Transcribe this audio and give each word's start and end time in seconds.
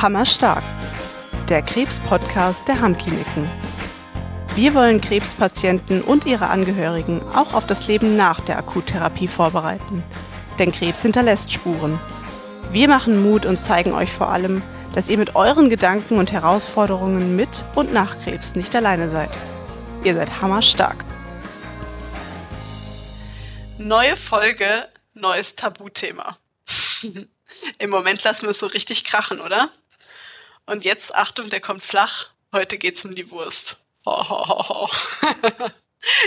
Hammerstark, 0.00 0.62
der 1.48 1.60
Krebs-Podcast 1.60 2.68
der 2.68 2.80
Hammkliniken. 2.80 3.50
Wir 4.54 4.72
wollen 4.74 5.00
Krebspatienten 5.00 6.02
und 6.02 6.24
ihre 6.24 6.50
Angehörigen 6.50 7.20
auch 7.34 7.52
auf 7.52 7.66
das 7.66 7.88
Leben 7.88 8.16
nach 8.16 8.38
der 8.38 8.58
Akuttherapie 8.58 9.26
vorbereiten. 9.26 10.04
Denn 10.60 10.70
Krebs 10.70 11.02
hinterlässt 11.02 11.52
Spuren. 11.52 11.98
Wir 12.70 12.86
machen 12.86 13.20
Mut 13.28 13.44
und 13.44 13.60
zeigen 13.60 13.92
euch 13.92 14.12
vor 14.12 14.28
allem, 14.30 14.62
dass 14.94 15.08
ihr 15.08 15.18
mit 15.18 15.34
euren 15.34 15.68
Gedanken 15.68 16.18
und 16.18 16.30
Herausforderungen 16.30 17.34
mit 17.34 17.64
und 17.74 17.92
nach 17.92 18.18
Krebs 18.22 18.54
nicht 18.54 18.76
alleine 18.76 19.10
seid. 19.10 19.30
Ihr 20.04 20.14
seid 20.14 20.40
hammerstark. 20.40 21.04
Neue 23.78 24.16
Folge, 24.16 24.68
neues 25.14 25.56
Tabuthema. 25.56 26.38
Im 27.80 27.90
Moment 27.90 28.22
lassen 28.22 28.42
wir 28.42 28.50
es 28.50 28.60
so 28.60 28.66
richtig 28.66 29.02
krachen, 29.02 29.40
oder? 29.40 29.72
Und 30.68 30.84
jetzt, 30.84 31.14
Achtung, 31.14 31.48
der 31.48 31.60
kommt 31.60 31.82
flach. 31.82 32.26
Heute 32.52 32.76
geht's 32.76 33.02
um 33.02 33.14
die 33.14 33.30
Wurst. 33.30 33.78
Ho, 34.04 34.28
ho, 34.28 34.48
ho, 34.48 34.68
ho. 34.68 34.90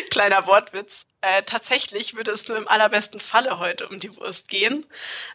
Kleiner 0.09 0.48
Wortwitz. 0.48 1.05
Äh, 1.22 1.44
tatsächlich 1.44 2.16
würde 2.16 2.32
es 2.32 2.48
nur 2.48 2.58
im 2.58 2.68
allerbesten 2.68 3.20
Falle 3.20 3.59
heute 3.59 3.88
um 3.88 3.99
die 3.99 4.16
Wurst 4.18 4.48
gehen. 4.48 4.88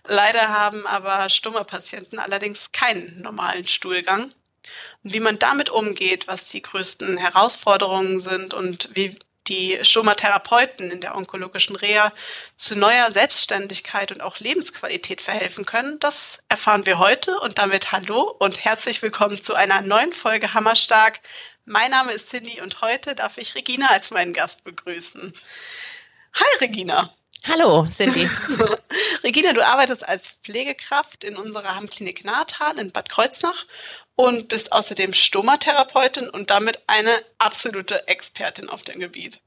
Leider 0.09 0.49
haben 0.49 0.89
aber 0.89 1.31
stumme 1.31 1.63
Patienten 1.63 2.19
allerdings 2.19 2.73
keinen 2.73 3.23
normalen 3.23 3.69
Stuhlgang. 3.69 4.33
Und 5.05 5.13
wie 5.13 5.21
man 5.21 5.39
damit 5.39 5.71
umgeht, 5.71 6.27
was 6.27 6.47
die 6.47 6.63
größten 6.63 7.17
Herausforderungen 7.17 8.19
sind 8.19 8.55
und 8.55 8.89
wie 8.95 9.17
die 9.49 9.79
Stomatherapeuten 9.83 10.91
in 10.91 11.01
der 11.01 11.15
onkologischen 11.17 11.77
Reha 11.77 12.13
zu 12.57 12.77
neuer 12.77 13.13
Selbstständigkeit 13.13 14.13
und 14.13 14.21
auch 14.21 14.39
Lebensqualität 14.39 15.21
verhelfen 15.21 15.65
können, 15.65 15.99
das 16.01 16.43
erfahren 16.49 16.87
wir 16.87 16.99
heute 16.99 17.39
und 17.41 17.59
damit 17.59 17.93
hallo 17.93 18.35
und 18.39 18.65
herzlich 18.65 19.03
willkommen 19.03 19.43
zu 19.43 19.55
einer 19.55 19.81
neuen 19.83 20.13
Folge 20.13 20.55
Hammerstark. 20.55 21.21
Mein 21.65 21.91
Name 21.91 22.13
ist 22.13 22.31
Cindy 22.31 22.61
und 22.61 22.81
heute 22.81 23.15
darf 23.15 23.39
ich 23.39 23.55
Regina 23.55 23.89
als 23.89 24.11
meinen 24.11 24.33
Gast 24.33 24.65
begrüßen. 24.65 25.33
Hi 26.35 26.59
Regina. 26.61 27.11
Hallo, 27.49 27.87
Cindy. 27.87 28.29
Regina, 29.23 29.53
du 29.53 29.65
arbeitest 29.65 30.07
als 30.09 30.29
Pflegekraft 30.43 31.25
in 31.25 31.37
unserer 31.37 31.75
Hammklinik 31.77 32.25
Nahtal 32.25 32.79
in 32.79 32.91
Bad 32.91 33.09
Kreuznach 33.09 33.67
und 34.17 34.49
bist 34.49 34.73
außerdem 34.73 35.13
Stomatherapeutin 35.13 36.29
und 36.29 36.51
damit 36.51 36.81
eine 36.87 37.23
absolute 37.39 38.09
Expertin 38.09 38.69
auf 38.69 38.83
dem 38.83 38.99
Gebiet. 38.99 39.41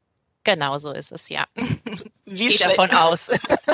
Genau 0.43 0.77
so 0.77 0.91
ist 0.91 1.11
es, 1.11 1.29
ja. 1.29 1.47
Wie 2.25 2.47
ich 2.47 2.59
gehe 2.59 2.69
davon 2.69 2.91
aus. 2.91 3.29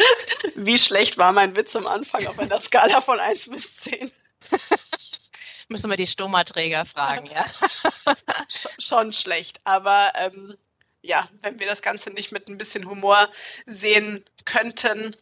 Wie 0.56 0.78
schlecht 0.78 1.18
war 1.18 1.32
mein 1.32 1.56
Witz 1.56 1.76
am 1.76 1.86
Anfang 1.86 2.26
auf 2.28 2.40
einer 2.40 2.60
Skala 2.60 3.02
von 3.02 3.20
1 3.20 3.50
bis 3.50 3.76
10? 3.78 4.12
Müssen 5.68 5.90
wir 5.90 5.98
die 5.98 6.08
Stomaträger 6.08 6.86
fragen, 6.86 7.28
ja. 7.28 7.46
Schon 8.80 9.14
schlecht, 9.14 9.60
aber 9.64 10.14
ähm, 10.16 10.56
ja, 11.02 11.30
wenn 11.42 11.60
wir 11.60 11.68
das 11.68 11.82
Ganze 11.82 12.10
nicht 12.10 12.32
mit 12.32 12.48
ein 12.48 12.58
bisschen 12.58 12.90
Humor 12.90 13.30
sehen 13.66 14.26
könnten, 14.46 15.16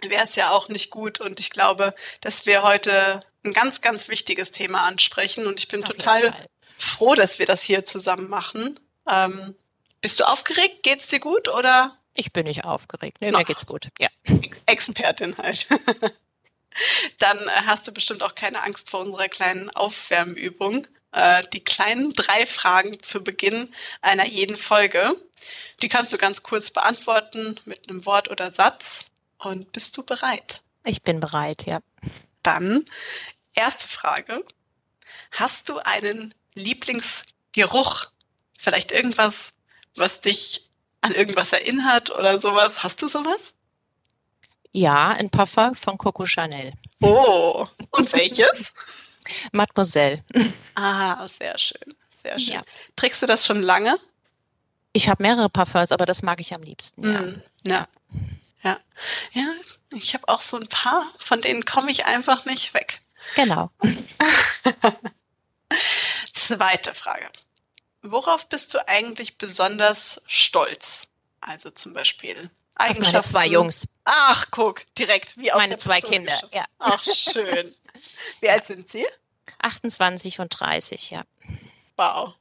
wäre 0.00 0.24
es 0.24 0.34
ja 0.34 0.50
auch 0.50 0.68
nicht 0.68 0.90
gut. 0.90 1.20
Und 1.20 1.40
ich 1.40 1.50
glaube, 1.50 1.94
dass 2.20 2.46
wir 2.46 2.62
heute 2.62 3.22
ein 3.44 3.52
ganz, 3.52 3.80
ganz 3.80 4.08
wichtiges 4.08 4.50
Thema 4.50 4.86
ansprechen. 4.86 5.46
Und 5.46 5.58
ich 5.60 5.68
bin 5.68 5.82
Auf 5.82 5.90
total 5.90 6.34
froh, 6.78 7.14
dass 7.14 7.38
wir 7.38 7.46
das 7.46 7.62
hier 7.62 7.84
zusammen 7.84 8.28
machen. 8.28 8.78
Ähm, 9.08 9.54
bist 10.00 10.20
du 10.20 10.24
aufgeregt? 10.24 10.82
Geht's 10.82 11.08
dir 11.08 11.20
gut 11.20 11.48
oder? 11.48 11.96
Ich 12.14 12.32
bin 12.32 12.46
nicht 12.46 12.64
aufgeregt. 12.64 13.18
Nee, 13.20 13.32
mir 13.32 13.44
geht's 13.44 13.66
gut. 13.66 13.88
Ja. 13.98 14.08
Expertin 14.66 15.36
halt. 15.38 15.68
Dann 17.18 17.38
äh, 17.38 17.50
hast 17.66 17.86
du 17.86 17.92
bestimmt 17.92 18.22
auch 18.22 18.34
keine 18.34 18.62
Angst 18.62 18.90
vor 18.90 19.00
unserer 19.00 19.28
kleinen 19.28 19.70
Aufwärmübung. 19.70 20.86
Äh, 21.12 21.44
die 21.52 21.62
kleinen 21.62 22.12
drei 22.12 22.46
Fragen 22.46 23.02
zu 23.02 23.22
Beginn 23.22 23.72
einer 24.00 24.26
jeden 24.26 24.56
Folge. 24.56 25.16
Die 25.82 25.88
kannst 25.88 26.12
du 26.12 26.18
ganz 26.18 26.42
kurz 26.42 26.70
beantworten 26.70 27.58
mit 27.64 27.88
einem 27.88 28.04
Wort 28.06 28.30
oder 28.30 28.52
Satz. 28.52 29.04
Und 29.38 29.72
bist 29.72 29.96
du 29.96 30.04
bereit? 30.04 30.62
Ich 30.84 31.02
bin 31.02 31.20
bereit, 31.20 31.66
ja. 31.66 31.80
Dann 32.42 32.84
erste 33.54 33.88
Frage. 33.88 34.44
Hast 35.32 35.68
du 35.68 35.78
einen 35.78 36.34
Lieblingsgeruch? 36.54 38.06
Vielleicht 38.58 38.92
irgendwas, 38.92 39.52
was 39.96 40.20
dich 40.20 40.70
an 41.00 41.14
irgendwas 41.14 41.52
erinnert 41.52 42.10
oder 42.10 42.38
sowas? 42.38 42.82
Hast 42.82 43.02
du 43.02 43.08
sowas? 43.08 43.54
Ja, 44.72 45.08
ein 45.08 45.30
Parfum 45.30 45.74
von 45.74 45.98
Coco 45.98 46.26
Chanel. 46.26 46.72
Oh, 47.00 47.66
und 47.90 48.12
welches? 48.12 48.72
Mademoiselle. 49.52 50.24
Ah, 50.74 51.26
sehr 51.28 51.56
schön, 51.58 51.94
sehr 52.22 52.38
schön. 52.38 52.54
Ja. 52.54 52.62
Trägst 52.96 53.22
du 53.22 53.26
das 53.26 53.46
schon 53.46 53.62
lange? 53.62 53.98
Ich 54.92 55.08
habe 55.08 55.22
mehrere 55.22 55.48
Parfums, 55.48 55.92
aber 55.92 56.06
das 56.06 56.22
mag 56.22 56.40
ich 56.40 56.54
am 56.54 56.62
liebsten, 56.62 57.08
ja. 57.08 57.20
Mm, 57.20 57.42
ja. 57.66 57.88
Ja, 58.62 58.78
ja, 59.32 59.52
ich 59.92 60.14
habe 60.14 60.28
auch 60.28 60.40
so 60.40 60.58
ein 60.58 60.68
paar, 60.68 61.06
von 61.18 61.40
denen 61.40 61.64
komme 61.64 61.90
ich 61.90 62.04
einfach 62.04 62.44
nicht 62.44 62.74
weg. 62.74 63.00
Genau. 63.34 63.70
Zweite 66.34 66.94
Frage. 66.94 67.30
Worauf 68.02 68.48
bist 68.48 68.74
du 68.74 68.86
eigentlich 68.88 69.38
besonders 69.38 70.22
stolz? 70.26 71.06
Also 71.40 71.70
zum 71.70 71.94
Beispiel 71.94 72.50
Eigenschaften. 72.74 73.06
Auf 73.06 73.12
meine 73.12 73.24
zwei 73.24 73.46
Jungs. 73.46 73.88
Ach, 74.04 74.46
guck, 74.50 74.82
direkt 74.94 75.36
wie 75.36 75.52
aus 75.52 75.58
Meine 75.58 75.76
zwei 75.76 76.00
Kinder, 76.00 76.38
ja. 76.52 76.64
Ach, 76.78 77.04
schön. 77.14 77.74
Wie 78.40 78.48
alt 78.48 78.66
sind 78.66 78.90
sie? 78.90 79.06
28 79.58 80.40
und 80.40 80.48
30, 80.58 81.10
ja. 81.10 81.24
Wow. 81.96 82.34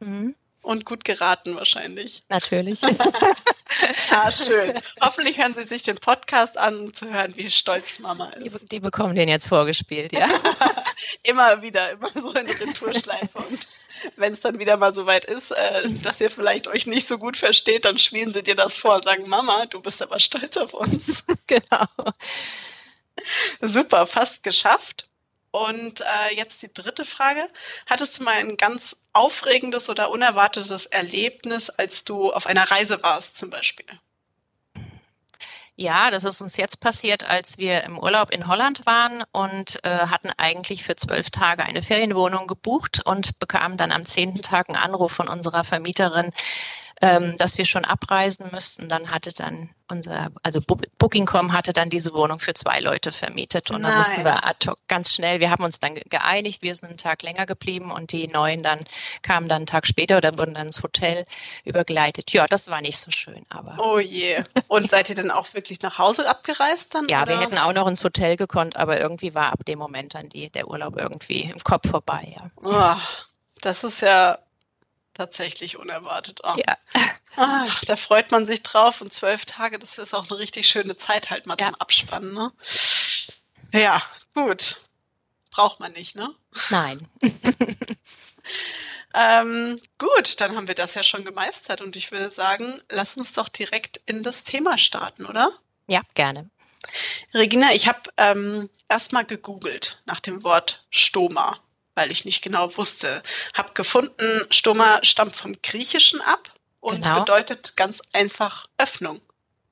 Mhm. 0.00 0.34
Und 0.66 0.84
gut 0.84 1.04
geraten 1.04 1.54
wahrscheinlich. 1.54 2.24
Natürlich. 2.28 2.82
ah, 4.10 4.32
schön. 4.32 4.74
Hoffentlich 5.00 5.38
hören 5.38 5.54
Sie 5.54 5.62
sich 5.62 5.84
den 5.84 5.94
Podcast 5.94 6.58
an, 6.58 6.80
um 6.80 6.92
zu 6.92 7.08
hören, 7.08 7.34
wie 7.36 7.52
stolz 7.52 8.00
Mama 8.00 8.30
ist. 8.30 8.62
Die, 8.62 8.66
die 8.66 8.80
bekommen 8.80 9.14
den 9.14 9.28
jetzt 9.28 9.46
vorgespielt, 9.46 10.12
ja. 10.12 10.28
immer 11.22 11.62
wieder, 11.62 11.92
immer 11.92 12.10
so 12.12 12.32
in 12.32 12.50
Retourschleife. 12.50 13.38
Und 13.38 13.68
wenn 14.16 14.32
es 14.32 14.40
dann 14.40 14.58
wieder 14.58 14.76
mal 14.76 14.92
so 14.92 15.06
weit 15.06 15.26
ist, 15.26 15.52
äh, 15.52 15.88
dass 16.02 16.20
ihr 16.20 16.32
vielleicht 16.32 16.66
euch 16.66 16.88
nicht 16.88 17.06
so 17.06 17.16
gut 17.16 17.36
versteht, 17.36 17.84
dann 17.84 17.96
spielen 17.96 18.32
sie 18.32 18.42
dir 18.42 18.56
das 18.56 18.74
vor 18.76 18.96
und 18.96 19.04
sagen, 19.04 19.28
Mama, 19.28 19.66
du 19.66 19.80
bist 19.80 20.02
aber 20.02 20.18
stolz 20.18 20.56
auf 20.56 20.74
uns. 20.74 21.22
genau. 21.46 21.86
Super, 23.60 24.08
fast 24.08 24.42
geschafft. 24.42 25.08
Und 25.56 26.02
äh, 26.02 26.34
jetzt 26.34 26.60
die 26.60 26.70
dritte 26.72 27.06
Frage. 27.06 27.48
Hattest 27.86 28.18
du 28.18 28.24
mal 28.24 28.34
ein 28.34 28.58
ganz 28.58 28.98
aufregendes 29.14 29.88
oder 29.88 30.10
unerwartetes 30.10 30.84
Erlebnis, 30.84 31.70
als 31.70 32.04
du 32.04 32.30
auf 32.30 32.46
einer 32.46 32.70
Reise 32.70 33.02
warst 33.02 33.38
zum 33.38 33.48
Beispiel? 33.48 33.86
Ja, 35.74 36.10
das 36.10 36.24
ist 36.24 36.42
uns 36.42 36.58
jetzt 36.58 36.80
passiert, 36.80 37.24
als 37.24 37.56
wir 37.56 37.84
im 37.84 37.98
Urlaub 37.98 38.32
in 38.32 38.48
Holland 38.48 38.84
waren 38.84 39.24
und 39.32 39.82
äh, 39.82 40.08
hatten 40.08 40.28
eigentlich 40.36 40.84
für 40.84 40.96
zwölf 40.96 41.30
Tage 41.30 41.64
eine 41.64 41.82
Ferienwohnung 41.82 42.46
gebucht 42.46 43.00
und 43.06 43.38
bekamen 43.38 43.78
dann 43.78 43.92
am 43.92 44.04
zehnten 44.04 44.42
Tag 44.42 44.68
einen 44.68 44.76
Anruf 44.76 45.12
von 45.12 45.28
unserer 45.28 45.64
Vermieterin, 45.64 46.32
ähm, 47.02 47.36
dass 47.36 47.58
wir 47.58 47.64
schon 47.64 47.84
abreisen 47.84 48.46
müssten. 48.52 48.88
Dann 48.88 49.10
hatte 49.10 49.32
dann 49.32 49.70
unser, 49.88 50.30
also 50.42 50.60
Booking.com 50.98 51.52
hatte 51.52 51.72
dann 51.72 51.90
diese 51.90 52.12
Wohnung 52.12 52.40
für 52.40 52.54
zwei 52.54 52.80
Leute 52.80 53.12
vermietet 53.12 53.70
und 53.70 53.82
dann 53.82 53.92
Nein. 53.92 53.98
mussten 53.98 54.24
wir 54.24 54.44
ad 54.44 54.68
hoc 54.68 54.78
ganz 54.88 55.14
schnell, 55.14 55.38
wir 55.38 55.50
haben 55.50 55.62
uns 55.62 55.78
dann 55.78 55.94
geeinigt, 55.94 56.62
wir 56.62 56.74
sind 56.74 56.88
einen 56.88 56.98
Tag 56.98 57.22
länger 57.22 57.46
geblieben 57.46 57.92
und 57.92 58.12
die 58.12 58.26
neuen 58.26 58.62
dann 58.62 58.80
kamen 59.22 59.48
dann 59.48 59.58
einen 59.58 59.66
Tag 59.66 59.86
später 59.86 60.16
oder 60.16 60.36
wurden 60.38 60.54
dann 60.54 60.66
ins 60.66 60.82
Hotel 60.82 61.24
übergleitet. 61.64 62.32
Ja, 62.32 62.46
das 62.46 62.68
war 62.68 62.80
nicht 62.80 62.98
so 62.98 63.10
schön, 63.10 63.46
aber. 63.48 63.76
Oh 63.78 63.98
je. 63.98 64.42
Und 64.68 64.90
seid 64.90 65.08
ihr 65.08 65.14
dann 65.14 65.30
auch 65.30 65.54
wirklich 65.54 65.82
nach 65.82 65.98
Hause 65.98 66.28
abgereist 66.28 66.94
dann? 66.94 67.08
Ja, 67.08 67.22
oder? 67.22 67.32
wir 67.32 67.40
hätten 67.40 67.58
auch 67.58 67.72
noch 67.72 67.86
ins 67.86 68.02
Hotel 68.02 68.36
gekonnt, 68.36 68.76
aber 68.76 69.00
irgendwie 69.00 69.34
war 69.34 69.52
ab 69.52 69.64
dem 69.66 69.78
Moment 69.78 70.14
dann 70.14 70.28
die, 70.28 70.50
der 70.50 70.68
Urlaub 70.68 70.96
irgendwie 70.96 71.42
im 71.42 71.62
Kopf 71.62 71.88
vorbei, 71.88 72.34
ja. 72.36 72.50
Oh, 72.62 73.00
das 73.60 73.84
ist 73.84 74.00
ja 74.00 74.38
tatsächlich 75.16 75.76
unerwartet. 75.76 76.40
Oh. 76.44 76.54
Ja. 76.56 76.76
Ach, 77.36 77.84
da 77.84 77.96
freut 77.96 78.30
man 78.30 78.46
sich 78.46 78.62
drauf 78.62 79.00
und 79.00 79.12
zwölf 79.12 79.44
Tage, 79.44 79.78
das 79.78 79.98
ist 79.98 80.14
auch 80.14 80.30
eine 80.30 80.38
richtig 80.38 80.68
schöne 80.68 80.96
Zeit 80.96 81.30
halt 81.30 81.46
mal 81.46 81.56
ja. 81.58 81.66
zum 81.66 81.74
Abspannen. 81.76 82.32
Ne? 82.32 82.52
Ja, 83.72 84.02
gut. 84.34 84.76
Braucht 85.50 85.80
man 85.80 85.92
nicht, 85.92 86.16
ne? 86.16 86.34
Nein. 86.70 87.08
ähm, 89.14 89.80
gut, 89.98 90.40
dann 90.40 90.56
haben 90.56 90.68
wir 90.68 90.74
das 90.74 90.94
ja 90.94 91.02
schon 91.02 91.24
gemeistert 91.24 91.80
und 91.80 91.96
ich 91.96 92.10
würde 92.10 92.30
sagen, 92.30 92.80
lass 92.90 93.16
uns 93.16 93.32
doch 93.32 93.48
direkt 93.48 94.00
in 94.06 94.22
das 94.22 94.44
Thema 94.44 94.78
starten, 94.78 95.26
oder? 95.26 95.52
Ja, 95.86 96.00
gerne. 96.14 96.50
Regina, 97.34 97.72
ich 97.72 97.88
habe 97.88 98.00
ähm, 98.16 98.70
erstmal 98.88 99.24
gegoogelt 99.24 100.02
nach 100.06 100.20
dem 100.20 100.42
Wort 100.42 100.86
Stoma 100.90 101.58
weil 101.96 102.12
ich 102.12 102.24
nicht 102.24 102.42
genau 102.42 102.76
wusste. 102.76 103.22
Hab 103.54 103.74
gefunden, 103.74 104.46
Stoma 104.50 105.00
stammt 105.02 105.34
vom 105.34 105.56
Griechischen 105.62 106.20
ab 106.20 106.52
und 106.78 107.02
genau. 107.02 107.20
bedeutet 107.20 107.76
ganz 107.76 108.00
einfach 108.12 108.66
Öffnung. 108.78 109.20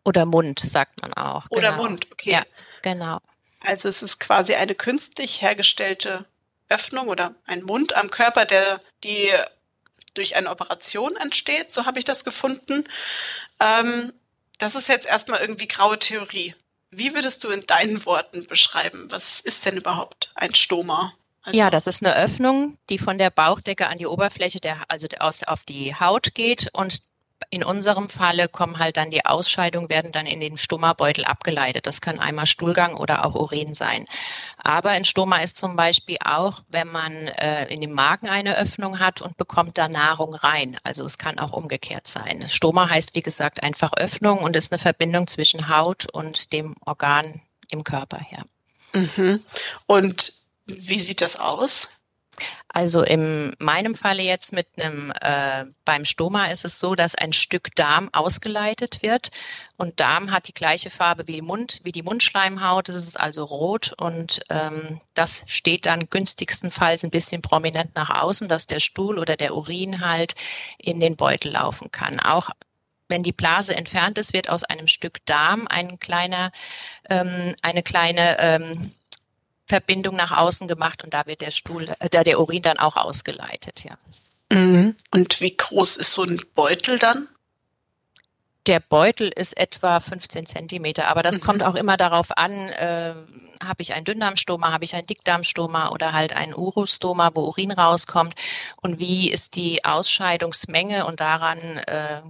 Oder 0.04 0.24
Mund, 0.26 0.58
sagt 0.58 1.00
man 1.00 1.12
auch. 1.14 1.46
Oder 1.50 1.70
genau. 1.70 1.84
Mund, 1.84 2.08
okay. 2.10 2.32
Ja, 2.32 2.42
genau. 2.82 3.20
Also 3.60 3.88
es 3.88 4.02
ist 4.02 4.18
quasi 4.18 4.54
eine 4.54 4.74
künstlich 4.74 5.40
hergestellte 5.40 6.26
Öffnung 6.68 7.08
oder 7.08 7.34
ein 7.46 7.62
Mund 7.62 7.94
am 7.94 8.10
Körper, 8.10 8.44
der 8.44 8.80
die 9.04 9.30
durch 10.14 10.36
eine 10.36 10.50
Operation 10.50 11.16
entsteht. 11.16 11.72
So 11.72 11.86
habe 11.86 11.98
ich 11.98 12.04
das 12.04 12.24
gefunden. 12.24 12.84
Ähm, 13.60 14.12
das 14.58 14.74
ist 14.74 14.88
jetzt 14.88 15.06
erstmal 15.06 15.40
irgendwie 15.40 15.68
graue 15.68 15.98
Theorie. 15.98 16.54
Wie 16.90 17.14
würdest 17.14 17.42
du 17.44 17.50
in 17.50 17.66
deinen 17.66 18.06
Worten 18.06 18.46
beschreiben, 18.46 19.10
was 19.10 19.40
ist 19.40 19.66
denn 19.66 19.76
überhaupt 19.76 20.30
ein 20.36 20.54
Stoma? 20.54 21.14
Also 21.44 21.58
ja, 21.58 21.70
das 21.70 21.87
ist 21.87 22.05
eine 22.05 22.17
Öffnung, 22.17 22.79
die 22.88 22.99
von 22.99 23.19
der 23.19 23.31
Bauchdecke 23.31 23.87
an 23.87 23.99
die 23.99 24.06
Oberfläche 24.06 24.61
der, 24.61 24.79
also 24.88 25.06
aus, 25.20 25.43
auf 25.43 25.64
die 25.64 25.94
Haut 25.94 26.35
geht 26.35 26.70
und 26.73 27.02
in 27.50 27.62
unserem 27.62 28.08
Falle 28.08 28.49
kommen 28.49 28.79
halt 28.79 28.96
dann 28.96 29.11
die 29.11 29.25
Ausscheidungen, 29.26 29.88
werden 29.88 30.12
dann 30.12 30.26
in 30.26 30.41
den 30.41 30.56
Stomabeutel 30.56 31.25
abgeleitet. 31.25 31.87
Das 31.87 32.00
kann 32.00 32.19
einmal 32.19 32.46
Stuhlgang 32.46 32.94
oder 32.94 33.25
auch 33.25 33.35
Urin 33.35 33.75
sein. 33.75 34.06
Aber 34.56 34.91
ein 34.91 35.05
Stoma 35.05 35.38
ist 35.38 35.56
zum 35.56 35.76
Beispiel 35.76 36.17
auch, 36.25 36.62
wenn 36.69 36.88
man 36.88 37.12
äh, 37.12 37.67
in 37.67 37.81
dem 37.81 37.93
Magen 37.93 38.29
eine 38.29 38.56
Öffnung 38.56 38.99
hat 38.99 39.20
und 39.20 39.37
bekommt 39.37 39.79
da 39.79 39.88
Nahrung 39.88 40.35
rein. 40.35 40.79
Also 40.82 41.05
es 41.05 41.19
kann 41.19 41.38
auch 41.38 41.52
umgekehrt 41.52 42.06
sein. 42.06 42.49
Stoma 42.49 42.88
heißt, 42.88 43.14
wie 43.14 43.23
gesagt, 43.23 43.62
einfach 43.62 43.93
Öffnung 43.93 44.38
und 44.38 44.56
ist 44.56 44.73
eine 44.73 44.79
Verbindung 44.79 45.26
zwischen 45.26 45.69
Haut 45.69 46.06
und 46.12 46.52
dem 46.52 46.75
Organ 46.85 47.43
im 47.70 47.85
Körper 47.85 48.19
her. 48.19 48.44
Mhm. 48.94 49.43
Und 49.87 50.32
wie 50.66 50.99
sieht 50.99 51.20
das 51.20 51.37
aus? 51.37 51.88
Also 52.69 53.02
in 53.02 53.55
meinem 53.61 53.94
Falle 53.94 54.22
jetzt 54.22 54.52
mit 54.52 54.66
einem 54.76 55.12
äh, 55.20 55.66
beim 55.84 56.05
Stoma 56.05 56.46
ist 56.46 56.64
es 56.64 56.81
so, 56.81 56.96
dass 56.96 57.14
ein 57.14 57.32
Stück 57.32 57.75
Darm 57.76 58.11
ausgeleitet 58.12 59.02
wird 59.02 59.31
und 59.76 60.00
Darm 60.00 60.32
hat 60.32 60.49
die 60.49 60.55
gleiche 60.55 60.90
Farbe 60.90 61.28
wie 61.28 61.40
Mund, 61.40 61.81
wie 61.84 61.93
die 61.93 62.02
Mundschleimhaut. 62.02 62.88
Es 62.88 62.96
ist 62.96 63.19
also 63.19 63.44
rot 63.44 63.94
und 63.99 64.40
ähm, 64.50 65.00
das 65.14 65.44
steht 65.46 65.87
dann 65.87 66.11
günstigstenfalls 66.11 67.05
ein 67.05 67.10
bisschen 67.10 67.43
prominent 67.43 67.94
nach 67.94 68.10
außen, 68.22 68.49
dass 68.49 68.67
der 68.67 68.81
Stuhl 68.81 69.20
oder 69.20 69.37
der 69.37 69.55
Urin 69.55 70.05
halt 70.05 70.34
in 70.78 70.99
den 70.99 71.17
Beutel 71.17 71.52
laufen 71.52 71.93
kann. 71.93 72.19
Auch 72.19 72.50
wenn 73.06 73.22
die 73.22 73.32
Blase 73.32 73.76
entfernt 73.76 74.19
ist, 74.19 74.32
wird 74.32 74.49
aus 74.49 74.64
einem 74.64 74.88
Stück 74.88 75.25
Darm 75.26 75.69
ein 75.69 76.00
kleiner, 76.00 76.50
ähm, 77.08 77.55
eine 77.62 77.82
kleine 77.84 78.38
ähm, 78.40 78.93
Verbindung 79.74 80.14
nach 80.14 80.30
außen 80.30 80.68
gemacht 80.68 81.02
und 81.02 81.12
da 81.14 81.26
wird 81.26 81.40
der 81.40 81.50
Stuhl, 81.50 81.88
äh, 81.98 82.08
da 82.08 82.22
der 82.22 82.38
Urin 82.38 82.62
dann 82.62 82.78
auch 82.78 82.96
ausgeleitet, 82.96 83.82
ja. 83.82 83.96
Mhm. 84.56 84.94
Und 85.10 85.40
wie 85.40 85.56
groß 85.56 85.96
ist 85.96 86.12
so 86.12 86.22
ein 86.22 86.40
Beutel 86.54 87.00
dann? 87.00 87.28
Der 88.66 88.78
Beutel 88.78 89.32
ist 89.34 89.58
etwa 89.58 89.98
15 89.98 90.46
Zentimeter, 90.46 91.08
aber 91.08 91.24
das 91.24 91.38
mhm. 91.38 91.42
kommt 91.42 91.62
auch 91.64 91.74
immer 91.74 91.96
darauf 91.96 92.36
an, 92.36 92.52
äh, 92.52 93.14
habe 93.64 93.82
ich 93.82 93.94
einen 93.94 94.04
Dünndarmstoma, 94.04 94.70
habe 94.72 94.84
ich 94.84 94.94
einen 94.94 95.08
Dickdarmstoma 95.08 95.88
oder 95.88 96.12
halt 96.12 96.34
einen 96.36 96.54
Urostoma, 96.54 97.32
wo 97.34 97.40
Urin 97.40 97.72
rauskommt 97.72 98.34
und 98.80 99.00
wie 99.00 99.28
ist 99.28 99.56
die 99.56 99.84
Ausscheidungsmenge 99.84 101.04
und 101.04 101.18
daran 101.18 101.58
äh, 101.58 102.22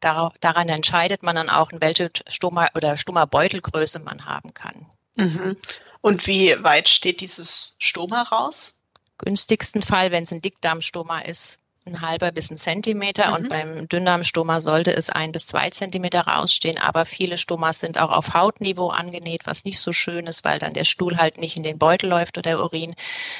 daran 0.00 0.68
entscheidet 0.68 1.22
man 1.22 1.34
dann 1.34 1.48
auch, 1.48 1.72
in 1.72 1.80
welche 1.80 2.10
Stoma 2.28 2.68
oder 2.74 2.98
Stoma-Beutelgröße 2.98 4.00
man 4.00 4.26
haben 4.26 4.52
kann. 4.52 4.86
Mhm. 5.16 5.56
Und 6.04 6.26
wie 6.26 6.62
weit 6.62 6.90
steht 6.90 7.22
dieses 7.22 7.72
Stoma 7.78 8.24
raus? 8.24 8.74
Günstigsten 9.16 9.82
Fall, 9.82 10.10
wenn 10.10 10.24
es 10.24 10.32
ein 10.32 10.42
Dickdarmstoma 10.42 11.20
ist, 11.20 11.60
ein 11.86 12.02
halber 12.02 12.30
bis 12.30 12.50
ein 12.50 12.58
Zentimeter 12.58 13.28
mhm. 13.28 13.34
und 13.34 13.48
beim 13.48 13.88
Dünndarmstoma 13.88 14.60
sollte 14.60 14.94
es 14.94 15.08
ein 15.08 15.32
bis 15.32 15.46
zwei 15.46 15.70
Zentimeter 15.70 16.26
rausstehen. 16.26 16.76
Aber 16.76 17.06
viele 17.06 17.38
Stomas 17.38 17.80
sind 17.80 17.98
auch 17.98 18.10
auf 18.10 18.34
Hautniveau 18.34 18.90
angenäht, 18.90 19.46
was 19.46 19.64
nicht 19.64 19.80
so 19.80 19.92
schön 19.92 20.26
ist, 20.26 20.44
weil 20.44 20.58
dann 20.58 20.74
der 20.74 20.84
Stuhl 20.84 21.16
halt 21.16 21.38
nicht 21.38 21.56
in 21.56 21.62
den 21.62 21.78
Beutel 21.78 22.10
läuft 22.10 22.36
oder 22.36 22.50
der 22.50 22.60
Urin. 22.60 22.94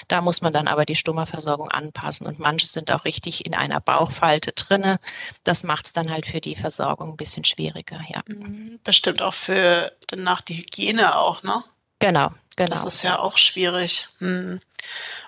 Da 0.09 0.23
muss 0.23 0.41
man 0.41 0.55
dann 0.55 0.67
aber 0.67 0.87
die 0.87 0.95
Stomaversorgung 0.95 1.69
anpassen 1.69 2.27
und 2.27 2.39
manche 2.39 2.67
sind 2.67 2.91
auch 2.91 3.05
richtig 3.05 3.45
in 3.45 3.53
einer 3.53 3.81
Bauchfalte 3.81 4.53
drinne. 4.53 5.01
Das 5.43 5.65
macht 5.65 5.85
es 5.85 5.93
dann 5.93 6.11
halt 6.11 6.25
für 6.25 6.41
die 6.41 6.57
Versorgung 6.57 7.11
ein 7.11 7.19
bisschen 7.19 7.45
schwieriger, 7.45 8.01
ja. 8.09 8.23
Mhm. 8.27 8.81
Bestimmt 8.85 9.21
auch 9.21 9.35
für 9.35 9.93
danach 10.07 10.41
die 10.41 10.57
Hygiene 10.57 11.19
auch, 11.19 11.43
ne? 11.43 11.63
Genau, 12.05 12.31
genau. 12.57 12.71
Das 12.71 12.85
ist 12.85 13.03
ja 13.03 13.19
auch 13.19 13.39
schwierig. 13.39 14.09
Hm. 14.19 14.61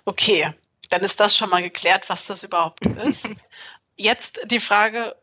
Okay, 0.04 0.52
dann 0.90 1.02
ist 1.02 1.20
das 1.20 1.36
schon 1.36 1.50
mal 1.50 1.62
geklärt, 1.62 2.08
was 2.08 2.26
das 2.26 2.42
überhaupt 2.42 2.86
ist. 2.86 3.28
Jetzt 3.96 4.40
die 4.44 4.60
Frage, 4.60 5.16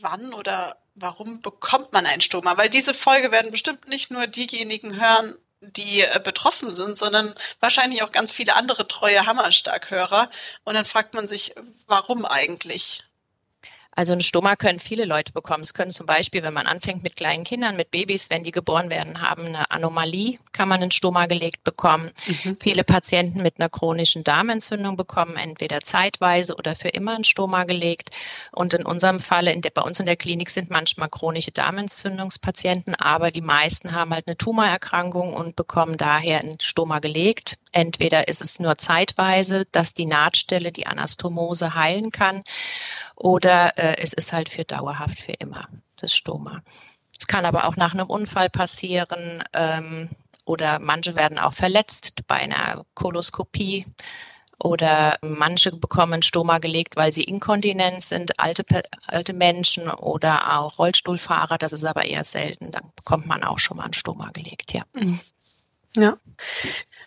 wann 0.00 0.34
oder 0.34 0.76
warum 0.94 1.40
bekommt 1.40 1.92
man 1.92 2.06
ein 2.06 2.20
Stoma? 2.20 2.56
Weil 2.56 2.68
diese 2.68 2.94
Folge 2.94 3.32
werden 3.32 3.50
bestimmt 3.50 3.88
nicht 3.88 4.10
nur 4.10 4.26
diejenigen 4.26 5.00
hören, 5.00 5.34
die 5.60 6.02
äh, 6.02 6.20
betroffen 6.22 6.72
sind, 6.72 6.98
sondern 6.98 7.34
wahrscheinlich 7.60 8.02
auch 8.02 8.12
ganz 8.12 8.30
viele 8.30 8.54
andere 8.54 8.86
treue 8.86 9.26
Hammerstark-Hörer. 9.26 10.30
Und 10.64 10.74
dann 10.74 10.84
fragt 10.84 11.14
man 11.14 11.26
sich, 11.26 11.54
warum 11.86 12.24
eigentlich? 12.24 13.02
Also 13.96 14.12
ein 14.12 14.20
Stoma 14.20 14.56
können 14.56 14.80
viele 14.80 15.04
Leute 15.04 15.32
bekommen. 15.32 15.62
Es 15.62 15.74
können 15.74 15.92
zum 15.92 16.06
Beispiel, 16.06 16.42
wenn 16.42 16.54
man 16.54 16.66
anfängt 16.66 17.02
mit 17.02 17.16
kleinen 17.16 17.44
Kindern, 17.44 17.76
mit 17.76 17.90
Babys, 17.90 18.28
wenn 18.30 18.42
die 18.42 18.50
geboren 18.50 18.90
werden, 18.90 19.20
haben 19.22 19.46
eine 19.46 19.70
Anomalie, 19.70 20.38
kann 20.52 20.68
man 20.68 20.82
ein 20.82 20.90
Stoma 20.90 21.26
gelegt 21.26 21.64
bekommen. 21.64 22.10
Mhm. 22.26 22.56
Viele 22.60 22.84
Patienten 22.84 23.42
mit 23.42 23.58
einer 23.58 23.68
chronischen 23.68 24.24
Darmentzündung 24.24 24.96
bekommen 24.96 25.36
entweder 25.36 25.80
zeitweise 25.80 26.56
oder 26.56 26.74
für 26.74 26.88
immer 26.88 27.14
ein 27.14 27.24
Stoma 27.24 27.64
gelegt. 27.64 28.10
Und 28.50 28.74
in 28.74 28.84
unserem 28.84 29.20
Falle, 29.20 29.52
in 29.52 29.62
der, 29.62 29.70
bei 29.70 29.82
uns 29.82 30.00
in 30.00 30.06
der 30.06 30.16
Klinik 30.16 30.50
sind 30.50 30.70
manchmal 30.70 31.08
chronische 31.08 31.52
Darmentzündungspatienten, 31.52 32.94
aber 32.96 33.30
die 33.30 33.40
meisten 33.40 33.92
haben 33.92 34.12
halt 34.12 34.26
eine 34.26 34.36
Tumorerkrankung 34.36 35.32
und 35.32 35.56
bekommen 35.56 35.96
daher 35.96 36.40
ein 36.40 36.58
Stoma 36.60 36.98
gelegt. 36.98 37.58
Entweder 37.70 38.28
ist 38.28 38.40
es 38.40 38.60
nur 38.60 38.78
zeitweise, 38.78 39.66
dass 39.72 39.94
die 39.94 40.06
Nahtstelle, 40.06 40.72
die 40.72 40.86
Anastomose 40.86 41.74
heilen 41.74 42.10
kann 42.10 42.44
oder 43.16 43.76
äh, 43.78 43.96
es 43.98 44.12
ist 44.12 44.32
halt 44.32 44.48
für 44.48 44.64
dauerhaft, 44.64 45.20
für 45.20 45.32
immer, 45.32 45.68
das 45.96 46.14
Stoma. 46.14 46.62
Es 47.18 47.26
kann 47.26 47.44
aber 47.44 47.66
auch 47.66 47.76
nach 47.76 47.94
einem 47.94 48.08
Unfall 48.08 48.50
passieren 48.50 49.42
ähm, 49.52 50.10
oder 50.44 50.78
manche 50.78 51.14
werden 51.14 51.38
auch 51.38 51.54
verletzt 51.54 52.26
bei 52.26 52.36
einer 52.36 52.84
Koloskopie 52.94 53.86
oder 54.58 55.18
manche 55.22 55.72
bekommen 55.72 56.22
Stoma 56.22 56.58
gelegt, 56.58 56.96
weil 56.96 57.12
sie 57.12 57.24
inkontinent 57.24 58.04
sind, 58.04 58.38
alte, 58.38 58.64
alte 59.06 59.32
Menschen 59.32 59.90
oder 59.90 60.58
auch 60.58 60.78
Rollstuhlfahrer, 60.78 61.58
das 61.58 61.72
ist 61.72 61.84
aber 61.84 62.04
eher 62.04 62.24
selten, 62.24 62.70
dann 62.70 62.90
bekommt 62.96 63.26
man 63.26 63.42
auch 63.42 63.58
schon 63.58 63.76
mal 63.76 63.84
ein 63.86 63.94
Stoma 63.94 64.30
gelegt, 64.30 64.72
ja. 64.72 64.82
Mhm. 64.94 65.20
Ja. 65.96 66.16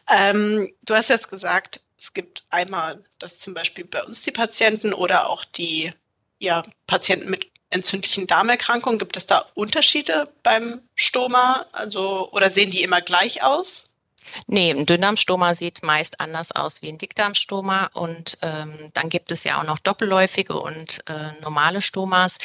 Ähm, 0.10 0.70
du 0.84 0.96
hast 0.96 1.10
jetzt 1.10 1.30
gesagt, 1.30 1.82
es 2.00 2.13
gibt 2.13 2.44
einmal, 2.50 3.04
dass 3.20 3.39
zum 3.39 3.54
Beispiel 3.54 3.86
bei 3.86 4.04
uns 4.04 4.22
die 4.22 4.32
Patienten 4.32 4.94
oder 4.94 5.30
auch 5.30 5.46
die 5.46 5.92
ja, 6.39 6.63
Patienten 6.86 7.30
mit 7.30 7.48
entzündlichen 7.70 8.27
Darmerkrankungen, 8.27 9.00
gibt 9.00 9.18
es 9.18 9.25
da 9.25 9.46
Unterschiede 9.54 10.30
beim 10.44 10.82
Stoma? 10.96 11.66
Also, 11.72 12.32
oder 12.32 12.50
sehen 12.50 12.72
die 12.72 12.84
immer 12.84 13.01
gleich 13.01 13.44
aus? 13.44 13.98
Nee, 14.46 14.72
ein 14.72 14.86
Dünndarmstoma 14.86 15.54
sieht 15.54 15.84
meist 15.84 16.20
anders 16.20 16.51
aus 16.51 16.82
wie 16.82 16.89
ein 16.89 16.98
Dickdarmstoma 16.98 17.89
und 17.94 18.38
ähm, 18.42 18.74
dann 18.94 19.10
gibt 19.10 19.32
es 19.32 19.44
ja 19.44 19.60
auch 19.60 19.63
noch 19.63 19.80
doppelläufige 19.80 20.60
und 20.60 21.04
äh, 21.08 21.32
normale 21.42 21.82
Stomas. 21.82 22.38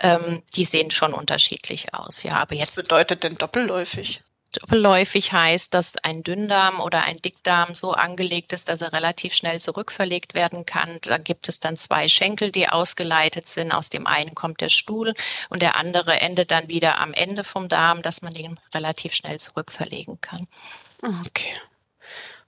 Ähm, 0.00 0.42
die 0.54 0.64
sehen 0.64 0.90
schon 0.90 1.12
unterschiedlich 1.12 1.94
aus. 1.94 2.22
Ja, 2.22 2.36
aber 2.38 2.54
jetzt. 2.54 2.76
Was 2.76 2.84
bedeutet 2.84 3.24
denn 3.24 3.36
doppelläufig? 3.36 4.22
Doppelläufig 4.60 5.32
heißt, 5.32 5.74
dass 5.74 5.96
ein 5.98 6.22
Dünndarm 6.22 6.80
oder 6.80 7.04
ein 7.04 7.20
Dickdarm 7.20 7.74
so 7.74 7.92
angelegt 7.92 8.52
ist, 8.52 8.68
dass 8.68 8.80
er 8.80 8.92
relativ 8.92 9.34
schnell 9.34 9.60
zurückverlegt 9.60 10.34
werden 10.34 10.64
kann. 10.64 10.98
Da 11.02 11.18
gibt 11.18 11.48
es 11.48 11.60
dann 11.60 11.76
zwei 11.76 12.08
Schenkel, 12.08 12.52
die 12.52 12.68
ausgeleitet 12.68 13.48
sind. 13.48 13.72
Aus 13.72 13.90
dem 13.90 14.06
einen 14.06 14.34
kommt 14.34 14.60
der 14.60 14.70
Stuhl 14.70 15.14
und 15.50 15.60
der 15.60 15.76
andere 15.76 16.20
endet 16.20 16.50
dann 16.50 16.68
wieder 16.68 16.98
am 16.98 17.12
Ende 17.12 17.44
vom 17.44 17.68
Darm, 17.68 18.02
dass 18.02 18.22
man 18.22 18.32
den 18.32 18.58
relativ 18.74 19.12
schnell 19.12 19.38
zurückverlegen 19.38 20.20
kann. 20.20 20.46
Okay. 21.26 21.54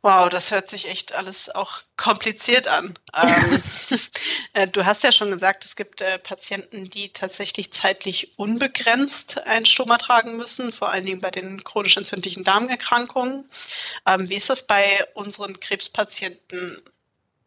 Wow, 0.00 0.28
das 0.28 0.52
hört 0.52 0.68
sich 0.68 0.88
echt 0.88 1.12
alles 1.12 1.50
auch 1.50 1.80
kompliziert 1.96 2.68
an. 2.68 2.96
ähm, 3.16 3.62
äh, 4.52 4.68
du 4.68 4.86
hast 4.86 5.02
ja 5.02 5.10
schon 5.10 5.32
gesagt, 5.32 5.64
es 5.64 5.74
gibt 5.74 6.00
äh, 6.00 6.20
Patienten, 6.20 6.88
die 6.88 7.12
tatsächlich 7.12 7.72
zeitlich 7.72 8.38
unbegrenzt 8.38 9.38
ein 9.46 9.66
Stoma 9.66 9.98
tragen 9.98 10.36
müssen, 10.36 10.70
vor 10.70 10.90
allen 10.90 11.04
Dingen 11.04 11.20
bei 11.20 11.32
den 11.32 11.64
chronisch 11.64 11.96
entzündlichen 11.96 12.44
Darmerkrankungen. 12.44 13.50
Ähm, 14.06 14.28
wie 14.28 14.36
ist 14.36 14.50
das 14.50 14.68
bei 14.68 15.04
unseren 15.14 15.58
Krebspatienten? 15.58 16.80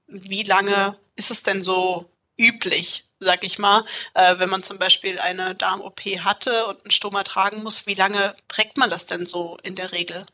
Wie 0.08 0.44
lange 0.44 1.00
ist 1.16 1.32
es 1.32 1.44
denn 1.44 1.64
so 1.64 2.12
üblich, 2.38 3.06
sag 3.22 3.46
ich 3.46 3.60
mal, 3.60 3.86
äh, 4.14 4.40
wenn 4.40 4.50
man 4.50 4.62
zum 4.62 4.78
Beispiel 4.78 5.20
eine 5.20 5.56
Darm-OP 5.56 6.02
hatte 6.20 6.66
und 6.66 6.86
ein 6.86 6.92
Stoma 6.92 7.24
tragen 7.24 7.64
muss? 7.64 7.88
Wie 7.88 7.94
lange 7.94 8.36
trägt 8.50 8.76
man 8.78 8.90
das 8.90 9.06
denn 9.06 9.26
so 9.26 9.58
in 9.64 9.76
der 9.76 9.94
Regel? 9.94 10.26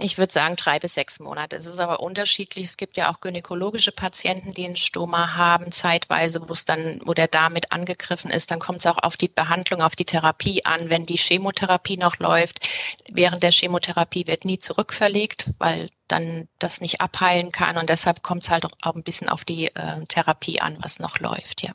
Ich 0.00 0.18
würde 0.18 0.32
sagen 0.32 0.56
drei 0.56 0.80
bis 0.80 0.94
sechs 0.94 1.20
Monate. 1.20 1.56
Es 1.56 1.66
ist 1.66 1.78
aber 1.78 2.00
unterschiedlich. 2.00 2.64
Es 2.66 2.76
gibt 2.76 2.96
ja 2.96 3.10
auch 3.10 3.20
gynäkologische 3.20 3.92
Patienten, 3.92 4.52
die 4.52 4.64
einen 4.64 4.76
Stoma 4.76 5.36
haben, 5.36 5.70
zeitweise, 5.70 6.48
wo 6.48 6.52
es 6.52 6.64
dann, 6.64 7.00
wo 7.04 7.14
der 7.14 7.28
Darm 7.28 7.52
mit 7.52 7.70
angegriffen 7.70 8.30
ist. 8.30 8.50
Dann 8.50 8.58
kommt 8.58 8.80
es 8.80 8.86
auch 8.86 8.98
auf 8.98 9.16
die 9.16 9.28
Behandlung, 9.28 9.80
auf 9.80 9.94
die 9.94 10.04
Therapie 10.04 10.64
an. 10.64 10.90
Wenn 10.90 11.06
die 11.06 11.16
Chemotherapie 11.16 11.96
noch 11.96 12.18
läuft, 12.18 12.68
während 13.08 13.44
der 13.44 13.52
Chemotherapie 13.52 14.26
wird 14.26 14.44
nie 14.44 14.58
zurückverlegt, 14.58 15.50
weil 15.58 15.90
dann 16.08 16.48
das 16.58 16.80
nicht 16.80 17.00
abheilen 17.00 17.52
kann. 17.52 17.76
Und 17.76 17.88
deshalb 17.88 18.22
kommt 18.22 18.44
es 18.44 18.50
halt 18.50 18.64
auch 18.82 18.96
ein 18.96 19.04
bisschen 19.04 19.28
auf 19.28 19.44
die 19.44 19.66
äh, 19.66 20.06
Therapie 20.08 20.60
an, 20.60 20.76
was 20.80 20.98
noch 20.98 21.20
läuft, 21.20 21.62
ja. 21.62 21.72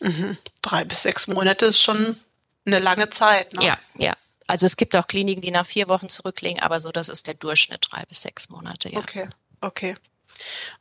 Mhm. 0.00 0.36
Drei 0.62 0.84
bis 0.84 1.02
sechs 1.02 1.26
Monate 1.26 1.66
ist 1.66 1.80
schon 1.80 2.20
eine 2.66 2.78
lange 2.78 3.10
Zeit, 3.10 3.54
ne? 3.54 3.64
Ja, 3.64 3.78
ja. 3.96 4.14
Also 4.48 4.66
es 4.66 4.76
gibt 4.76 4.96
auch 4.96 5.06
Kliniken, 5.06 5.42
die 5.42 5.52
nach 5.52 5.66
vier 5.66 5.88
Wochen 5.88 6.08
zurücklegen, 6.08 6.60
aber 6.60 6.80
so, 6.80 6.90
das 6.90 7.08
ist 7.08 7.28
der 7.28 7.34
Durchschnitt, 7.34 7.86
drei 7.90 8.02
bis 8.06 8.22
sechs 8.22 8.48
Monate, 8.48 8.88
ja. 8.90 8.98
Okay, 8.98 9.28
okay. 9.60 9.94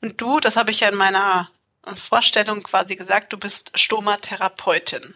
Und 0.02 0.20
du, 0.20 0.40
das 0.40 0.56
habe 0.56 0.72
ich 0.72 0.80
ja 0.80 0.90
in 0.90 0.96
meiner 0.96 1.50
Vorstellung 1.96 2.64
quasi 2.64 2.96
gesagt, 2.96 3.34
du 3.34 3.38
bist 3.38 3.72
Stomatherapeutin. 3.76 5.16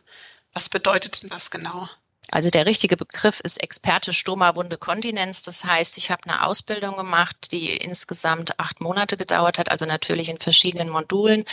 Was 0.53 0.70
bedeutet 0.70 1.24
denn 1.24 1.29
das 1.29 1.50
genau? 1.50 1.89
Also 2.29 2.50
der 2.50 2.65
richtige 2.65 2.96
Begriff 2.96 3.41
ist 3.41 3.62
Experte 3.62 4.13
Stoma-Wunde 4.13 4.77
Kontinenz. 4.77 5.43
Das 5.43 5.65
heißt, 5.65 5.98
ich 5.98 6.12
habe 6.12 6.24
eine 6.29 6.46
Ausbildung 6.46 6.96
gemacht, 6.96 7.51
die 7.51 7.75
insgesamt 7.75 8.58
acht 8.58 8.79
Monate 8.79 9.17
gedauert 9.17 9.58
hat, 9.58 9.70
also 9.70 9.86
natürlich 9.86 10.29
in 10.29 10.39
verschiedenen 10.39 10.88
Modulen. 10.88 11.43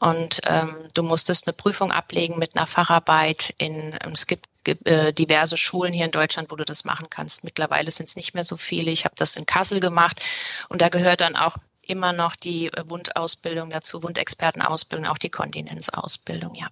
Und 0.00 0.40
ähm, 0.44 0.74
du 0.94 1.04
musstest 1.04 1.46
eine 1.46 1.52
Prüfung 1.52 1.92
ablegen 1.92 2.38
mit 2.38 2.56
einer 2.56 2.66
Facharbeit. 2.66 3.54
In, 3.58 3.92
es 4.12 4.26
gibt 4.26 4.46
äh, 4.66 5.12
diverse 5.12 5.56
Schulen 5.56 5.92
hier 5.92 6.04
in 6.04 6.10
Deutschland, 6.10 6.50
wo 6.50 6.56
du 6.56 6.64
das 6.64 6.84
machen 6.84 7.08
kannst. 7.10 7.44
Mittlerweile 7.44 7.90
sind 7.90 8.08
es 8.08 8.16
nicht 8.16 8.34
mehr 8.34 8.44
so 8.44 8.56
viele. 8.56 8.90
Ich 8.90 9.04
habe 9.04 9.14
das 9.16 9.36
in 9.36 9.46
Kassel 9.46 9.80
gemacht 9.80 10.20
und 10.68 10.82
da 10.82 10.88
gehört 10.88 11.20
dann 11.20 11.36
auch 11.36 11.56
immer 11.82 12.12
noch 12.12 12.36
die 12.36 12.70
Wundausbildung 12.86 13.70
dazu, 13.70 14.02
Wundexpertenausbildung, 14.02 15.06
auch 15.06 15.18
die 15.18 15.30
Kontinenzausbildung, 15.30 16.54
ja. 16.54 16.68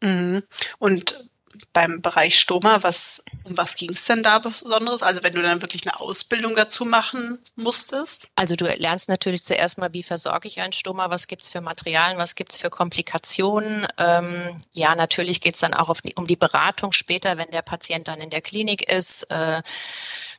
Mhm. 0.00 0.42
Und 0.78 1.28
beim 1.72 2.02
Bereich 2.02 2.38
Stoma, 2.38 2.82
was, 2.82 3.22
um 3.44 3.56
was 3.56 3.76
ging 3.76 3.90
es 3.90 4.04
denn 4.04 4.22
da 4.22 4.38
Besonderes? 4.38 5.02
Also 5.02 5.22
wenn 5.22 5.34
du 5.34 5.42
dann 5.42 5.62
wirklich 5.62 5.86
eine 5.86 6.00
Ausbildung 6.00 6.56
dazu 6.56 6.84
machen 6.84 7.38
musstest? 7.54 8.28
Also 8.34 8.56
du 8.56 8.66
lernst 8.66 9.08
natürlich 9.08 9.44
zuerst 9.44 9.78
mal, 9.78 9.92
wie 9.92 10.02
versorge 10.02 10.48
ich 10.48 10.60
einen 10.60 10.72
Stoma, 10.72 11.10
was 11.10 11.26
gibt's 11.26 11.48
für 11.48 11.60
Materialien, 11.60 12.18
was 12.18 12.34
gibt's 12.34 12.56
für 12.56 12.70
Komplikationen. 12.70 13.86
Ähm, 13.98 14.58
ja, 14.72 14.94
natürlich 14.94 15.40
geht's 15.40 15.60
dann 15.60 15.74
auch 15.74 15.94
die, 16.00 16.14
um 16.14 16.26
die 16.26 16.36
Beratung 16.36 16.92
später, 16.92 17.38
wenn 17.38 17.50
der 17.50 17.62
Patient 17.62 18.08
dann 18.08 18.20
in 18.20 18.30
der 18.30 18.40
Klinik 18.40 18.88
ist. 18.88 19.24
Äh, 19.30 19.62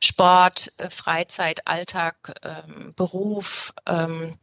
Sport, 0.00 0.72
äh, 0.78 0.90
Freizeit, 0.90 1.66
Alltag, 1.66 2.34
ähm, 2.42 2.94
Beruf. 2.94 3.72
Ähm, 3.86 4.38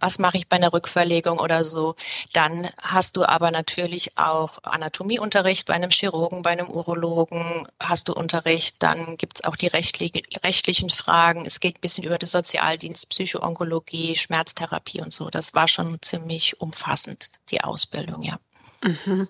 was 0.00 0.18
mache 0.18 0.36
ich 0.36 0.48
bei 0.48 0.56
einer 0.56 0.72
Rückverlegung 0.72 1.38
oder 1.38 1.64
so. 1.64 1.94
Dann 2.32 2.68
hast 2.80 3.16
du 3.16 3.24
aber 3.24 3.50
natürlich 3.50 4.16
auch 4.18 4.58
Anatomieunterricht 4.62 5.66
bei 5.66 5.74
einem 5.74 5.90
Chirurgen, 5.90 6.42
bei 6.42 6.50
einem 6.50 6.68
Urologen 6.68 7.68
hast 7.78 8.08
du 8.08 8.12
Unterricht. 8.12 8.82
Dann 8.82 9.16
gibt's 9.16 9.44
auch 9.44 9.56
die 9.56 9.68
rechtlichen, 9.68 10.22
rechtlichen 10.44 10.90
Fragen. 10.90 11.46
Es 11.46 11.60
geht 11.60 11.78
ein 11.78 11.80
bisschen 11.80 12.04
über 12.04 12.18
den 12.18 12.28
Sozialdienst, 12.28 13.08
Psychoonkologie, 13.10 14.16
Schmerztherapie 14.16 15.00
und 15.00 15.12
so. 15.12 15.30
Das 15.30 15.54
war 15.54 15.68
schon 15.68 16.00
ziemlich 16.02 16.60
umfassend, 16.60 17.30
die 17.50 17.62
Ausbildung, 17.62 18.22
ja. 18.22 18.38
Mhm. 18.82 19.28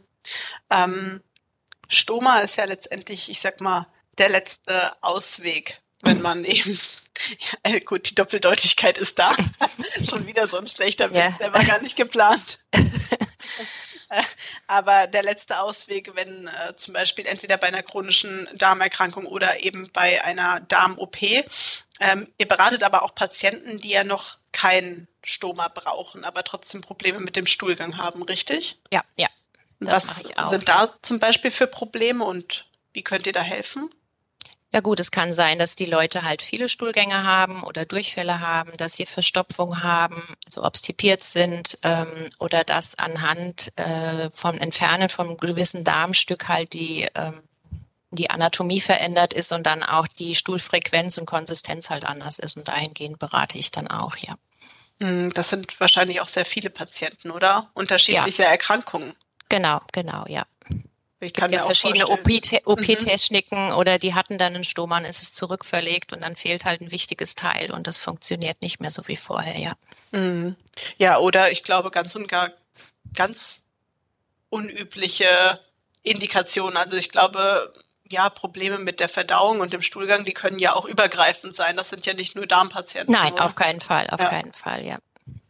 Ähm, 0.70 1.22
Stoma 1.88 2.40
ist 2.40 2.56
ja 2.56 2.64
letztendlich, 2.64 3.30
ich 3.30 3.40
sag 3.40 3.60
mal, 3.60 3.86
der 4.18 4.28
letzte 4.28 4.92
Ausweg, 5.02 5.82
wenn 6.02 6.20
man 6.22 6.44
eben 6.44 6.78
ja, 7.66 7.78
gut, 7.80 8.10
die 8.10 8.14
Doppeldeutigkeit 8.14 8.98
ist 8.98 9.18
da. 9.18 9.36
Schon 10.08 10.26
wieder 10.26 10.48
so 10.48 10.58
ein 10.58 10.68
schlechter 10.68 11.12
Witz, 11.12 11.38
der 11.38 11.52
war 11.52 11.64
gar 11.64 11.80
nicht 11.80 11.96
geplant. 11.96 12.58
Aber 14.66 15.06
der 15.06 15.22
letzte 15.22 15.60
Ausweg, 15.60 16.12
wenn 16.14 16.48
äh, 16.48 16.74
zum 16.76 16.94
Beispiel 16.94 17.26
entweder 17.26 17.58
bei 17.58 17.68
einer 17.68 17.82
chronischen 17.82 18.48
Darmerkrankung 18.54 19.26
oder 19.26 19.62
eben 19.62 19.90
bei 19.92 20.24
einer 20.24 20.60
Darm-OP, 20.60 21.22
ähm, 22.00 22.26
ihr 22.38 22.48
beratet 22.48 22.82
aber 22.82 23.02
auch 23.02 23.14
Patienten, 23.14 23.78
die 23.78 23.90
ja 23.90 24.02
noch 24.02 24.38
kein 24.52 25.06
Stoma 25.22 25.68
brauchen, 25.68 26.24
aber 26.24 26.42
trotzdem 26.42 26.80
Probleme 26.80 27.20
mit 27.20 27.36
dem 27.36 27.46
Stuhlgang 27.46 27.98
haben, 27.98 28.22
richtig? 28.22 28.80
Ja, 28.90 29.04
ja. 29.16 29.28
Was 29.78 30.24
sind 30.50 30.68
da 30.68 30.92
zum 31.02 31.20
Beispiel 31.20 31.50
für 31.50 31.66
Probleme 31.66 32.24
und 32.24 32.66
wie 32.92 33.02
könnt 33.02 33.26
ihr 33.26 33.32
da 33.32 33.42
helfen? 33.42 33.90
Ja 34.72 34.80
gut, 34.80 35.00
es 35.00 35.10
kann 35.10 35.32
sein, 35.32 35.58
dass 35.58 35.74
die 35.74 35.86
Leute 35.86 36.22
halt 36.22 36.42
viele 36.42 36.68
Stuhlgänge 36.68 37.24
haben 37.24 37.64
oder 37.64 37.84
Durchfälle 37.84 38.40
haben, 38.40 38.76
dass 38.76 38.94
sie 38.94 39.04
Verstopfung 39.04 39.82
haben, 39.82 40.22
also 40.46 40.62
obstipiert 40.62 41.24
sind 41.24 41.78
ähm, 41.82 42.30
oder 42.38 42.62
dass 42.62 42.96
anhand 42.96 43.72
äh, 43.76 44.30
vom 44.32 44.58
Entfernen 44.58 45.08
vom 45.08 45.36
gewissen 45.38 45.82
Darmstück 45.82 46.48
halt 46.48 46.72
die 46.72 47.08
ähm, 47.16 47.42
die 48.12 48.30
Anatomie 48.30 48.80
verändert 48.80 49.32
ist 49.32 49.52
und 49.52 49.64
dann 49.64 49.82
auch 49.82 50.06
die 50.06 50.34
Stuhlfrequenz 50.34 51.16
und 51.18 51.26
Konsistenz 51.26 51.90
halt 51.90 52.04
anders 52.04 52.38
ist 52.38 52.56
und 52.56 52.66
dahingehend 52.66 53.18
berate 53.18 53.56
ich 53.56 53.70
dann 53.70 53.86
auch, 53.88 54.16
ja. 54.16 54.34
Hm, 55.00 55.32
das 55.32 55.50
sind 55.50 55.78
wahrscheinlich 55.80 56.20
auch 56.20 56.26
sehr 56.26 56.44
viele 56.44 56.70
Patienten, 56.70 57.30
oder? 57.30 57.70
Unterschiedliche 57.74 58.42
ja. 58.42 58.48
Erkrankungen. 58.48 59.14
Genau, 59.48 59.80
genau, 59.92 60.24
ja. 60.26 60.44
Ich 61.20 61.34
kann 61.34 61.52
ja 61.52 61.64
verschiedene 61.64 62.08
OP-Techniken 62.08 63.66
mhm. 63.66 63.74
oder 63.74 63.98
die 63.98 64.14
hatten 64.14 64.38
dann 64.38 64.54
einen 64.54 64.64
Stomann, 64.64 65.04
ist 65.04 65.22
es 65.22 65.34
zurückverlegt 65.34 66.14
und 66.14 66.22
dann 66.22 66.34
fehlt 66.34 66.64
halt 66.64 66.80
ein 66.80 66.90
wichtiges 66.90 67.34
Teil 67.34 67.70
und 67.70 67.86
das 67.86 67.98
funktioniert 67.98 68.62
nicht 68.62 68.80
mehr 68.80 68.90
so 68.90 69.06
wie 69.06 69.16
vorher, 69.16 69.58
ja. 69.58 69.74
Mhm. 70.12 70.56
Ja, 70.96 71.18
oder 71.18 71.52
ich 71.52 71.62
glaube 71.62 71.90
ganz 71.90 72.14
und 72.16 72.26
gar 72.26 72.52
ganz 73.14 73.70
unübliche 74.48 75.60
Indikationen. 76.02 76.78
Also 76.78 76.96
ich 76.96 77.10
glaube, 77.10 77.72
ja, 78.08 78.30
Probleme 78.30 78.78
mit 78.78 78.98
der 78.98 79.08
Verdauung 79.08 79.60
und 79.60 79.72
dem 79.72 79.82
Stuhlgang, 79.82 80.24
die 80.24 80.34
können 80.34 80.58
ja 80.58 80.74
auch 80.74 80.86
übergreifend 80.86 81.54
sein. 81.54 81.76
Das 81.76 81.90
sind 81.90 82.06
ja 82.06 82.14
nicht 82.14 82.34
nur 82.34 82.46
Darmpatienten. 82.46 83.12
Nein, 83.12 83.34
oder? 83.34 83.44
auf 83.44 83.54
keinen 83.54 83.80
Fall, 83.80 84.08
auf 84.10 84.20
ja. 84.20 84.28
keinen 84.28 84.52
Fall, 84.52 84.84
ja. 84.84 84.98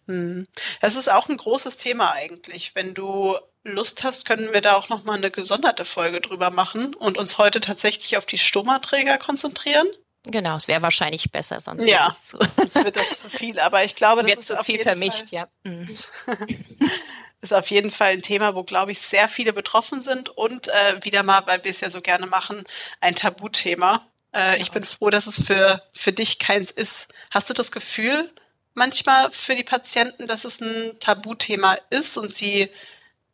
Mhm. 0.06 0.46
Das 0.80 0.96
ist 0.96 1.10
auch 1.10 1.28
ein 1.28 1.36
großes 1.36 1.76
Thema 1.76 2.12
eigentlich. 2.12 2.74
Wenn 2.74 2.94
du 2.94 3.38
Lust 3.62 4.04
hast, 4.04 4.24
können 4.24 4.52
wir 4.52 4.60
da 4.60 4.74
auch 4.74 4.88
nochmal 4.88 5.16
eine 5.16 5.30
gesonderte 5.30 5.84
Folge 5.84 6.20
drüber 6.20 6.50
machen 6.50 6.94
und 6.94 7.18
uns 7.18 7.38
heute 7.38 7.60
tatsächlich 7.60 8.16
auf 8.16 8.26
die 8.26 8.38
Stomaträger 8.38 9.18
konzentrieren. 9.18 9.86
Genau, 10.24 10.56
es 10.56 10.68
wäre 10.68 10.82
wahrscheinlich 10.82 11.30
besser, 11.30 11.60
sonst 11.60 11.86
ja, 11.86 12.04
wird 12.04 12.12
es 12.12 12.24
zu. 12.24 12.38
sonst 12.56 12.84
wird 12.84 12.96
das 12.96 13.18
zu 13.20 13.30
viel. 13.30 13.58
Aber 13.58 13.84
ich 13.84 13.94
glaube, 13.94 14.22
das 14.22 14.28
wird 14.28 14.38
ist 14.38 14.46
zu 14.48 14.64
viel 14.64 14.78
vermischt, 14.78 15.30
Fall, 15.30 15.32
ja. 15.32 15.48
Mhm. 15.64 15.98
ist 17.40 17.54
auf 17.54 17.70
jeden 17.70 17.90
Fall 17.90 18.12
ein 18.12 18.22
Thema, 18.22 18.54
wo, 18.54 18.62
glaube 18.62 18.92
ich, 18.92 19.00
sehr 19.00 19.28
viele 19.28 19.52
betroffen 19.52 20.02
sind 20.02 20.28
und 20.28 20.68
äh, 20.68 21.02
wieder 21.02 21.22
mal, 21.22 21.46
weil 21.46 21.64
wir 21.64 21.70
es 21.70 21.80
ja 21.80 21.90
so 21.90 22.02
gerne 22.02 22.26
machen, 22.26 22.64
ein 23.00 23.14
Tabuthema. 23.14 24.06
Äh, 24.32 24.38
ja. 24.38 24.54
Ich 24.56 24.70
bin 24.70 24.84
froh, 24.84 25.10
dass 25.10 25.26
es 25.26 25.42
für, 25.42 25.82
für 25.94 26.12
dich 26.12 26.38
keins 26.38 26.70
ist. 26.70 27.08
Hast 27.30 27.48
du 27.48 27.54
das 27.54 27.72
Gefühl 27.72 28.30
manchmal 28.74 29.30
für 29.30 29.54
die 29.54 29.64
Patienten, 29.64 30.26
dass 30.26 30.44
es 30.44 30.60
ein 30.60 30.98
Tabuthema 31.00 31.78
ist 31.88 32.18
und 32.18 32.34
sie 32.34 32.70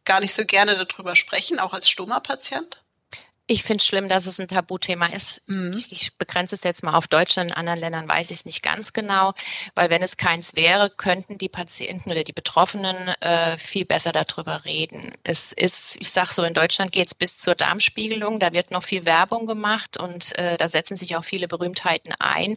gar 0.06 0.20
nicht 0.20 0.34
so 0.34 0.44
gerne 0.44 0.86
darüber 0.86 1.16
sprechen, 1.16 1.58
auch 1.58 1.74
als 1.74 1.88
Stoma-Patient? 1.90 2.80
Ich 3.48 3.62
finde 3.62 3.80
es 3.80 3.86
schlimm, 3.86 4.08
dass 4.08 4.26
es 4.26 4.40
ein 4.40 4.48
Tabuthema 4.48 5.06
ist. 5.06 5.48
Mhm. 5.48 5.72
Ich, 5.74 5.92
ich, 5.92 6.18
begrenze 6.18 6.56
es 6.56 6.64
jetzt 6.64 6.82
mal 6.82 6.94
auf 6.94 7.06
Deutschland. 7.06 7.50
In 7.50 7.56
anderen 7.56 7.78
Ländern 7.78 8.08
weiß 8.08 8.32
ich 8.32 8.38
es 8.38 8.44
nicht 8.44 8.60
ganz 8.60 8.92
genau, 8.92 9.34
weil 9.76 9.88
wenn 9.88 10.02
es 10.02 10.16
keins 10.16 10.56
wäre, 10.56 10.90
könnten 10.90 11.38
die 11.38 11.48
Patienten 11.48 12.10
oder 12.10 12.24
die 12.24 12.32
Betroffenen 12.32 12.96
äh, 13.20 13.56
viel 13.56 13.84
besser 13.84 14.10
darüber 14.10 14.64
reden. 14.64 15.12
Es 15.22 15.52
ist, 15.52 15.96
ich 16.00 16.10
sage 16.10 16.34
so, 16.34 16.42
in 16.42 16.54
Deutschland 16.54 16.90
geht 16.90 17.06
es 17.06 17.14
bis 17.14 17.38
zur 17.38 17.54
Darmspiegelung. 17.54 18.40
Da 18.40 18.52
wird 18.52 18.72
noch 18.72 18.82
viel 18.82 19.06
Werbung 19.06 19.46
gemacht 19.46 19.96
und 19.96 20.36
äh, 20.38 20.56
da 20.56 20.68
setzen 20.68 20.96
sich 20.96 21.14
auch 21.14 21.24
viele 21.24 21.46
Berühmtheiten 21.46 22.14
ein. 22.18 22.56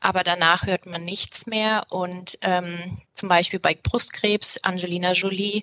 Aber 0.00 0.24
danach 0.24 0.64
hört 0.64 0.86
man 0.86 1.04
nichts 1.04 1.46
mehr 1.46 1.84
und 1.90 2.38
ähm, 2.40 3.02
zum 3.14 3.28
Beispiel 3.28 3.58
bei 3.58 3.74
Brustkrebs, 3.74 4.58
Angelina 4.62 5.12
Jolie. 5.12 5.62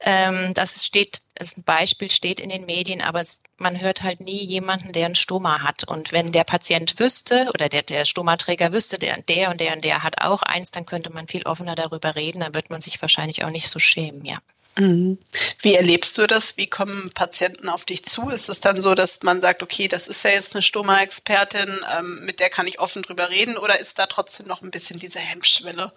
Ähm, 0.00 0.52
das 0.54 0.84
steht, 0.84 1.20
ist 1.38 1.58
ein 1.58 1.64
Beispiel, 1.64 2.10
steht 2.10 2.40
in 2.40 2.50
den 2.50 2.66
Medien, 2.66 3.00
aber 3.00 3.24
man 3.56 3.80
hört 3.80 4.02
halt 4.02 4.20
nie 4.20 4.44
jemanden, 4.44 4.92
der 4.92 5.06
einen 5.06 5.14
Stoma 5.14 5.62
hat. 5.62 5.84
Und 5.84 6.12
wenn 6.12 6.32
der 6.32 6.44
Patient 6.44 6.98
wüsste 6.98 7.48
oder 7.54 7.68
der, 7.68 7.82
der 7.82 8.04
Stomaträger 8.04 8.72
wüsste, 8.72 8.98
der, 8.98 9.22
der 9.22 9.50
und 9.50 9.60
der 9.60 9.74
und 9.74 9.84
der 9.84 10.02
hat 10.02 10.20
auch 10.20 10.42
eins, 10.42 10.70
dann 10.70 10.86
könnte 10.86 11.10
man 11.10 11.28
viel 11.28 11.44
offener 11.44 11.74
darüber 11.74 12.16
reden, 12.16 12.40
dann 12.40 12.54
wird 12.54 12.70
man 12.70 12.80
sich 12.80 13.00
wahrscheinlich 13.00 13.44
auch 13.44 13.50
nicht 13.50 13.68
so 13.68 13.78
schämen, 13.78 14.24
ja. 14.24 14.38
Mhm. 14.76 15.18
Wie 15.60 15.74
erlebst 15.74 16.18
du 16.18 16.26
das? 16.26 16.56
Wie 16.56 16.66
kommen 16.66 17.12
Patienten 17.14 17.68
auf 17.68 17.84
dich 17.84 18.04
zu? 18.04 18.28
Ist 18.28 18.48
es 18.48 18.60
dann 18.60 18.82
so, 18.82 18.94
dass 18.94 19.22
man 19.22 19.40
sagt, 19.40 19.62
okay, 19.62 19.86
das 19.86 20.08
ist 20.08 20.24
ja 20.24 20.30
jetzt 20.30 20.54
eine 20.54 20.62
Stoma-Expertin, 20.62 21.80
ähm, 21.96 22.24
mit 22.24 22.40
der 22.40 22.50
kann 22.50 22.66
ich 22.66 22.80
offen 22.80 23.02
drüber 23.02 23.30
reden, 23.30 23.56
oder 23.56 23.78
ist 23.78 23.98
da 23.98 24.06
trotzdem 24.06 24.46
noch 24.46 24.62
ein 24.62 24.72
bisschen 24.72 24.98
diese 24.98 25.20
Hemmschwelle? 25.20 25.92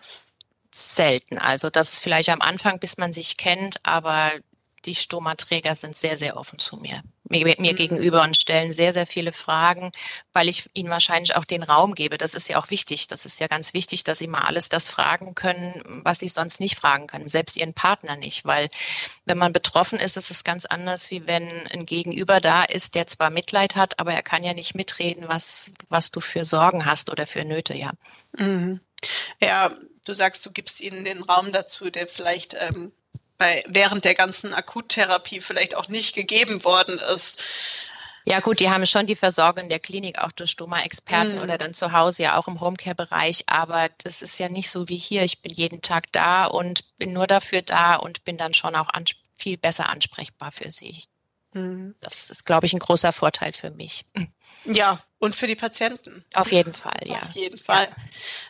Selten. 0.78 1.38
Also 1.38 1.70
das 1.70 1.94
ist 1.94 2.00
vielleicht 2.00 2.30
am 2.30 2.42
Anfang, 2.42 2.80
bis 2.80 2.98
man 2.98 3.14
sich 3.14 3.38
kennt, 3.38 3.86
aber 3.86 4.32
die 4.88 4.96
Stomaträger 4.96 5.76
sind 5.76 5.98
sehr, 5.98 6.18
sehr 6.18 6.38
offen 6.38 6.60
zu 6.60 6.78
mir, 6.78 7.02
mir, 7.24 7.44
mir 7.60 7.74
mhm. 7.74 7.76
gegenüber 7.76 8.24
und 8.24 8.38
stellen 8.38 8.72
sehr, 8.74 8.94
sehr 8.94 9.06
viele 9.06 9.34
Fragen, 9.34 9.92
weil 10.34 10.48
ich 10.48 10.70
ihnen 10.74 10.90
wahrscheinlich 10.90 11.36
auch 11.36 11.46
den 11.46 11.64
Raum 11.64 11.94
gebe. 11.94 12.18
Das 12.18 12.34
ist 12.34 12.48
ja 12.48 12.58
auch 12.58 12.70
wichtig. 12.70 13.08
Das 13.08 13.26
ist 13.26 13.40
ja 13.40 13.48
ganz 13.48 13.74
wichtig, 13.74 14.04
dass 14.04 14.20
sie 14.20 14.28
mal 14.28 14.42
alles 14.42 14.70
das 14.70 14.90
fragen 14.90 15.36
können, 15.36 16.02
was 16.04 16.20
sie 16.20 16.30
sonst 16.30 16.60
nicht 16.60 16.78
fragen 16.78 17.08
können, 17.08 17.28
selbst 17.28 17.58
ihren 17.58 17.74
Partner 17.74 18.16
nicht. 18.16 18.46
Weil 18.46 18.70
wenn 19.26 19.38
man 19.38 19.52
betroffen 19.52 20.00
ist, 20.00 20.16
ist 20.16 20.32
es 20.32 20.44
ganz 20.44 20.66
anders, 20.66 21.12
wie 21.12 21.28
wenn 21.28 21.68
ein 21.68 21.86
Gegenüber 21.86 22.40
da 22.40 22.64
ist, 22.64 22.96
der 22.96 23.08
zwar 23.08 23.30
Mitleid 23.30 23.76
hat, 23.76 24.00
aber 24.00 24.14
er 24.14 24.24
kann 24.24 24.44
ja 24.44 24.54
nicht 24.54 24.74
mitreden, 24.74 25.26
was, 25.28 25.72
was 25.90 26.12
du 26.12 26.22
für 26.22 26.46
Sorgen 26.46 26.86
hast 26.86 27.12
oder 27.12 27.28
für 27.28 27.44
Nöte, 27.44 27.76
ja. 27.76 27.92
Mhm. 28.38 28.80
Ja, 29.40 29.76
du 30.08 30.14
sagst, 30.14 30.46
du 30.46 30.52
gibst 30.52 30.82
ihnen 30.82 31.06
den 31.06 31.22
Raum 31.22 31.52
dazu, 31.52 31.90
der 31.90 32.08
vielleicht 32.08 32.56
ähm, 32.60 32.92
bei 33.38 33.64
während 33.68 34.06
der 34.06 34.16
ganzen 34.16 34.54
Akuttherapie 34.54 35.42
vielleicht 35.42 35.76
auch 35.76 35.88
nicht 35.88 36.16
gegeben 36.16 36.64
worden 36.64 37.00
ist. 37.00 37.42
Ja 38.26 38.42
gut, 38.42 38.60
die 38.60 38.70
haben 38.70 38.86
schon 38.86 39.06
die 39.06 39.16
Versorgung 39.16 39.64
in 39.64 39.70
der 39.70 39.80
Klinik 39.80 40.20
auch 40.20 40.34
durch 40.34 40.52
Stoma-Experten 40.52 41.36
mm. 41.36 41.42
oder 41.44 41.58
dann 41.58 41.74
zu 41.74 41.94
Hause 41.94 42.24
ja 42.24 42.38
auch 42.38 42.50
im 42.50 42.60
Homecare-Bereich, 42.60 43.46
aber 43.48 43.88
das 44.04 44.22
ist 44.22 44.38
ja 44.38 44.50
nicht 44.50 44.70
so 44.70 44.90
wie 44.90 44.98
hier. 44.98 45.24
Ich 45.24 45.42
bin 45.42 45.54
jeden 45.54 45.82
Tag 45.82 46.12
da 46.12 46.46
und 46.46 46.98
bin 46.98 47.14
nur 47.14 47.26
dafür 47.26 47.62
da 47.62 47.96
und 47.96 48.26
bin 48.26 48.38
dann 48.38 48.54
schon 48.54 48.76
auch 48.76 48.90
viel 49.38 49.58
besser 49.58 49.88
ansprechbar 49.90 50.52
für 50.52 50.72
sie. 50.72 51.04
Mm. 51.54 51.92
Das 52.02 52.30
ist, 52.30 52.46
glaube 52.46 52.66
ich, 52.66 52.74
ein 52.74 52.80
großer 52.80 53.14
Vorteil 53.14 53.54
für 53.54 53.72
mich. 53.72 54.04
Ja, 54.66 55.02
und 55.20 55.36
für 55.36 55.48
die 55.48 55.56
Patienten. 55.56 56.26
Auf 56.34 56.52
jeden 56.52 56.74
Fall, 56.74 57.00
ja. 57.06 57.22
Auf 57.22 57.32
jeden 57.32 57.58
Fall. 57.58 57.86
Ja. 57.86 57.96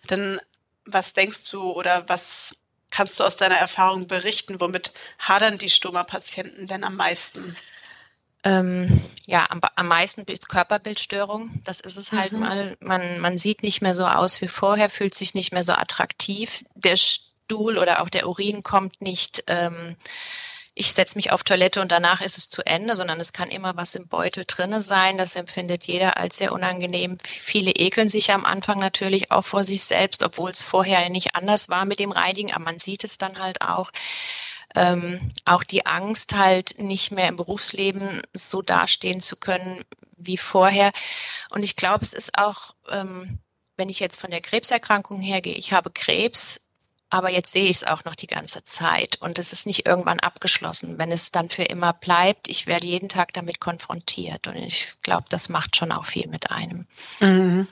Dann, 0.08 0.42
was 0.88 1.14
denkst 1.14 1.50
du 1.52 1.72
oder 1.72 2.08
was 2.10 2.56
kannst 2.90 3.20
du 3.20 3.24
aus 3.24 3.38
deiner 3.38 3.58
Erfahrung 3.58 4.08
berichten? 4.08 4.60
Womit 4.60 4.92
hadern 5.20 5.58
die 5.58 5.70
Stoma-Patienten 5.70 6.68
denn 6.68 6.84
am 6.84 6.96
meisten? 6.96 7.56
ähm, 8.48 9.02
ja, 9.26 9.46
am, 9.50 9.60
am 9.76 9.88
meisten 9.88 10.26
Körperbildstörung. 10.26 11.62
Das 11.66 11.80
ist 11.82 11.98
es 11.98 12.12
halt 12.12 12.32
mhm. 12.32 12.40
mal. 12.40 12.78
Man, 12.80 13.20
man 13.20 13.38
sieht 13.38 13.62
nicht 13.62 13.82
mehr 13.82 13.94
so 13.94 14.06
aus 14.06 14.42
wie 14.42 14.48
vorher, 14.48 14.90
fühlt 14.90 15.16
sich 15.16 15.34
nicht 15.34 15.52
mehr 15.52 15.64
so 15.64 15.74
attraktiv. 15.74 16.64
Der 16.76 16.96
Stuhl 16.96 17.78
oder 17.78 18.02
auch 18.02 18.10
der 18.10 18.28
Urin 18.28 18.64
kommt 18.64 19.02
nicht. 19.02 19.44
Ähm, 19.48 19.98
ich 20.78 20.94
setze 20.94 21.18
mich 21.18 21.32
auf 21.32 21.44
Toilette 21.44 21.82
und 21.82 21.92
danach 21.92 22.22
ist 22.22 22.38
es 22.38 22.50
zu 22.50 22.66
Ende, 22.66 22.96
sondern 22.96 23.20
es 23.20 23.34
kann 23.34 23.50
immer 23.50 23.76
was 23.76 23.96
im 23.96 24.08
Beutel 24.08 24.46
drinne 24.46 24.82
sein. 24.82 25.18
Das 25.18 25.36
empfindet 25.36 25.84
jeder 25.84 26.18
als 26.18 26.38
sehr 26.38 26.52
unangenehm. 26.52 27.18
Viele 27.26 27.72
ekeln 27.72 28.10
sich 28.10 28.32
am 28.32 28.46
Anfang 28.46 28.80
natürlich 28.80 29.32
auch 29.32 29.44
vor 29.44 29.64
sich 29.64 29.84
selbst, 29.84 30.24
obwohl 30.24 30.52
es 30.52 30.62
vorher 30.62 31.10
nicht 31.10 31.36
anders 31.36 31.70
war 31.70 31.86
mit 31.86 32.00
dem 32.00 32.12
Reinigen, 32.12 32.54
aber 32.54 32.66
man 32.66 32.78
sieht 32.78 33.04
es 33.04 33.18
dann 33.18 33.40
halt 33.40 33.62
auch 33.62 33.92
ähm, 34.76 35.32
auch 35.46 35.64
die 35.64 35.86
Angst 35.86 36.36
halt 36.36 36.78
nicht 36.78 37.12
mehr 37.12 37.30
im 37.30 37.38
Berufsleben 37.38 38.22
so 38.34 38.62
dastehen 38.62 39.22
zu 39.22 39.38
können 39.38 39.84
wie 40.18 40.38
vorher. 40.38 40.92
Und 41.50 41.64
ich 41.64 41.76
glaube, 41.76 42.04
es 42.04 42.14
ist 42.14 42.38
auch, 42.38 42.76
ähm, 42.90 43.40
wenn 43.78 43.90
ich 43.90 44.00
jetzt 44.00 44.20
von 44.20 44.30
der 44.30 44.42
Krebserkrankung 44.42 45.22
hergehe, 45.22 45.56
ich 45.56 45.74
habe 45.74 45.90
Krebs, 45.90 46.67
aber 47.10 47.30
jetzt 47.30 47.52
sehe 47.52 47.70
ich 47.70 47.78
es 47.78 47.84
auch 47.84 48.04
noch 48.04 48.16
die 48.16 48.28
ganze 48.28 48.64
Zeit 48.66 49.18
und 49.22 49.40
es 49.40 49.54
ist 49.54 49.66
nicht 49.66 49.86
irgendwann 49.86 50.20
abgeschlossen. 50.20 50.98
Wenn 50.98 51.12
es 51.12 51.32
dann 51.32 51.50
für 51.50 51.64
immer 51.64 51.94
bleibt, 51.94 52.50
ich 52.50 52.68
werde 52.68 52.88
jeden 52.88 53.10
Tag 53.10 53.34
damit 53.34 53.60
konfrontiert 53.60 54.48
und 54.48 54.56
ich 54.56 54.94
glaube, 55.04 55.26
das 55.30 55.50
macht 55.50 55.76
schon 55.76 55.92
auch 55.92 56.06
viel 56.06 56.28
mit 56.28 56.52
einem. 56.52 56.88
Mhm. 57.20 57.68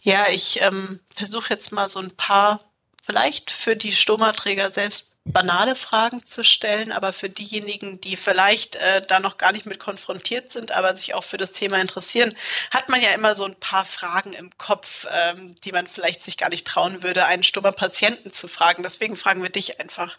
Ja, 0.00 0.26
ich 0.28 0.60
ähm, 0.60 1.00
versuche 1.14 1.50
jetzt 1.50 1.72
mal 1.72 1.88
so 1.88 2.00
ein 2.00 2.10
paar, 2.16 2.72
vielleicht 3.04 3.50
für 3.50 3.76
die 3.76 3.92
Stomaträger 3.92 4.72
selbst 4.72 5.11
banale 5.24 5.76
Fragen 5.76 6.24
zu 6.26 6.42
stellen, 6.42 6.90
aber 6.90 7.12
für 7.12 7.28
diejenigen, 7.28 8.00
die 8.00 8.16
vielleicht 8.16 8.76
äh, 8.76 9.02
da 9.06 9.20
noch 9.20 9.38
gar 9.38 9.52
nicht 9.52 9.66
mit 9.66 9.78
konfrontiert 9.78 10.50
sind, 10.50 10.72
aber 10.72 10.96
sich 10.96 11.14
auch 11.14 11.22
für 11.22 11.36
das 11.36 11.52
Thema 11.52 11.80
interessieren, 11.80 12.34
hat 12.70 12.88
man 12.88 13.00
ja 13.00 13.10
immer 13.10 13.34
so 13.34 13.44
ein 13.44 13.54
paar 13.54 13.84
Fragen 13.84 14.32
im 14.32 14.56
Kopf, 14.58 15.06
ähm, 15.10 15.54
die 15.64 15.72
man 15.72 15.86
vielleicht 15.86 16.22
sich 16.22 16.36
gar 16.36 16.48
nicht 16.48 16.66
trauen 16.66 17.02
würde, 17.02 17.24
einen 17.24 17.44
Stoma-Patienten 17.44 18.32
zu 18.32 18.48
fragen. 18.48 18.82
Deswegen 18.82 19.16
fragen 19.16 19.42
wir 19.42 19.50
dich 19.50 19.80
einfach. 19.80 20.18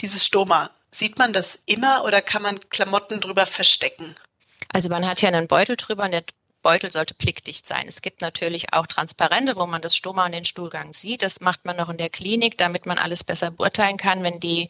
Dieses 0.00 0.24
Stoma, 0.24 0.70
sieht 0.90 1.18
man 1.18 1.32
das 1.32 1.58
immer 1.66 2.04
oder 2.04 2.22
kann 2.22 2.42
man 2.42 2.58
Klamotten 2.70 3.20
drüber 3.20 3.44
verstecken? 3.44 4.14
Also 4.72 4.88
man 4.88 5.06
hat 5.06 5.20
ja 5.20 5.28
einen 5.28 5.48
Beutel 5.48 5.76
drüber 5.76 6.04
und 6.04 6.12
der 6.12 6.24
Beutel 6.62 6.90
sollte 6.90 7.14
blickdicht 7.14 7.66
sein. 7.66 7.86
Es 7.88 8.02
gibt 8.02 8.20
natürlich 8.20 8.72
auch 8.72 8.86
Transparente, 8.86 9.56
wo 9.56 9.66
man 9.66 9.82
das 9.82 9.96
Stoma 9.96 10.24
und 10.26 10.32
den 10.32 10.44
Stuhlgang 10.44 10.92
sieht. 10.92 11.22
Das 11.22 11.40
macht 11.40 11.64
man 11.64 11.76
noch 11.76 11.88
in 11.88 11.98
der 11.98 12.10
Klinik, 12.10 12.56
damit 12.56 12.86
man 12.86 12.98
alles 12.98 13.24
besser 13.24 13.50
beurteilen 13.50 13.96
kann. 13.96 14.22
Wenn 14.22 14.40
die 14.40 14.68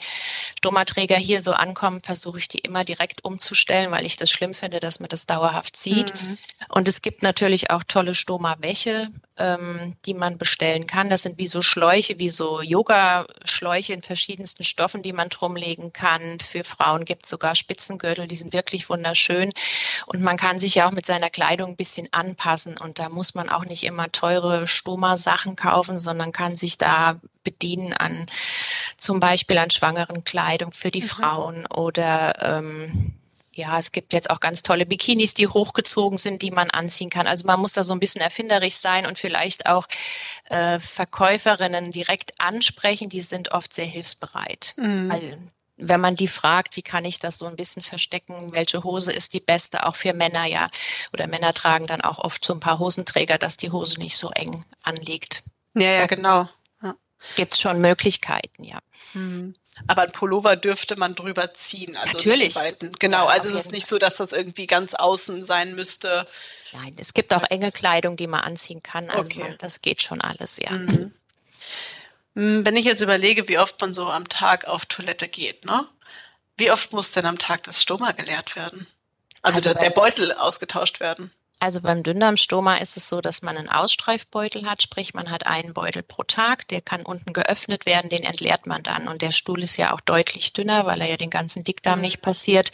Stomaträger 0.59 1.17
hier 1.17 1.41
so 1.41 1.53
ankommen, 1.53 2.01
versuche 2.03 2.39
ich 2.39 2.49
die 2.49 2.59
immer 2.59 2.85
direkt 2.85 3.25
umzustellen, 3.25 3.91
weil 3.91 4.07
ich 4.07 4.17
das 4.17 4.31
schlimm 4.31 4.55
finde, 4.55 4.81
dass 4.81 5.01
man 5.01 5.09
das 5.09 5.27
dauerhaft 5.27 5.77
sieht. 5.77 6.15
Mhm. 6.15 6.39
Und 6.69 6.89
es 6.89 7.03
gibt 7.03 7.23
natürlich 7.23 7.71
auch 7.71 7.85
tolle 7.85 8.15
Stoma-Wäsche, 8.15 9.09
ähm, 9.39 9.97
die 10.05 10.15
man 10.15 10.39
bestellen 10.39 10.87
kann. 10.87 11.09
Das 11.09 11.23
sind 11.23 11.39
wie 11.39 11.47
so 11.47 11.63
Schläuche, 11.63 12.19
wie 12.19 12.31
so 12.31 12.61
Yoga-Schläuche 12.61 13.93
in 13.93 14.03
verschiedensten 14.03 14.65
Stoffen, 14.65 15.03
die 15.03 15.13
man 15.13 15.29
drumlegen 15.29 15.93
kann. 15.93 16.39
Für 16.41 16.65
Frauen 16.65 17.05
gibt 17.05 17.25
es 17.25 17.31
sogar 17.31 17.55
Spitzengürtel, 17.55 18.29
die 18.29 18.37
sind 18.37 18.53
wirklich 18.53 18.89
wunderschön. 18.89 19.51
Und 20.07 20.23
man 20.23 20.37
kann 20.37 20.59
sich 20.59 20.75
ja 20.75 20.87
auch 20.87 20.93
mit 20.93 21.07
seiner 21.07 21.31
Kleidung 21.31 21.77
bisschen 21.77 22.09
anpassen 22.13 22.77
und 22.79 22.99
da 22.99 23.09
muss 23.09 23.35
man 23.35 23.49
auch 23.49 23.65
nicht 23.65 23.85
immer 23.85 24.13
teure 24.13 24.67
Stoma-Sachen 24.67 25.57
kaufen, 25.57 25.99
sondern 25.99 26.33
kann 26.33 26.57
sich 26.57 26.79
da 26.79 27.21
bedienen 27.45 27.93
an 27.93 28.27
zum 28.97 29.21
Beispiel 29.21 29.59
an 29.59 29.71
schwangeren 29.71 30.25
Kleidung 30.25 30.73
für 30.73 30.91
die 30.91 31.03
mhm. 31.03 31.07
Frauen 31.07 31.67
oder 31.67 32.59
ähm, 32.59 33.15
ja, 33.55 33.79
es 33.79 33.93
gibt 33.93 34.13
jetzt 34.13 34.31
auch 34.31 34.41
ganz 34.41 34.63
tolle 34.63 34.87
Bikinis, 34.87 35.35
die 35.35 35.47
hochgezogen 35.47 36.19
sind, 36.19 36.43
die 36.43 36.51
man 36.51 36.71
anziehen 36.71 37.11
kann. 37.11 37.27
Also 37.27 37.47
man 37.47 37.61
muss 37.61 37.75
da 37.75 37.85
so 37.85 37.93
ein 37.93 38.01
bisschen 38.01 38.23
erfinderisch 38.23 38.77
sein 38.77 39.07
und 39.07 39.19
vielleicht 39.19 39.67
auch 39.67 39.87
äh, 40.49 40.81
Verkäuferinnen 40.81 41.93
direkt 41.93 42.41
ansprechen. 42.41 43.09
Die 43.09 43.21
sind 43.21 43.53
oft 43.53 43.73
sehr 43.73 43.85
hilfsbereit. 43.85 44.75
Mhm. 44.77 45.11
Weil 45.11 45.39
wenn 45.77 46.01
man 46.01 46.17
die 46.17 46.29
fragt, 46.29 46.77
wie 46.77 46.83
kann 46.83 47.05
ich 47.05 47.19
das 47.19 47.39
so 47.39 47.47
ein 47.47 47.57
bisschen 47.57 47.83
verstecken, 47.83 48.53
welche 48.53 48.85
Hose 48.85 49.13
ist 49.13 49.35
die 49.35 49.41
beste, 49.41 49.87
auch 49.87 49.97
für 49.97 50.13
Männer 50.13 50.45
ja, 50.45 50.69
oder 51.13 51.27
Männer 51.27 51.53
tragen 51.53 51.87
dann 51.87 52.01
auch 52.01 52.19
oft 52.19 52.45
so 52.45 52.53
ein 52.55 52.61
paar 52.61 52.79
Hosenträger, 52.79 53.39
dass 53.39 53.57
die 53.57 53.71
Hose 53.71 53.99
nicht 53.99 54.17
so 54.17 54.31
eng 54.31 54.65
anliegt. 54.83 55.45
Ja, 55.75 55.91
ja, 55.91 56.07
genau. 56.07 56.49
Ja. 56.83 56.95
Gibt 57.37 57.57
schon 57.57 57.81
Möglichkeiten, 57.81 58.65
ja. 58.65 58.79
Mhm. 59.15 59.55
Aber 59.87 60.03
ein 60.03 60.13
Pullover 60.13 60.57
dürfte 60.57 60.97
man 60.97 61.15
drüber 61.15 61.55
ziehen. 61.55 61.97
Also 61.97 62.13
Natürlich. 62.13 62.55
Genau, 62.99 63.27
also 63.27 63.49
es 63.49 63.67
ist 63.67 63.73
nicht 63.73 63.87
so, 63.87 63.99
dass 63.99 64.17
das 64.17 64.33
irgendwie 64.33 64.67
ganz 64.67 64.95
außen 64.95 65.45
sein 65.45 65.75
müsste. 65.75 66.27
Nein, 66.73 66.95
es 66.99 67.15
gibt 67.15 67.35
auch 67.35 67.43
enge 67.51 67.73
Kleidung, 67.73 68.17
die 68.17 68.27
man 68.27 68.41
anziehen 68.41 68.83
kann. 68.83 69.11
Also 69.11 69.41
okay. 69.41 69.57
das 69.59 69.83
geht 69.83 70.03
schon 70.03 70.21
alles, 70.21 70.59
ja. 70.59 70.73
Mhm. 70.73 71.13
Hm, 72.35 72.65
wenn 72.65 72.77
ich 72.77 72.85
jetzt 72.85 73.01
überlege, 73.01 73.49
wie 73.49 73.59
oft 73.59 73.81
man 73.81 73.93
so 73.93 74.07
am 74.07 74.29
Tag 74.29 74.67
auf 74.67 74.87
Toilette 74.87 75.29
geht, 75.29 75.65
ne? 75.65 75.87
Wie 76.57 76.71
oft 76.71 76.93
muss 76.93 77.13
denn 77.13 77.27
am 77.27 77.39
Tag 77.39 77.63
das 77.65 77.83
Stoma 77.83 78.13
geleert 78.13 78.57
werden? 78.57 78.87
Also, 79.43 79.57
also 79.57 79.73
der, 79.73 79.83
der 79.83 79.91
Beutel 79.91 80.33
ausgetauscht 80.33 81.01
werden? 81.01 81.31
Also 81.63 81.81
beim 81.81 82.03
Dünndarmstoma 82.03 82.79
ist 82.79 82.97
es 82.97 83.09
so, 83.09 83.21
dass 83.21 83.43
man 83.43 83.57
einen 83.57 83.69
Ausstreifbeutel 83.69 84.69
hat, 84.69 84.83
sprich 84.83 85.15
man 85.15 85.31
hat 85.31 85.47
einen 85.47 85.75
Beutel 85.75 86.03
pro 86.03 86.25
Tag, 86.25 86.67
der 86.67 86.81
kann 86.81 87.03
unten 87.03 87.33
geöffnet 87.33 87.87
werden, 87.87 88.11
den 88.11 88.25
entleert 88.25 88.67
man 88.67 88.83
dann 88.83 89.07
und 89.07 89.23
der 89.23 89.31
Stuhl 89.31 89.63
ist 89.63 89.77
ja 89.77 89.95
auch 89.95 90.01
deutlich 90.01 90.53
dünner, 90.53 90.87
weil 90.87 91.01
er 91.01 91.09
ja 91.09 91.17
den 91.17 91.31
ganzen 91.31 91.63
Dickdarm 91.63 92.01
mhm. 92.01 92.07
nicht 92.07 92.21
passiert. 92.21 92.73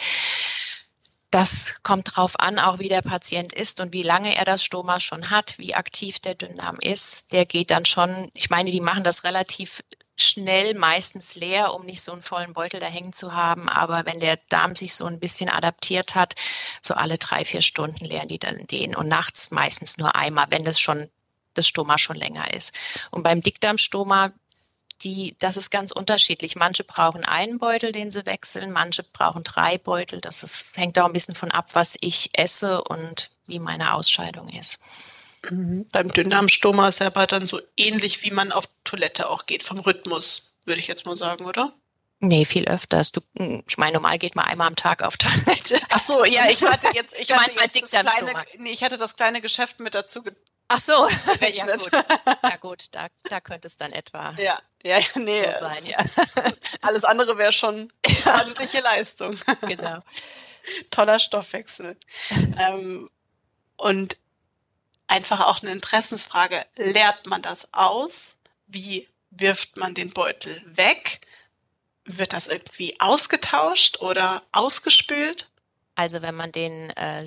Das 1.30 1.82
kommt 1.82 2.16
drauf 2.16 2.40
an, 2.40 2.58
auch 2.58 2.78
wie 2.78 2.88
der 2.88 3.02
Patient 3.02 3.52
ist 3.52 3.82
und 3.82 3.92
wie 3.92 4.02
lange 4.02 4.34
er 4.34 4.46
das 4.46 4.64
Stoma 4.64 5.00
schon 5.00 5.28
hat, 5.28 5.58
wie 5.58 5.74
aktiv 5.74 6.18
der 6.20 6.34
Dünndarm 6.34 6.78
ist. 6.80 7.34
Der 7.34 7.44
geht 7.44 7.70
dann 7.70 7.84
schon, 7.84 8.30
ich 8.32 8.48
meine, 8.48 8.70
die 8.70 8.80
machen 8.80 9.04
das 9.04 9.22
relativ 9.22 9.84
schnell 10.22 10.74
meistens 10.74 11.34
leer, 11.34 11.74
um 11.74 11.86
nicht 11.86 12.02
so 12.02 12.12
einen 12.12 12.22
vollen 12.22 12.52
Beutel 12.52 12.80
da 12.80 12.86
hängen 12.86 13.12
zu 13.12 13.34
haben. 13.34 13.68
Aber 13.68 14.06
wenn 14.06 14.20
der 14.20 14.38
Darm 14.48 14.76
sich 14.76 14.94
so 14.94 15.06
ein 15.06 15.20
bisschen 15.20 15.48
adaptiert 15.48 16.14
hat, 16.14 16.34
so 16.82 16.94
alle 16.94 17.18
drei, 17.18 17.44
vier 17.44 17.62
Stunden 17.62 18.04
leeren 18.04 18.28
die 18.28 18.38
dann 18.38 18.66
den 18.66 18.94
und 18.94 19.08
nachts 19.08 19.50
meistens 19.50 19.98
nur 19.98 20.14
einmal, 20.14 20.46
wenn 20.50 20.64
das 20.64 20.80
schon 20.80 21.08
das 21.54 21.66
Stoma 21.66 21.98
schon 21.98 22.16
länger 22.16 22.52
ist. 22.54 22.72
Und 23.10 23.22
beim 23.22 23.42
Dickdarmstoma, 23.42 24.32
die, 25.02 25.36
das 25.38 25.56
ist 25.56 25.70
ganz 25.70 25.92
unterschiedlich. 25.92 26.56
Manche 26.56 26.84
brauchen 26.84 27.24
einen 27.24 27.58
Beutel, 27.58 27.92
den 27.92 28.10
sie 28.10 28.26
wechseln, 28.26 28.72
manche 28.72 29.02
brauchen 29.02 29.44
drei 29.44 29.78
Beutel. 29.78 30.20
Das 30.20 30.42
ist, 30.42 30.76
hängt 30.76 30.98
auch 30.98 31.06
ein 31.06 31.12
bisschen 31.12 31.34
von 31.34 31.50
ab, 31.50 31.70
was 31.74 31.96
ich 32.00 32.30
esse 32.32 32.82
und 32.84 33.30
wie 33.46 33.58
meine 33.58 33.94
Ausscheidung 33.94 34.48
ist. 34.48 34.80
Mhm. 35.48 35.88
Beim 35.90 36.12
Dünndarmstoma 36.12 36.88
ist 36.88 37.00
er 37.00 37.08
aber 37.08 37.26
dann 37.26 37.46
so 37.46 37.60
ähnlich, 37.76 38.22
wie 38.22 38.30
man 38.30 38.52
auf 38.52 38.68
Toilette 38.84 39.28
auch 39.28 39.46
geht, 39.46 39.62
vom 39.62 39.80
Rhythmus, 39.80 40.56
würde 40.64 40.80
ich 40.80 40.86
jetzt 40.86 41.06
mal 41.06 41.16
sagen, 41.16 41.46
oder? 41.46 41.72
Nee, 42.20 42.44
viel 42.44 42.66
öfters. 42.66 43.12
Du, 43.12 43.20
ich 43.68 43.78
meine, 43.78 43.94
normal 43.94 44.18
geht 44.18 44.34
man 44.34 44.44
einmal 44.46 44.66
am 44.66 44.76
Tag 44.76 45.02
auf 45.02 45.16
Toilette. 45.16 45.78
Ach 45.90 46.00
so, 46.00 46.24
ja, 46.24 46.48
ich 46.50 46.62
hatte 46.62 46.88
jetzt, 46.92 47.16
ich 47.18 47.32
hatte 47.32 47.56
jetzt 47.60 47.92
das 47.92 48.04
kleine, 48.04 48.44
nee, 48.58 48.70
ich 48.70 48.82
hatte 48.82 48.98
das 48.98 49.16
kleine 49.16 49.40
Geschäft 49.40 49.78
mit 49.78 49.94
dazu 49.94 50.22
Ach 50.68 50.80
so, 50.80 51.08
ja 51.40 51.76
gut. 51.76 51.90
Ja 52.42 52.56
gut, 52.60 52.94
da, 52.94 53.08
da 53.24 53.40
könnte 53.40 53.68
es 53.68 53.78
dann 53.78 53.92
etwa 53.92 54.32
ja, 54.38 54.60
ja, 54.82 55.00
nee, 55.14 55.50
so 55.52 55.60
sein. 55.60 55.84
Ja. 55.86 55.98
Alles 56.82 57.04
andere 57.04 57.38
wäre 57.38 57.52
schon 57.52 57.90
ordentliche 58.26 58.80
Leistung. 58.80 59.38
Genau. 59.62 60.00
Toller 60.90 61.18
Stoffwechsel. 61.18 61.96
ähm, 62.58 63.08
und 63.78 64.18
einfach 65.08 65.40
auch 65.40 65.62
eine 65.62 65.72
Interessensfrage. 65.72 66.64
Leert 66.76 67.26
man 67.26 67.42
das 67.42 67.72
aus? 67.72 68.36
Wie 68.66 69.08
wirft 69.30 69.76
man 69.76 69.94
den 69.94 70.10
Beutel 70.10 70.62
weg? 70.64 71.20
Wird 72.04 72.32
das 72.32 72.46
irgendwie 72.46 72.98
ausgetauscht 73.00 73.98
oder 74.00 74.42
ausgespült? 74.52 75.50
Also 75.94 76.22
wenn 76.22 76.34
man 76.34 76.52
den, 76.52 76.90
äh, 76.90 77.26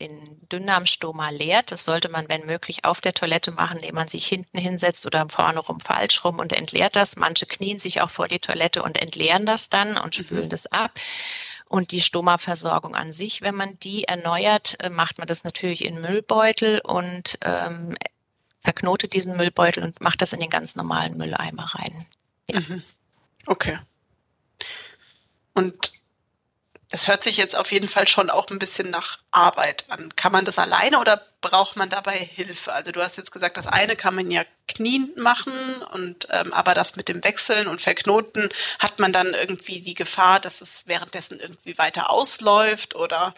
den 0.00 0.40
Dünndarmstoma 0.48 1.30
leert. 1.30 1.70
Das 1.70 1.84
sollte 1.84 2.08
man, 2.08 2.28
wenn 2.28 2.46
möglich, 2.46 2.84
auf 2.84 3.00
der 3.00 3.12
Toilette 3.12 3.50
machen, 3.52 3.78
indem 3.78 3.94
man 3.94 4.08
sich 4.08 4.26
hinten 4.26 4.58
hinsetzt 4.58 5.06
oder 5.06 5.28
vorne 5.28 5.60
rum 5.60 5.78
falsch 5.78 6.24
rum 6.24 6.38
und 6.38 6.52
entleert 6.52 6.96
das. 6.96 7.16
Manche 7.16 7.46
knien 7.46 7.78
sich 7.78 8.00
auch 8.00 8.10
vor 8.10 8.26
die 8.26 8.38
Toilette 8.38 8.82
und 8.82 9.00
entleeren 9.00 9.46
das 9.46 9.68
dann 9.68 9.96
und 9.96 10.14
spülen 10.14 10.46
mhm. 10.46 10.50
das 10.50 10.66
ab. 10.66 10.92
Und 11.70 11.92
die 11.92 12.00
Stoma-Versorgung 12.00 12.96
an 12.96 13.12
sich, 13.12 13.42
wenn 13.42 13.54
man 13.54 13.78
die 13.78 14.02
erneuert, 14.02 14.76
äh, 14.80 14.90
macht 14.90 15.18
man 15.18 15.28
das 15.28 15.44
natürlich 15.44 15.84
in 15.84 16.00
Müllbeutel 16.00 16.80
und 16.80 17.38
ähm, 17.42 17.96
verknotet 18.60 19.12
diesen 19.12 19.36
Müllbeutel 19.36 19.84
und 19.84 20.00
macht 20.00 20.20
das 20.20 20.32
in 20.32 20.40
den 20.40 20.50
ganz 20.50 20.74
normalen 20.74 21.16
Mülleimer 21.16 21.72
rein. 21.76 22.06
Ja. 22.50 22.58
Mhm. 22.58 22.82
Okay. 23.46 23.78
Und 25.54 25.92
es 26.92 27.06
hört 27.06 27.22
sich 27.22 27.36
jetzt 27.36 27.56
auf 27.56 27.70
jeden 27.70 27.88
Fall 27.88 28.08
schon 28.08 28.30
auch 28.30 28.50
ein 28.50 28.58
bisschen 28.58 28.90
nach 28.90 29.18
Arbeit 29.30 29.84
an. 29.88 30.14
Kann 30.16 30.32
man 30.32 30.44
das 30.44 30.58
alleine 30.58 30.98
oder 30.98 31.24
braucht 31.40 31.76
man 31.76 31.88
dabei 31.88 32.16
Hilfe? 32.16 32.72
Also 32.72 32.90
du 32.90 33.00
hast 33.00 33.16
jetzt 33.16 33.30
gesagt, 33.30 33.56
das 33.56 33.68
eine 33.68 33.94
kann 33.94 34.16
man 34.16 34.30
ja 34.30 34.42
kniend 34.66 35.16
machen 35.16 35.82
und 35.92 36.26
ähm, 36.30 36.52
aber 36.52 36.74
das 36.74 36.96
mit 36.96 37.08
dem 37.08 37.22
Wechseln 37.22 37.68
und 37.68 37.80
Verknoten 37.80 38.48
hat 38.80 38.98
man 38.98 39.12
dann 39.12 39.34
irgendwie 39.34 39.80
die 39.80 39.94
Gefahr, 39.94 40.40
dass 40.40 40.60
es 40.60 40.82
währenddessen 40.86 41.38
irgendwie 41.38 41.78
weiter 41.78 42.10
ausläuft 42.10 42.96
oder 42.96 43.34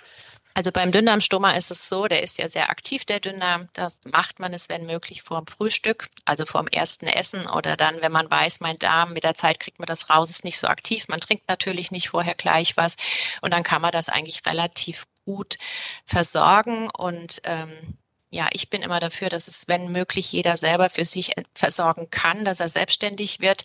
also 0.54 0.72
beim 0.72 0.92
Dünndarmstoma 0.92 1.52
ist 1.52 1.70
es 1.70 1.88
so, 1.88 2.06
der 2.06 2.22
ist 2.22 2.38
ja 2.38 2.48
sehr 2.48 2.70
aktiv, 2.70 3.04
der 3.04 3.20
Dünndarm. 3.20 3.68
Das 3.72 4.00
macht 4.10 4.40
man 4.40 4.52
es, 4.52 4.68
wenn 4.68 4.86
möglich, 4.86 5.22
vor 5.22 5.38
dem 5.38 5.46
Frühstück, 5.46 6.08
also 6.24 6.46
vor 6.46 6.62
dem 6.62 6.68
ersten 6.68 7.06
Essen 7.06 7.46
oder 7.46 7.76
dann, 7.76 8.02
wenn 8.02 8.12
man 8.12 8.30
weiß, 8.30 8.60
mein 8.60 8.78
Darm, 8.78 9.12
mit 9.12 9.24
der 9.24 9.34
Zeit 9.34 9.60
kriegt 9.60 9.78
man 9.78 9.86
das 9.86 10.10
raus, 10.10 10.30
ist 10.30 10.44
nicht 10.44 10.58
so 10.58 10.66
aktiv. 10.66 11.08
Man 11.08 11.20
trinkt 11.20 11.48
natürlich 11.48 11.90
nicht 11.90 12.10
vorher 12.10 12.34
gleich 12.34 12.76
was 12.76 12.96
und 13.40 13.52
dann 13.52 13.62
kann 13.62 13.82
man 13.82 13.92
das 13.92 14.08
eigentlich 14.08 14.44
relativ 14.46 15.06
gut 15.24 15.58
versorgen 16.04 16.90
und 16.90 17.40
ähm, 17.44 17.96
ja, 18.32 18.48
ich 18.52 18.70
bin 18.70 18.80
immer 18.80 18.98
dafür, 18.98 19.28
dass 19.28 19.46
es, 19.46 19.68
wenn 19.68 19.92
möglich, 19.92 20.32
jeder 20.32 20.56
selber 20.56 20.88
für 20.88 21.04
sich 21.04 21.32
versorgen 21.54 22.08
kann, 22.08 22.46
dass 22.46 22.60
er 22.60 22.70
selbstständig 22.70 23.40
wird. 23.40 23.64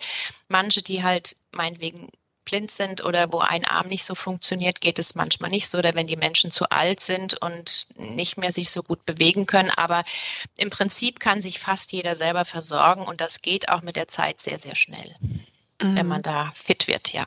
Manche, 0.49 0.81
die 0.81 1.03
halt 1.03 1.37
meinetwegen 1.51 2.09
blind 2.47 2.71
sind 2.71 3.03
oder 3.03 3.31
wo 3.33 3.39
ein 3.39 3.65
Arm 3.65 3.87
nicht 3.89 4.05
so 4.05 4.15
funktioniert, 4.15 4.79
geht 4.79 4.99
es 4.99 5.15
manchmal 5.15 5.49
nicht 5.49 5.67
so. 5.67 5.77
Oder 5.77 5.93
wenn 5.95 6.07
die 6.07 6.15
Menschen 6.15 6.49
zu 6.49 6.69
alt 6.69 7.01
sind 7.01 7.39
und 7.41 7.87
nicht 7.97 8.37
mehr 8.37 8.53
sich 8.53 8.71
so 8.71 8.83
gut 8.83 9.05
bewegen 9.05 9.45
können. 9.45 9.69
Aber 9.69 10.03
im 10.55 10.69
Prinzip 10.69 11.19
kann 11.19 11.41
sich 11.41 11.59
fast 11.59 11.91
jeder 11.91 12.15
selber 12.15 12.45
versorgen 12.45 13.03
und 13.03 13.19
das 13.19 13.41
geht 13.41 13.67
auch 13.69 13.81
mit 13.81 13.97
der 13.97 14.07
Zeit 14.07 14.39
sehr, 14.39 14.59
sehr 14.59 14.75
schnell, 14.75 15.15
mhm. 15.81 15.97
wenn 15.97 16.07
man 16.07 16.23
da 16.23 16.53
fit 16.55 16.87
wird, 16.87 17.11
ja. 17.11 17.25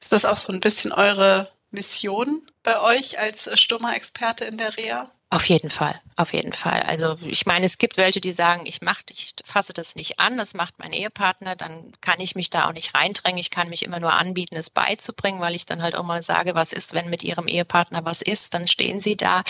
Ist 0.00 0.12
das 0.12 0.24
auch 0.24 0.36
so 0.36 0.52
ein 0.52 0.60
bisschen 0.60 0.92
eure 0.92 1.50
Mission 1.72 2.42
bei 2.62 2.80
euch 2.80 3.18
als 3.18 3.50
Stoma-Experte 3.60 4.44
in 4.44 4.56
der 4.56 4.76
Reha? 4.76 5.10
Auf 5.28 5.46
jeden 5.46 5.70
Fall, 5.70 6.00
auf 6.14 6.32
jeden 6.32 6.52
Fall. 6.52 6.82
Also 6.82 7.18
ich 7.26 7.46
meine, 7.46 7.66
es 7.66 7.78
gibt 7.78 7.96
welche, 7.96 8.20
die 8.20 8.30
sagen, 8.30 8.64
ich 8.64 8.80
mach, 8.80 9.02
ich 9.10 9.34
fasse 9.44 9.72
das 9.72 9.96
nicht 9.96 10.20
an, 10.20 10.36
das 10.38 10.54
macht 10.54 10.78
mein 10.78 10.92
Ehepartner, 10.92 11.56
dann 11.56 11.92
kann 12.00 12.20
ich 12.20 12.36
mich 12.36 12.48
da 12.48 12.68
auch 12.68 12.72
nicht 12.72 12.94
reindrängen. 12.94 13.38
Ich 13.38 13.50
kann 13.50 13.68
mich 13.68 13.84
immer 13.84 13.98
nur 13.98 14.12
anbieten, 14.12 14.54
es 14.54 14.70
beizubringen, 14.70 15.40
weil 15.40 15.56
ich 15.56 15.66
dann 15.66 15.82
halt 15.82 15.96
auch 15.96 16.04
mal 16.04 16.22
sage, 16.22 16.54
was 16.54 16.72
ist, 16.72 16.94
wenn 16.94 17.10
mit 17.10 17.24
ihrem 17.24 17.48
Ehepartner 17.48 18.04
was 18.04 18.22
ist, 18.22 18.54
dann 18.54 18.68
stehen 18.68 19.00
sie 19.00 19.16
da. 19.16 19.42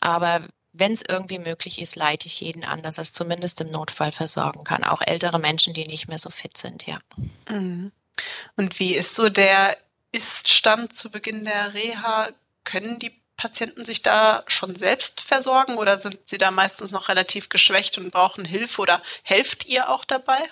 Aber 0.00 0.42
wenn 0.72 0.92
es 0.92 1.02
irgendwie 1.08 1.38
möglich 1.38 1.80
ist, 1.80 1.94
leite 1.94 2.26
ich 2.26 2.40
jeden 2.40 2.64
an, 2.64 2.82
dass 2.82 2.98
er 2.98 3.02
es 3.02 3.12
zumindest 3.12 3.60
im 3.60 3.70
Notfall 3.70 4.10
versorgen 4.10 4.64
kann. 4.64 4.82
Auch 4.82 5.00
ältere 5.00 5.38
Menschen, 5.38 5.74
die 5.74 5.86
nicht 5.86 6.08
mehr 6.08 6.18
so 6.18 6.30
fit 6.30 6.56
sind, 6.56 6.86
ja. 6.86 6.98
Mhm. 7.48 7.92
Und 8.56 8.80
wie 8.80 8.96
ist 8.96 9.14
so 9.14 9.28
der 9.28 9.76
Ist-Stand 10.10 10.92
zu 10.92 11.10
Beginn 11.10 11.44
der 11.44 11.74
Reha? 11.74 12.30
Können 12.64 12.98
die 12.98 13.22
Patienten 13.38 13.86
sich 13.86 14.02
da 14.02 14.44
schon 14.48 14.76
selbst 14.76 15.22
versorgen 15.22 15.78
oder 15.78 15.96
sind 15.96 16.18
sie 16.28 16.36
da 16.36 16.50
meistens 16.50 16.90
noch 16.90 17.08
relativ 17.08 17.48
geschwächt 17.48 17.96
und 17.96 18.10
brauchen 18.10 18.44
Hilfe 18.44 18.82
oder 18.82 19.02
helft 19.22 19.64
ihr 19.64 19.88
auch 19.88 20.04
dabei? 20.04 20.42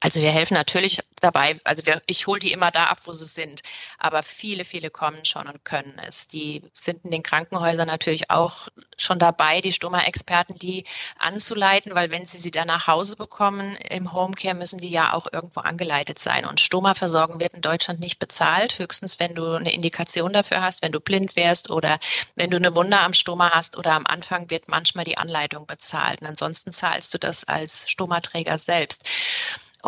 Also 0.00 0.20
wir 0.20 0.30
helfen 0.30 0.54
natürlich 0.54 1.00
dabei, 1.16 1.58
also 1.64 1.84
wir, 1.84 2.00
ich 2.06 2.28
hole 2.28 2.38
die 2.38 2.52
immer 2.52 2.70
da 2.70 2.84
ab, 2.84 3.00
wo 3.04 3.12
sie 3.12 3.26
sind. 3.26 3.62
Aber 3.98 4.22
viele, 4.22 4.64
viele 4.64 4.90
kommen 4.90 5.24
schon 5.24 5.48
und 5.48 5.64
können 5.64 6.00
es. 6.06 6.28
Die 6.28 6.62
sind 6.72 7.04
in 7.04 7.10
den 7.10 7.24
Krankenhäusern 7.24 7.88
natürlich 7.88 8.30
auch 8.30 8.68
schon 8.96 9.18
dabei, 9.18 9.60
die 9.60 9.72
Stoma-Experten, 9.72 10.56
die 10.56 10.84
anzuleiten, 11.18 11.96
weil 11.96 12.10
wenn 12.12 12.26
sie 12.26 12.38
sie 12.38 12.52
dann 12.52 12.68
nach 12.68 12.86
Hause 12.86 13.16
bekommen 13.16 13.74
im 13.90 14.12
Homecare, 14.12 14.54
müssen 14.54 14.80
die 14.80 14.90
ja 14.90 15.14
auch 15.14 15.26
irgendwo 15.32 15.60
angeleitet 15.60 16.20
sein. 16.20 16.44
Und 16.44 16.60
Stoma-Versorgung 16.60 17.40
wird 17.40 17.54
in 17.54 17.60
Deutschland 17.62 17.98
nicht 17.98 18.20
bezahlt, 18.20 18.78
höchstens 18.78 19.18
wenn 19.18 19.34
du 19.34 19.54
eine 19.54 19.72
Indikation 19.72 20.32
dafür 20.32 20.62
hast, 20.62 20.82
wenn 20.82 20.92
du 20.92 21.00
blind 21.00 21.34
wärst 21.34 21.70
oder 21.70 21.98
wenn 22.36 22.50
du 22.50 22.56
eine 22.56 22.76
Wunde 22.76 23.00
am 23.00 23.14
Stoma 23.14 23.50
hast 23.52 23.76
oder 23.76 23.94
am 23.94 24.06
Anfang 24.06 24.48
wird 24.50 24.68
manchmal 24.68 25.04
die 25.04 25.18
Anleitung 25.18 25.66
bezahlt. 25.66 26.20
Und 26.20 26.28
ansonsten 26.28 26.72
zahlst 26.72 27.12
du 27.14 27.18
das 27.18 27.42
als 27.44 27.90
Stomaträger 27.90 28.58
selbst. 28.58 29.04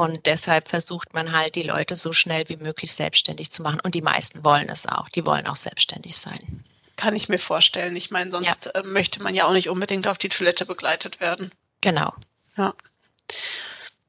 Und 0.01 0.25
deshalb 0.25 0.69
versucht 0.69 1.13
man 1.13 1.33
halt, 1.33 1.57
die 1.57 1.63
Leute 1.63 1.95
so 1.95 2.15
schnell 2.15 2.49
wie 2.49 2.57
möglich 2.57 2.95
selbstständig 2.95 3.51
zu 3.51 3.61
machen. 3.61 3.81
Und 3.81 3.95
die 3.95 4.01
meisten 4.01 4.43
wollen 4.43 4.71
es 4.71 4.87
auch. 4.87 5.11
Die 5.11 5.27
wollen 5.27 5.47
auch 5.47 5.57
selbstständig 5.57 6.17
sein. 6.17 6.65
Kann 6.97 7.15
ich 7.15 7.29
mir 7.29 7.39
vorstellen. 7.39 7.95
Ich 7.97 8.11
meine, 8.11 8.31
sonst 8.31 8.65
ja. 8.65 8.81
Äh, 8.81 8.83
möchte 8.83 9.23
man 9.23 9.35
ja 9.35 9.45
auch 9.45 9.53
nicht 9.53 9.69
unbedingt 9.69 10.09
auf 10.09 10.17
die 10.17 10.31
Toilette 10.31 10.65
begleitet 10.65 11.21
werden. 11.21 11.53
Genau. 11.83 12.15
Ja. 12.57 12.73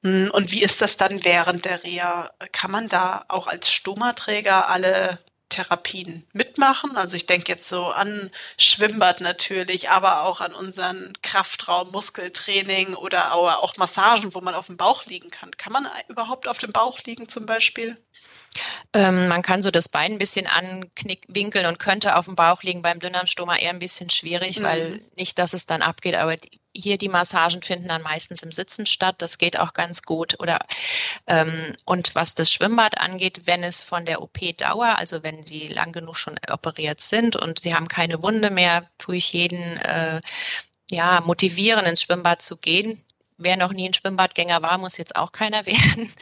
Hm, 0.01 0.32
und 0.32 0.54
wie 0.54 0.63
ist 0.63 0.82
das 0.82 0.95
dann 0.95 1.25
während 1.25 1.65
der 1.65 1.84
Reha? 1.84 2.32
Kann 2.54 2.71
man 2.71 2.88
da 2.88 3.25
auch 3.27 3.47
als 3.47 3.69
Stomaträger 3.69 4.69
alle 4.69 5.19
Therapien 5.52 6.26
mitmachen. 6.34 6.98
Also 6.98 7.16
ich 7.16 7.28
denke 7.28 7.52
jetzt 7.52 7.70
so 7.70 7.88
an 7.88 8.32
Schwimmbad 8.58 9.22
natürlich, 9.22 9.90
aber 9.90 10.24
auch 10.24 10.42
an 10.42 10.54
unseren 10.54 11.14
Kraftraum, 11.22 11.92
Muskeltraining 11.92 12.96
oder 12.96 13.34
auch 13.34 13.78
Massagen, 13.78 14.34
wo 14.34 14.42
man 14.42 14.56
auf 14.56 14.68
dem 14.68 14.78
Bauch 14.78 15.06
liegen 15.06 15.30
kann. 15.30 15.52
Kann 15.52 15.74
man 15.74 15.88
überhaupt 16.08 16.48
auf 16.48 16.58
dem 16.58 16.72
Bauch 16.72 17.00
liegen 17.06 17.30
zum 17.30 17.46
Beispiel? 17.46 17.98
Ähm, 18.94 19.28
man 19.28 19.42
kann 19.42 19.62
so 19.62 19.72
das 19.72 19.88
Bein 19.88 20.14
ein 20.14 20.18
bisschen 20.18 20.48
anwinkeln 20.48 21.66
und 21.66 21.80
könnte 21.80 22.16
auf 22.16 22.26
dem 22.26 22.36
Bauch 22.36 22.64
liegen. 22.64 22.82
Beim 22.82 23.00
Dünndarmstoma 23.00 23.58
eher 23.58 23.70
ein 23.70 23.80
bisschen 23.80 24.10
schwierig, 24.10 24.60
mhm. 24.60 24.64
weil 24.64 25.02
nicht, 25.16 25.38
dass 25.38 25.54
es 25.54 25.66
dann 25.66 25.82
abgeht, 25.82 26.16
aber 26.16 26.38
hier 26.82 26.98
die 26.98 27.10
Massagen 27.10 27.62
finden 27.62 27.88
dann 27.88 28.02
meistens 28.02 28.44
im 28.44 28.52
Sitzen 28.52 28.86
statt. 28.86 29.15
Das 29.20 29.38
geht 29.38 29.60
auch 29.60 29.74
ganz 29.74 30.04
gut. 30.04 30.39
Oder 30.39 30.60
ähm, 31.28 31.76
und 31.86 32.15
was 32.15 32.36
das 32.36 32.52
Schwimmbad 32.52 32.98
angeht, 33.00 33.41
wenn 33.46 33.63
es 33.63 33.84
von 33.84 34.06
der 34.06 34.22
OP-Dauer, 34.22 34.98
also 34.98 35.24
wenn 35.24 35.46
sie 35.46 35.67
lang 35.67 35.91
genug 35.91 36.17
schon 36.17 36.39
operiert 36.50 37.02
sind 37.02 37.36
und 37.36 37.60
sie 37.60 37.76
haben 37.76 37.88
keine 37.88 38.22
Wunde 38.24 38.50
mehr, 38.50 38.89
tue 38.98 39.17
ich 39.17 39.34
jeden 39.34 39.78
äh, 39.78 40.22
ja 40.89 41.22
motivieren, 41.22 41.86
ins 41.86 42.02
Schwimmbad 42.02 42.41
zu 42.41 42.58
gehen. 42.58 43.04
Wer 43.44 43.58
noch 43.58 43.74
nie 43.74 43.89
ein 43.89 43.94
Schwimmbadgänger 43.94 44.62
war, 44.62 44.78
muss 44.78 44.98
jetzt 44.98 45.15
auch 45.15 45.32
keiner 45.32 45.65
werden. 45.65 46.13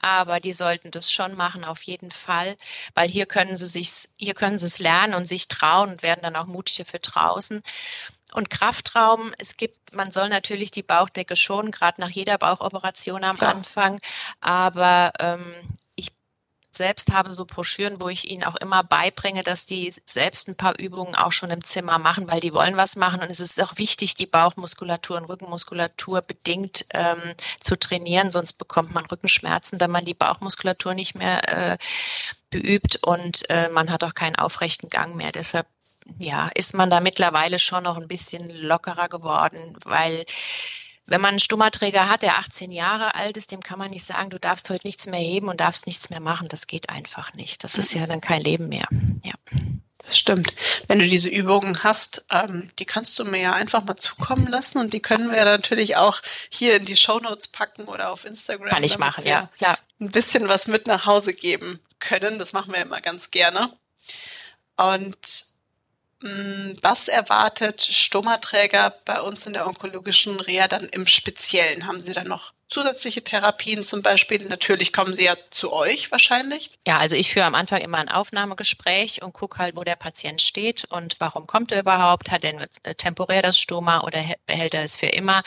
Aber 0.00 0.40
die 0.40 0.52
sollten 0.52 0.90
das 0.90 1.12
schon 1.12 1.34
machen, 1.34 1.62
auf 1.62 1.82
jeden 1.82 2.10
Fall. 2.10 2.56
Weil 2.94 3.08
hier 3.08 3.26
können 3.26 3.56
sie 3.56 3.66
sich, 3.66 4.08
hier 4.16 4.32
können 4.34 4.56
sie 4.56 4.66
es 4.66 4.78
lernen 4.78 5.14
und 5.14 5.26
sich 5.26 5.48
trauen 5.48 5.90
und 5.90 6.02
werden 6.02 6.22
dann 6.22 6.36
auch 6.36 6.46
mutiger 6.46 6.86
für 6.86 7.00
draußen. 7.00 7.62
Und 8.34 8.50
Kraftraum, 8.50 9.32
es 9.38 9.56
gibt, 9.56 9.94
man 9.94 10.10
soll 10.10 10.28
natürlich 10.28 10.72
die 10.72 10.82
Bauchdecke 10.82 11.36
schonen, 11.36 11.70
gerade 11.70 12.00
nach 12.00 12.10
jeder 12.10 12.36
Bauchoperation 12.36 13.22
am 13.22 13.36
Klar. 13.36 13.54
Anfang. 13.54 14.00
Aber 14.40 15.12
ähm, 15.20 15.54
ich 15.94 16.12
selbst 16.72 17.12
habe 17.12 17.30
so 17.30 17.44
Broschüren, 17.44 18.00
wo 18.00 18.08
ich 18.08 18.28
ihnen 18.28 18.42
auch 18.42 18.56
immer 18.56 18.82
beibringe, 18.82 19.44
dass 19.44 19.66
die 19.66 19.94
selbst 20.04 20.48
ein 20.48 20.56
paar 20.56 20.76
Übungen 20.80 21.14
auch 21.14 21.30
schon 21.30 21.50
im 21.50 21.62
Zimmer 21.62 22.00
machen, 22.00 22.28
weil 22.28 22.40
die 22.40 22.52
wollen 22.52 22.76
was 22.76 22.96
machen. 22.96 23.20
Und 23.20 23.30
es 23.30 23.38
ist 23.38 23.62
auch 23.62 23.78
wichtig, 23.78 24.16
die 24.16 24.26
Bauchmuskulatur 24.26 25.16
und 25.16 25.26
Rückenmuskulatur 25.26 26.20
bedingt 26.22 26.86
ähm, 26.90 27.34
zu 27.60 27.78
trainieren, 27.78 28.32
sonst 28.32 28.54
bekommt 28.54 28.92
man 28.92 29.06
Rückenschmerzen, 29.06 29.78
wenn 29.78 29.92
man 29.92 30.04
die 30.04 30.14
Bauchmuskulatur 30.14 30.94
nicht 30.94 31.14
mehr 31.14 31.72
äh, 31.72 31.78
beübt 32.50 32.96
und 33.04 33.48
äh, 33.48 33.68
man 33.68 33.92
hat 33.92 34.02
auch 34.02 34.14
keinen 34.14 34.36
aufrechten 34.36 34.90
Gang 34.90 35.14
mehr. 35.14 35.30
Deshalb 35.30 35.68
ja, 36.18 36.50
ist 36.54 36.74
man 36.74 36.90
da 36.90 37.00
mittlerweile 37.00 37.58
schon 37.58 37.84
noch 37.84 37.96
ein 37.96 38.08
bisschen 38.08 38.50
lockerer 38.50 39.08
geworden, 39.08 39.76
weil 39.84 40.24
wenn 41.06 41.20
man 41.20 41.30
einen 41.30 41.38
Stummerträger 41.38 42.08
hat, 42.08 42.22
der 42.22 42.38
18 42.38 42.72
Jahre 42.72 43.14
alt 43.14 43.36
ist, 43.36 43.52
dem 43.52 43.60
kann 43.60 43.78
man 43.78 43.90
nicht 43.90 44.04
sagen, 44.04 44.30
du 44.30 44.40
darfst 44.40 44.70
heute 44.70 44.86
nichts 44.86 45.06
mehr 45.06 45.20
heben 45.20 45.48
und 45.48 45.60
darfst 45.60 45.86
nichts 45.86 46.08
mehr 46.08 46.20
machen. 46.20 46.48
Das 46.48 46.66
geht 46.66 46.88
einfach 46.88 47.34
nicht. 47.34 47.62
Das 47.62 47.76
ist 47.78 47.92
ja 47.92 48.06
dann 48.06 48.22
kein 48.22 48.40
Leben 48.40 48.68
mehr. 48.68 48.86
Ja. 49.22 49.34
Das 49.98 50.18
stimmt. 50.18 50.52
Wenn 50.86 50.98
du 50.98 51.06
diese 51.06 51.28
Übungen 51.28 51.82
hast, 51.82 52.24
ähm, 52.30 52.70
die 52.78 52.84
kannst 52.84 53.18
du 53.18 53.24
mir 53.24 53.40
ja 53.40 53.52
einfach 53.54 53.84
mal 53.84 53.96
zukommen 53.96 54.46
lassen 54.46 54.78
und 54.78 54.92
die 54.92 55.00
können 55.00 55.30
wir 55.30 55.44
natürlich 55.44 55.96
auch 55.96 56.20
hier 56.50 56.76
in 56.76 56.84
die 56.84 56.96
Show 56.96 57.18
Notes 57.18 57.48
packen 57.48 57.84
oder 57.84 58.10
auf 58.10 58.24
Instagram. 58.24 58.68
Kann 58.68 58.84
ich 58.84 58.98
machen, 58.98 59.26
ja, 59.26 59.50
klar. 59.56 59.78
Ein 60.00 60.10
bisschen 60.10 60.48
was 60.48 60.66
mit 60.66 60.86
nach 60.86 61.06
Hause 61.06 61.32
geben 61.32 61.80
können. 62.00 62.38
Das 62.38 62.52
machen 62.52 62.72
wir 62.72 62.82
immer 62.82 63.00
ganz 63.00 63.30
gerne. 63.30 63.70
Und 64.76 65.16
was 66.80 67.08
erwartet 67.08 67.82
Stomaträger 67.82 68.94
bei 69.04 69.20
uns 69.20 69.46
in 69.46 69.52
der 69.52 69.66
onkologischen 69.66 70.40
Reha 70.40 70.68
dann 70.68 70.88
im 70.88 71.06
Speziellen? 71.06 71.86
Haben 71.86 72.00
Sie 72.00 72.12
da 72.12 72.24
noch 72.24 72.54
zusätzliche 72.68 73.22
Therapien 73.22 73.84
zum 73.84 74.02
Beispiel? 74.02 74.42
Natürlich 74.48 74.92
kommen 74.92 75.14
sie 75.14 75.24
ja 75.24 75.36
zu 75.50 75.72
euch 75.72 76.10
wahrscheinlich. 76.10 76.70
Ja, 76.86 76.98
also 76.98 77.14
ich 77.14 77.32
führe 77.32 77.46
am 77.46 77.54
Anfang 77.54 77.80
immer 77.82 77.98
ein 77.98 78.08
Aufnahmegespräch 78.08 79.22
und 79.22 79.32
gucke 79.32 79.58
halt, 79.58 79.76
wo 79.76 79.84
der 79.84 79.96
Patient 79.96 80.40
steht 80.40 80.84
und 80.86 81.16
warum 81.20 81.46
kommt 81.46 81.72
er 81.72 81.80
überhaupt? 81.80 82.30
Hat 82.30 82.42
er 82.42 82.54
äh, 82.82 82.94
temporär 82.94 83.42
das 83.42 83.60
Stoma 83.60 84.00
oder 84.00 84.24
behält 84.46 84.74
er 84.74 84.82
es 84.82 84.96
für 84.96 85.06
immer? 85.06 85.42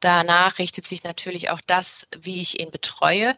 Danach 0.00 0.58
richtet 0.58 0.86
sich 0.86 1.04
natürlich 1.04 1.50
auch 1.50 1.60
das, 1.66 2.08
wie 2.20 2.40
ich 2.40 2.58
ihn 2.58 2.70
betreue. 2.70 3.36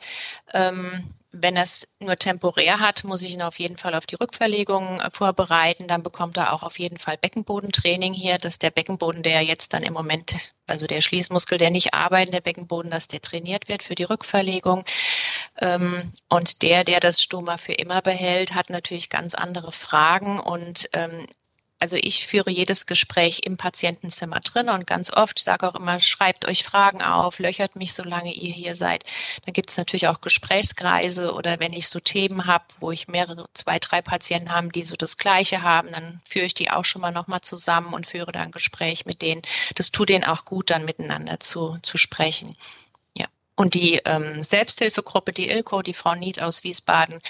Ähm, 0.52 1.14
wenn 1.32 1.56
er 1.56 1.62
es 1.62 1.96
nur 1.98 2.16
temporär 2.16 2.78
hat, 2.78 3.04
muss 3.04 3.22
ich 3.22 3.32
ihn 3.32 3.42
auf 3.42 3.58
jeden 3.58 3.78
Fall 3.78 3.94
auf 3.94 4.06
die 4.06 4.16
Rückverlegung 4.16 5.00
äh, 5.00 5.10
vorbereiten. 5.10 5.88
Dann 5.88 6.02
bekommt 6.02 6.36
er 6.36 6.52
auch 6.52 6.62
auf 6.62 6.78
jeden 6.78 6.98
Fall 6.98 7.16
Beckenbodentraining 7.16 8.12
hier, 8.12 8.38
dass 8.38 8.58
der 8.58 8.70
Beckenboden, 8.70 9.22
der 9.22 9.40
jetzt 9.40 9.72
dann 9.72 9.82
im 9.82 9.94
Moment, 9.94 10.36
also 10.66 10.86
der 10.86 11.00
Schließmuskel, 11.00 11.56
der 11.56 11.70
nicht 11.70 11.94
arbeitet, 11.94 12.34
der 12.34 12.42
Beckenboden, 12.42 12.90
dass 12.90 13.08
der 13.08 13.22
trainiert 13.22 13.68
wird 13.68 13.82
für 13.82 13.94
die 13.94 14.04
Rückverlegung. 14.04 14.84
Ähm, 15.60 16.12
und 16.28 16.62
der, 16.62 16.84
der 16.84 17.00
das 17.00 17.22
Stoma 17.22 17.56
für 17.56 17.72
immer 17.72 18.02
behält, 18.02 18.54
hat 18.54 18.68
natürlich 18.68 19.08
ganz 19.08 19.34
andere 19.34 19.72
Fragen 19.72 20.38
und 20.38 20.90
ähm, 20.92 21.26
also 21.82 21.96
ich 22.00 22.28
führe 22.28 22.48
jedes 22.48 22.86
Gespräch 22.86 23.40
im 23.42 23.56
Patientenzimmer 23.56 24.38
drin 24.38 24.68
und 24.68 24.86
ganz 24.86 25.12
oft 25.12 25.40
sage 25.40 25.66
auch 25.66 25.74
immer, 25.74 25.98
schreibt 25.98 26.46
euch 26.46 26.62
Fragen 26.62 27.02
auf, 27.02 27.40
löchert 27.40 27.74
mich, 27.74 27.92
solange 27.92 28.32
ihr 28.32 28.52
hier 28.52 28.76
seid. 28.76 29.02
Dann 29.44 29.52
gibt 29.52 29.68
es 29.68 29.76
natürlich 29.78 30.06
auch 30.06 30.20
Gesprächskreise 30.20 31.34
oder 31.34 31.58
wenn 31.58 31.72
ich 31.72 31.88
so 31.88 31.98
Themen 31.98 32.46
habe, 32.46 32.62
wo 32.78 32.92
ich 32.92 33.08
mehrere, 33.08 33.48
zwei, 33.52 33.80
drei 33.80 34.00
Patienten 34.00 34.52
haben, 34.52 34.70
die 34.70 34.84
so 34.84 34.94
das 34.94 35.16
Gleiche 35.18 35.62
haben, 35.62 35.90
dann 35.90 36.20
führe 36.24 36.46
ich 36.46 36.54
die 36.54 36.70
auch 36.70 36.84
schon 36.84 37.02
mal 37.02 37.10
nochmal 37.10 37.40
zusammen 37.40 37.94
und 37.94 38.06
führe 38.06 38.30
dann 38.30 38.42
ein 38.42 38.52
Gespräch 38.52 39.04
mit 39.04 39.20
denen. 39.20 39.42
Das 39.74 39.90
tut 39.90 40.08
denen 40.08 40.22
auch 40.22 40.44
gut, 40.44 40.70
dann 40.70 40.84
miteinander 40.84 41.40
zu, 41.40 41.78
zu 41.82 41.98
sprechen. 41.98 42.56
Und 43.54 43.74
die 43.74 44.00
ähm, 44.06 44.42
Selbsthilfegruppe, 44.42 45.32
die 45.32 45.50
Ilko, 45.50 45.82
die 45.82 45.92
Frau 45.92 46.14
Nied 46.14 46.40
aus 46.40 46.64
Wiesbaden, 46.64 47.20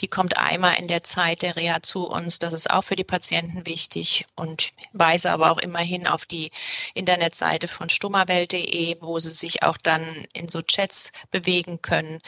die 0.00 0.08
kommt 0.08 0.38
einmal 0.38 0.76
in 0.78 0.88
der 0.88 1.02
Zeit 1.02 1.42
der 1.42 1.56
Reha 1.56 1.82
zu 1.82 2.08
uns. 2.08 2.38
Das 2.38 2.54
ist 2.54 2.70
auch 2.70 2.82
für 2.82 2.96
die 2.96 3.04
Patienten 3.04 3.66
wichtig 3.66 4.24
und 4.36 4.72
weise 4.92 5.30
aber 5.30 5.50
auch 5.50 5.58
immerhin 5.58 6.06
auf 6.06 6.24
die 6.24 6.50
Internetseite 6.94 7.68
von 7.68 7.90
stummawelt.de, 7.90 8.96
wo 9.02 9.18
sie 9.18 9.30
sich 9.32 9.62
auch 9.62 9.76
dann 9.76 10.26
in 10.32 10.48
so 10.48 10.62
Chats 10.62 11.12
bewegen 11.30 11.82
können. 11.82 12.20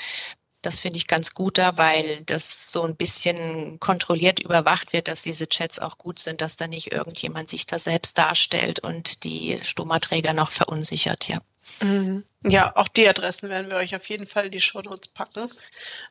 Das 0.60 0.80
finde 0.80 0.98
ich 0.98 1.06
ganz 1.06 1.34
gut 1.34 1.56
da, 1.56 1.76
weil 1.76 2.24
das 2.24 2.70
so 2.70 2.82
ein 2.82 2.96
bisschen 2.96 3.78
kontrolliert 3.80 4.40
überwacht 4.40 4.92
wird, 4.92 5.08
dass 5.08 5.22
diese 5.22 5.48
Chats 5.48 5.78
auch 5.78 5.98
gut 5.98 6.18
sind, 6.18 6.40
dass 6.40 6.56
da 6.56 6.66
nicht 6.66 6.92
irgendjemand 6.92 7.48
sich 7.48 7.64
da 7.64 7.78
selbst 7.78 8.18
darstellt 8.18 8.80
und 8.80 9.24
die 9.24 9.60
Stummaträger 9.62 10.32
noch 10.34 10.50
verunsichert, 10.50 11.28
ja. 11.28 11.40
Mhm. 11.80 12.24
Ja, 12.44 12.74
auch 12.76 12.88
die 12.88 13.08
Adressen 13.08 13.48
werden 13.48 13.70
wir 13.70 13.78
euch 13.78 13.96
auf 13.96 14.08
jeden 14.08 14.26
Fall 14.26 14.46
in 14.46 14.52
die 14.52 14.60
Show 14.60 14.80
Notes 14.80 15.08
packen, 15.08 15.48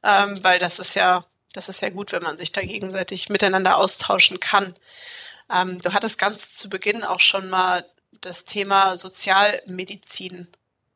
ähm, 0.04 0.43
weil 0.43 0.60
das 0.60 0.80
ist 0.80 0.93
ja, 0.96 1.26
das 1.54 1.70
ist 1.70 1.82
ja 1.82 1.89
gut, 1.89 2.12
wenn 2.12 2.24
man 2.24 2.38
sich 2.38 2.52
da 2.52 2.62
gegenseitig 2.62 3.30
miteinander 3.30 3.78
austauschen 3.78 4.39
kann. 4.39 4.76
Ähm, 5.52 5.82
du 5.82 5.93
hattest 5.93 6.17
ganz 6.17 6.56
zu 6.56 6.70
Beginn 6.70 7.04
auch 7.04 7.22
schon 7.22 7.50
mal 7.50 7.86
das 8.22 8.46
Thema 8.46 8.98
Sozialmedizin 8.98 10.48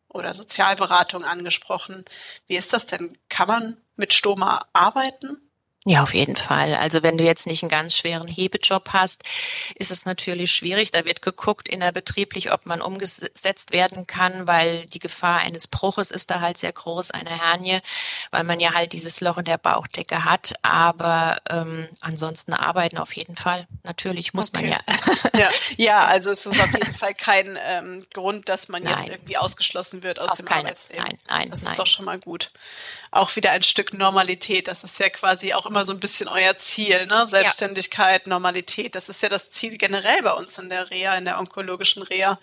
oder 0.10 0.34
Sozialberatung 0.34 1.24
angesprochen. 1.24 2.06
Wie 2.48 2.58
ist 2.58 2.74
das 2.74 2.86
denn? 2.86 3.18
Kann 3.30 3.48
man 3.48 3.78
mit 3.96 4.14
Stoma 4.14 4.66
arbeiten? 4.74 5.38
Ja, 5.84 6.04
auf 6.04 6.14
jeden 6.14 6.36
Fall. 6.36 6.76
Also 6.76 7.02
wenn 7.02 7.18
du 7.18 7.24
jetzt 7.24 7.48
nicht 7.48 7.64
einen 7.64 7.72
ganz 7.72 7.98
schweren 7.98 8.28
Hebejob 8.28 8.90
hast, 8.94 9.24
ist 9.74 9.90
es 9.90 10.06
natürlich 10.06 10.52
schwierig. 10.52 10.92
Da 10.92 11.06
wird 11.06 11.24
geguckt 11.24 11.68
innerbetrieblich, 11.68 12.52
ob 12.52 12.68
man 12.68 12.82
umgesetzt 12.82 13.72
werden 13.72 14.06
kann, 14.06 14.46
weil 14.46 14.86
die 14.86 15.00
Gefahr 15.00 15.40
eines 15.40 15.68
Bruches 15.68 16.12
ist 16.12 16.30
da 16.30 16.40
halt 16.40 16.60
sehr 16.60 16.72
groß, 16.72 17.10
eine 17.10 17.32
Hernie, 17.32 17.80
weil 18.30 18.44
man 18.44 18.60
ja 18.60 18.76
halt 18.76 18.94
dieses 18.94 19.22
Loch 19.22 19.40
in 19.40 19.46
der 19.46 19.58
Bauchdecke 19.58 20.24
hat. 20.24 20.54
Aber 20.62 21.38
ähm, 21.50 21.88
ansonsten 22.00 22.54
arbeiten 22.54 23.00
auf 23.00 23.16
jeden 23.16 23.36
Fall. 23.36 23.68
Natürlich 23.82 24.36
muss 24.36 24.54
okay. 24.54 24.68
man 24.68 24.72
ja. 25.34 25.40
ja. 25.40 25.50
Ja, 25.78 26.06
also 26.06 26.30
es 26.30 26.46
ist 26.46 26.62
auf 26.62 26.72
jeden 26.74 26.94
Fall 26.94 27.16
kein 27.16 27.58
ähm, 27.66 28.06
Grund, 28.14 28.50
dass 28.50 28.68
man 28.68 28.84
nein. 28.84 28.96
jetzt 29.00 29.10
irgendwie 29.10 29.38
ausgeschlossen 29.38 30.04
wird 30.04 30.20
aus 30.20 30.32
auf 30.32 30.38
dem 30.38 30.46
keine, 30.46 30.68
Arbeitsleben. 30.68 31.04
Nein, 31.04 31.20
nein, 31.28 31.50
das 31.50 31.64
nein. 31.64 31.72
ist 31.72 31.80
doch 31.80 31.88
schon 31.88 32.06
mal 32.06 32.20
gut. 32.20 32.52
Auch 33.10 33.36
wieder 33.36 33.52
ein 33.52 33.64
Stück 33.64 33.94
Normalität. 33.94 34.68
Das 34.68 34.84
ist 34.84 35.00
ja 35.00 35.10
quasi 35.10 35.54
auch 35.54 35.71
immer 35.72 35.86
so 35.86 35.94
ein 35.94 36.00
bisschen 36.00 36.28
euer 36.28 36.58
Ziel, 36.58 37.08
ne? 37.08 37.26
Selbstständigkeit, 37.28 38.24
ja. 38.24 38.30
Normalität. 38.30 38.94
Das 38.94 39.10
ist 39.10 39.24
ja 39.24 39.30
das 39.30 39.52
Ziel 39.52 39.78
generell 39.78 40.22
bei 40.22 40.34
uns 40.34 40.58
in 40.60 40.70
der 40.70 40.92
Reha, 40.92 41.18
in 41.18 41.26
der 41.26 41.40
onkologischen 41.40 42.04
Reha, 42.04 42.38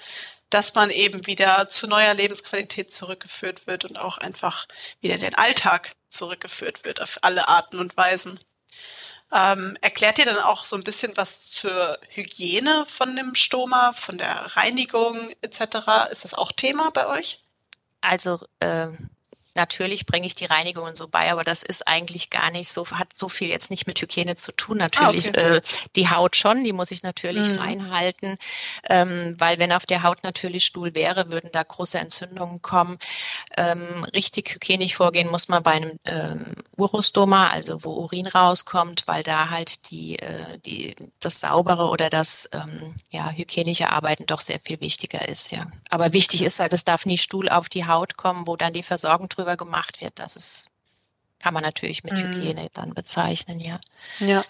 dass 0.51 0.75
man 0.75 0.91
eben 0.91 1.27
wieder 1.27 1.69
zu 1.69 1.87
neuer 1.87 2.15
Lebensqualität 2.15 2.91
zurückgeführt 2.91 3.67
wird 3.67 3.85
und 3.85 3.99
auch 3.99 4.19
einfach 4.19 4.67
wieder 5.01 5.19
den 5.19 5.35
Alltag 5.35 5.93
zurückgeführt 6.09 6.85
wird 6.85 7.03
auf 7.03 7.19
alle 7.23 7.49
Arten 7.49 7.79
und 7.79 7.97
Weisen. 7.97 8.41
Ähm, 9.31 9.77
erklärt 9.83 10.19
ihr 10.19 10.25
dann 10.25 10.39
auch 10.39 10.65
so 10.65 10.75
ein 10.75 10.85
bisschen 10.85 11.17
was 11.19 11.51
zur 11.51 11.99
Hygiene 12.09 12.87
von 12.89 13.15
dem 13.15 13.35
Stoma, 13.35 13.93
von 13.93 14.17
der 14.17 14.57
Reinigung 14.57 15.31
etc.? 15.43 16.11
Ist 16.11 16.25
das 16.25 16.33
auch 16.33 16.51
Thema 16.51 16.91
bei 16.93 17.07
euch? 17.07 17.45
Also 18.01 18.39
äh, 18.61 18.89
Natürlich 19.59 20.07
bringe 20.07 20.25
ich 20.25 20.37
die 20.37 20.45
Reinigungen 20.45 20.95
so 20.95 21.09
bei, 21.09 21.33
aber 21.33 21.43
das 21.43 21.65
ist 21.65 21.89
eigentlich 21.89 22.31
gar 22.31 22.53
nicht 22.53 22.71
so, 22.71 22.87
hat 22.93 23.17
so 23.17 23.29
viel 23.29 23.49
jetzt 23.49 23.73
nicht 23.73 23.89
mit 23.89 24.01
Hygiene 24.01 24.37
zu 24.37 24.53
tun. 24.53 24.77
Natürlich 24.77 25.27
ah, 25.27 25.31
okay. 25.31 25.57
äh, 25.57 25.61
die 25.97 26.09
Haut 26.09 26.37
schon, 26.37 26.63
die 26.63 26.73
muss 26.73 26.93
ich 26.93 27.03
natürlich 27.03 27.49
mhm. 27.49 27.59
reinhalten, 27.59 28.39
ähm, 28.89 29.35
weil 29.37 29.59
wenn 29.59 29.73
auf 29.73 29.85
der 29.85 30.05
Haut 30.05 30.23
natürlich 30.23 30.65
Stuhl 30.65 30.95
wäre, 30.95 31.33
würden 31.33 31.51
da 31.53 31.65
große 31.65 31.99
Entzündungen 31.99 32.63
kommen. 32.63 32.99
Ähm, 33.57 34.05
richtig 34.15 34.55
hygienisch 34.55 34.95
vorgehen 34.95 35.29
muss 35.29 35.49
man 35.49 35.65
bei 35.65 35.73
einem 35.73 35.99
ähm, 36.05 36.55
Urostoma, 36.77 37.49
also 37.49 37.83
wo 37.83 37.95
Urin 37.95 38.29
rauskommt, 38.29 39.09
weil 39.09 39.25
da 39.25 39.51
halt 39.51 39.91
die, 39.91 40.21
äh, 40.21 40.61
die 40.65 40.95
das 41.19 41.41
saubere 41.41 41.89
oder 41.89 42.11
das 42.11 42.49
ähm, 42.53 42.95
ja 43.11 43.33
hygienische 43.33 43.91
Arbeiten 43.91 44.27
doch 44.27 44.41
sehr 44.41 44.61
viel 44.65 44.81
wichtiger 44.81 45.29
ist, 45.29 45.51
ja. 45.51 45.67
Aber 45.91 46.13
wichtig 46.13 46.43
ist 46.43 46.61
halt, 46.61 46.73
es 46.75 46.85
darf 46.85 47.07
nie 47.07 47.19
Stuhl 47.19 47.49
auf 47.49 47.69
die 47.69 47.87
Haut 47.89 48.17
kommen, 48.17 48.47
wo 48.47 48.57
dann 48.57 48.73
die 48.73 48.85
Versorgung 48.85 49.29
drüber 49.29 49.48
gemacht 49.57 50.01
wird. 50.01 50.19
Das 50.19 50.37
ist, 50.37 50.71
kann 51.39 51.55
man 51.55 51.63
natürlich 51.63 52.05
mit 52.05 52.15
mhm. 52.15 52.35
Hygiene 52.35 52.69
dann 52.75 52.95
bezeichnen, 52.95 53.61
ja. 53.61 53.81
Ja. 54.21 54.45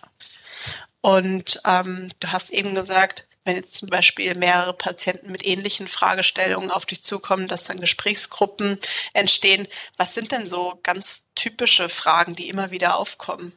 Und 1.01 1.61
ähm, 1.65 2.11
du 2.21 2.33
hast 2.33 2.51
eben 2.51 2.75
gesagt, 2.75 3.27
wenn 3.45 3.57
jetzt 3.57 3.77
zum 3.77 3.89
Beispiel 3.89 4.35
mehrere 4.35 4.75
Patienten 4.75 5.33
mit 5.33 5.45
ähnlichen 5.47 5.89
Fragestellungen 5.89 6.71
auf 6.71 6.85
dich 6.85 7.03
zukommen, 7.03 7.49
dass 7.49 7.65
dann 7.65 7.81
Gesprächsgruppen 7.81 8.79
entstehen. 9.15 9.67
Was 9.97 10.15
sind 10.15 10.33
denn 10.33 10.47
so 10.47 10.79
ganz 10.83 11.25
typische 11.35 11.89
Fragen, 11.89 12.35
die 12.35 12.49
immer 12.49 12.71
wieder 12.71 12.97
aufkommen? 12.97 13.53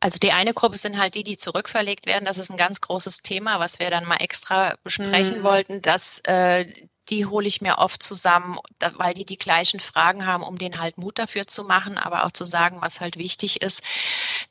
Also 0.00 0.18
die 0.18 0.32
eine 0.32 0.52
Gruppe 0.52 0.76
sind 0.76 0.98
halt 0.98 1.14
die, 1.14 1.24
die 1.24 1.38
zurückverlegt 1.38 2.04
werden. 2.04 2.26
Das 2.26 2.36
ist 2.36 2.50
ein 2.50 2.58
ganz 2.58 2.82
großes 2.82 3.22
Thema, 3.22 3.58
was 3.58 3.78
wir 3.78 3.88
dann 3.88 4.04
mal 4.04 4.16
extra 4.16 4.76
besprechen 4.84 5.38
mhm. 5.38 5.44
wollten, 5.44 5.80
dass 5.80 6.20
äh, 6.26 6.66
die 7.10 7.26
hole 7.26 7.46
ich 7.46 7.60
mir 7.60 7.78
oft 7.78 8.02
zusammen, 8.02 8.58
weil 8.94 9.14
die 9.14 9.24
die 9.24 9.38
gleichen 9.38 9.80
Fragen 9.80 10.26
haben, 10.26 10.42
um 10.42 10.58
den 10.58 10.80
halt 10.80 10.96
Mut 10.96 11.18
dafür 11.18 11.46
zu 11.46 11.64
machen, 11.64 11.98
aber 11.98 12.24
auch 12.24 12.32
zu 12.32 12.44
sagen, 12.44 12.78
was 12.80 13.00
halt 13.00 13.18
wichtig 13.18 13.62
ist. 13.62 13.82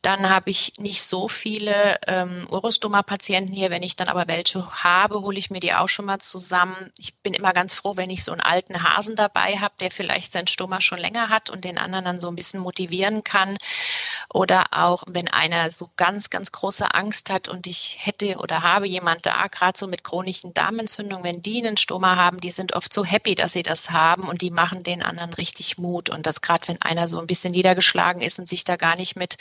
Dann 0.02 0.30
habe 0.30 0.50
ich 0.50 0.74
nicht 0.78 1.04
so 1.04 1.28
viele 1.28 1.98
ähm, 2.08 2.46
Urostoma-Patienten 2.50 3.54
hier. 3.54 3.72
Wenn 3.72 3.84
ich 3.84 3.96
dann 3.96 4.08
aber 4.08 4.28
welche 4.28 4.84
habe, 4.84 5.22
hole 5.22 5.38
ich 5.38 5.50
mir 5.50 5.62
die 5.62 5.74
auch 5.74 5.89
schon 5.89 6.06
mal 6.06 6.20
zusammen. 6.20 6.92
Ich 6.98 7.16
bin 7.16 7.34
immer 7.34 7.54
ganz 7.54 7.74
froh, 7.74 7.98
wenn 7.98 8.10
ich 8.10 8.24
so 8.24 8.32
einen 8.32 8.42
alten 8.42 8.84
Hasen 8.84 9.16
dabei 9.16 9.58
habe, 9.60 9.74
der 9.80 9.92
vielleicht 9.92 10.32
sein 10.32 10.48
Stoma 10.48 10.82
schon 10.82 11.00
länger 11.00 11.30
hat 11.30 11.50
und 11.50 11.63
den 11.63 11.78
anderen 11.78 12.06
dann 12.06 12.22
so 12.22 12.28
ein 12.28 12.36
bisschen 12.36 12.60
motivieren 12.60 13.24
kann. 13.24 13.58
Oder 14.34 14.66
auch, 14.72 15.04
wenn 15.08 15.28
einer 15.28 15.72
so 15.72 15.89
ganz, 15.96 16.30
ganz 16.30 16.52
große 16.52 16.94
Angst 16.94 17.30
hat 17.30 17.48
und 17.48 17.66
ich 17.66 17.98
hätte 18.02 18.38
oder 18.38 18.62
habe 18.62 18.88
jemand 18.88 19.26
da, 19.26 19.48
gerade 19.48 19.78
so 19.78 19.88
mit 19.88 20.04
chronischen 20.04 20.54
Darmentzündungen, 20.54 21.24
wenn 21.24 21.42
die 21.42 21.66
einen 21.66 21.78
Stoma 21.78 22.16
haben, 22.16 22.42
die 22.43 22.49
sind 22.49 22.75
oft 22.75 22.93
so 22.93 23.06
happy, 23.06 23.36
dass 23.36 23.53
sie 23.53 23.63
das 23.63 23.91
haben 23.91 24.27
und 24.27 24.41
die 24.41 24.51
machen 24.51 24.84
den 24.84 25.01
anderen 25.01 25.34
richtig 25.34 25.77
Mut. 25.77 26.10
Und 26.10 26.27
das 26.27 26.41
gerade, 26.41 26.67
wenn 26.67 26.82
einer 26.82 27.08
so 27.08 27.19
ein 27.19 27.27
bisschen 27.27 27.51
niedergeschlagen 27.51 28.21
ist 28.21 28.38
und 28.39 28.49
sich 28.49 28.63
da 28.63 28.75
gar 28.75 28.95
nicht 28.95 29.15
mit 29.15 29.38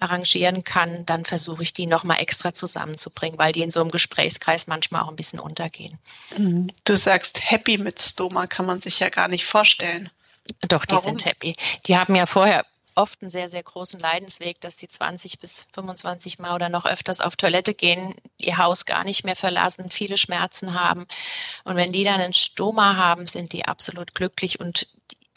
arrangieren 0.00 0.64
kann, 0.64 1.06
dann 1.06 1.24
versuche 1.24 1.62
ich 1.62 1.72
die 1.72 1.86
nochmal 1.86 2.20
extra 2.20 2.54
zusammenzubringen, 2.54 3.38
weil 3.38 3.52
die 3.52 3.62
in 3.62 3.70
so 3.70 3.80
einem 3.80 3.90
Gesprächskreis 3.90 4.66
manchmal 4.66 5.02
auch 5.02 5.10
ein 5.10 5.16
bisschen 5.16 5.40
untergehen. 5.40 5.98
Mhm. 6.36 6.68
Du 6.84 6.96
sagst, 6.96 7.40
happy 7.50 7.78
mit 7.78 8.00
Stoma 8.00 8.46
kann 8.46 8.66
man 8.66 8.80
sich 8.80 8.98
ja 8.98 9.10
gar 9.10 9.28
nicht 9.28 9.44
vorstellen. 9.44 10.10
Doch, 10.68 10.84
die 10.84 10.92
Warum? 10.92 11.04
sind 11.04 11.24
happy. 11.24 11.54
Die 11.86 11.96
haben 11.96 12.14
ja 12.14 12.26
vorher 12.26 12.64
oft 12.94 13.22
einen 13.22 13.30
sehr, 13.30 13.48
sehr 13.48 13.62
großen 13.62 13.98
Leidensweg, 13.98 14.60
dass 14.60 14.78
sie 14.78 14.88
20 14.88 15.38
bis 15.38 15.66
25 15.74 16.38
Mal 16.38 16.54
oder 16.54 16.68
noch 16.68 16.86
öfters 16.86 17.20
auf 17.20 17.36
Toilette 17.36 17.74
gehen, 17.74 18.14
ihr 18.38 18.58
Haus 18.58 18.86
gar 18.86 19.04
nicht 19.04 19.24
mehr 19.24 19.36
verlassen, 19.36 19.90
viele 19.90 20.16
Schmerzen 20.16 20.74
haben. 20.74 21.06
Und 21.64 21.76
wenn 21.76 21.92
die 21.92 22.04
dann 22.04 22.20
einen 22.20 22.34
Stoma 22.34 22.96
haben, 22.96 23.26
sind 23.26 23.52
die 23.52 23.64
absolut 23.64 24.14
glücklich 24.14 24.60
und 24.60 24.88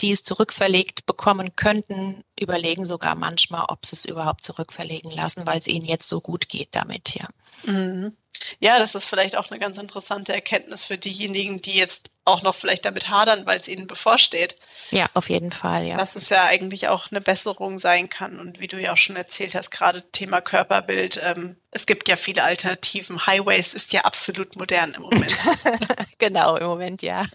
die 0.01 0.11
es 0.11 0.23
zurückverlegt 0.23 1.05
bekommen 1.05 1.55
könnten, 1.55 2.23
überlegen 2.39 2.85
sogar 2.85 3.15
manchmal, 3.15 3.65
ob 3.69 3.85
sie 3.85 3.95
es 3.95 4.05
überhaupt 4.05 4.43
zurückverlegen 4.43 5.11
lassen, 5.11 5.47
weil 5.47 5.59
es 5.59 5.67
ihnen 5.67 5.85
jetzt 5.85 6.09
so 6.09 6.19
gut 6.19 6.49
geht 6.49 6.69
damit, 6.71 7.15
ja. 7.15 7.27
Mhm. 7.63 8.15
Ja, 8.59 8.79
das 8.79 8.95
ist 8.95 9.05
vielleicht 9.05 9.35
auch 9.35 9.49
eine 9.49 9.59
ganz 9.59 9.77
interessante 9.77 10.33
Erkenntnis 10.33 10.83
für 10.83 10.97
diejenigen, 10.97 11.61
die 11.61 11.75
jetzt 11.75 12.09
auch 12.25 12.41
noch 12.41 12.55
vielleicht 12.55 12.85
damit 12.85 13.09
hadern, 13.09 13.45
weil 13.45 13.59
es 13.59 13.67
ihnen 13.67 13.85
bevorsteht. 13.85 14.57
Ja, 14.89 15.05
auf 15.13 15.29
jeden 15.29 15.51
Fall, 15.51 15.85
ja. 15.85 15.97
Dass 15.97 16.15
es 16.15 16.29
ja 16.29 16.45
eigentlich 16.45 16.87
auch 16.87 17.11
eine 17.11 17.21
Besserung 17.21 17.77
sein 17.77 18.09
kann. 18.09 18.39
Und 18.39 18.59
wie 18.59 18.67
du 18.67 18.81
ja 18.81 18.93
auch 18.93 18.97
schon 18.97 19.15
erzählt 19.15 19.53
hast, 19.53 19.69
gerade 19.69 20.03
Thema 20.11 20.41
Körperbild, 20.41 21.21
ähm, 21.23 21.57
es 21.69 21.85
gibt 21.85 22.09
ja 22.09 22.15
viele 22.15 22.43
Alternativen. 22.43 23.27
Highways 23.27 23.75
ist 23.75 23.93
ja 23.93 24.01
absolut 24.01 24.55
modern 24.55 24.95
im 24.95 25.03
Moment. 25.03 25.35
genau, 26.17 26.57
im 26.57 26.67
Moment 26.67 27.03
ja. 27.03 27.25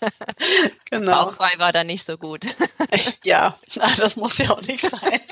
Genau. 0.91 1.27
Bauchfrei 1.27 1.59
war 1.59 1.73
da 1.73 1.85
nicht 1.85 2.05
so 2.05 2.19
gut. 2.19 2.47
ja, 3.25 3.57
das 3.97 4.17
muss 4.17 4.39
ja 4.39 4.51
auch 4.51 4.63
nicht 4.63 4.83
sein. 4.83 5.21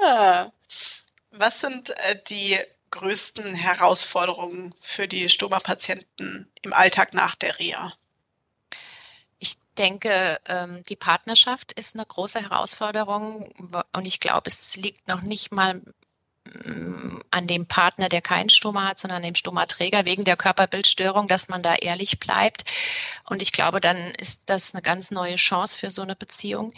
Ah. 0.00 0.48
Was 1.30 1.60
sind 1.60 1.90
äh, 1.90 2.18
die 2.28 2.58
größten 2.94 3.54
Herausforderungen 3.54 4.72
für 4.80 5.08
die 5.08 5.28
Stoma-Patienten 5.28 6.50
im 6.62 6.72
Alltag 6.72 7.12
nach 7.12 7.34
der 7.34 7.58
Reha? 7.58 7.92
Ich 9.40 9.56
denke, 9.76 10.40
ähm, 10.46 10.82
die 10.88 10.96
Partnerschaft 10.96 11.72
ist 11.72 11.96
eine 11.96 12.06
große 12.06 12.40
Herausforderung 12.40 13.52
und 13.92 14.06
ich 14.06 14.20
glaube, 14.20 14.44
es 14.46 14.76
liegt 14.76 15.08
noch 15.08 15.22
nicht 15.22 15.52
mal 15.52 15.82
mm, 16.44 17.18
an 17.32 17.46
dem 17.48 17.66
Partner, 17.66 18.08
der 18.08 18.22
keinen 18.22 18.48
Stoma 18.48 18.88
hat, 18.88 19.00
sondern 19.00 19.16
an 19.16 19.24
dem 19.24 19.34
Stomaträger 19.34 20.04
wegen 20.04 20.24
der 20.24 20.36
Körperbildstörung, 20.36 21.26
dass 21.26 21.48
man 21.48 21.64
da 21.64 21.74
ehrlich 21.74 22.20
bleibt. 22.20 22.70
Und 23.28 23.42
ich 23.42 23.50
glaube, 23.50 23.80
dann 23.80 24.12
ist 24.12 24.48
das 24.48 24.72
eine 24.72 24.82
ganz 24.82 25.10
neue 25.10 25.34
Chance 25.34 25.76
für 25.76 25.90
so 25.90 26.02
eine 26.02 26.14
Beziehung. 26.14 26.72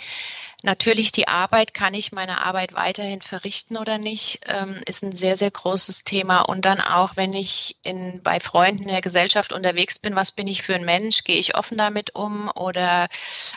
Natürlich 0.67 1.13
die 1.13 1.29
Arbeit, 1.29 1.75
kann 1.75 1.95
ich 1.95 2.11
meine 2.11 2.45
Arbeit 2.45 2.75
weiterhin 2.75 3.23
verrichten 3.23 3.77
oder 3.77 3.99
nicht, 3.99 4.41
ähm, 4.47 4.81
ist 4.85 5.05
ein 5.05 5.13
sehr, 5.13 5.37
sehr 5.37 5.53
großes 5.53 6.03
Thema. 6.03 6.41
Und 6.41 6.65
dann 6.65 6.81
auch, 6.81 7.13
wenn 7.15 7.35
ich 7.35 7.77
in, 7.85 8.21
bei 8.21 8.41
Freunden 8.41 8.83
in 8.83 8.89
der 8.89 9.01
Gesellschaft 9.01 9.53
unterwegs 9.53 10.01
bin, 10.01 10.17
was 10.17 10.33
bin 10.33 10.49
ich 10.49 10.63
für 10.63 10.75
ein 10.75 10.85
Mensch? 10.85 11.23
Gehe 11.23 11.39
ich 11.39 11.57
offen 11.57 11.79
damit 11.79 12.17
um 12.17 12.51
oder 12.57 13.07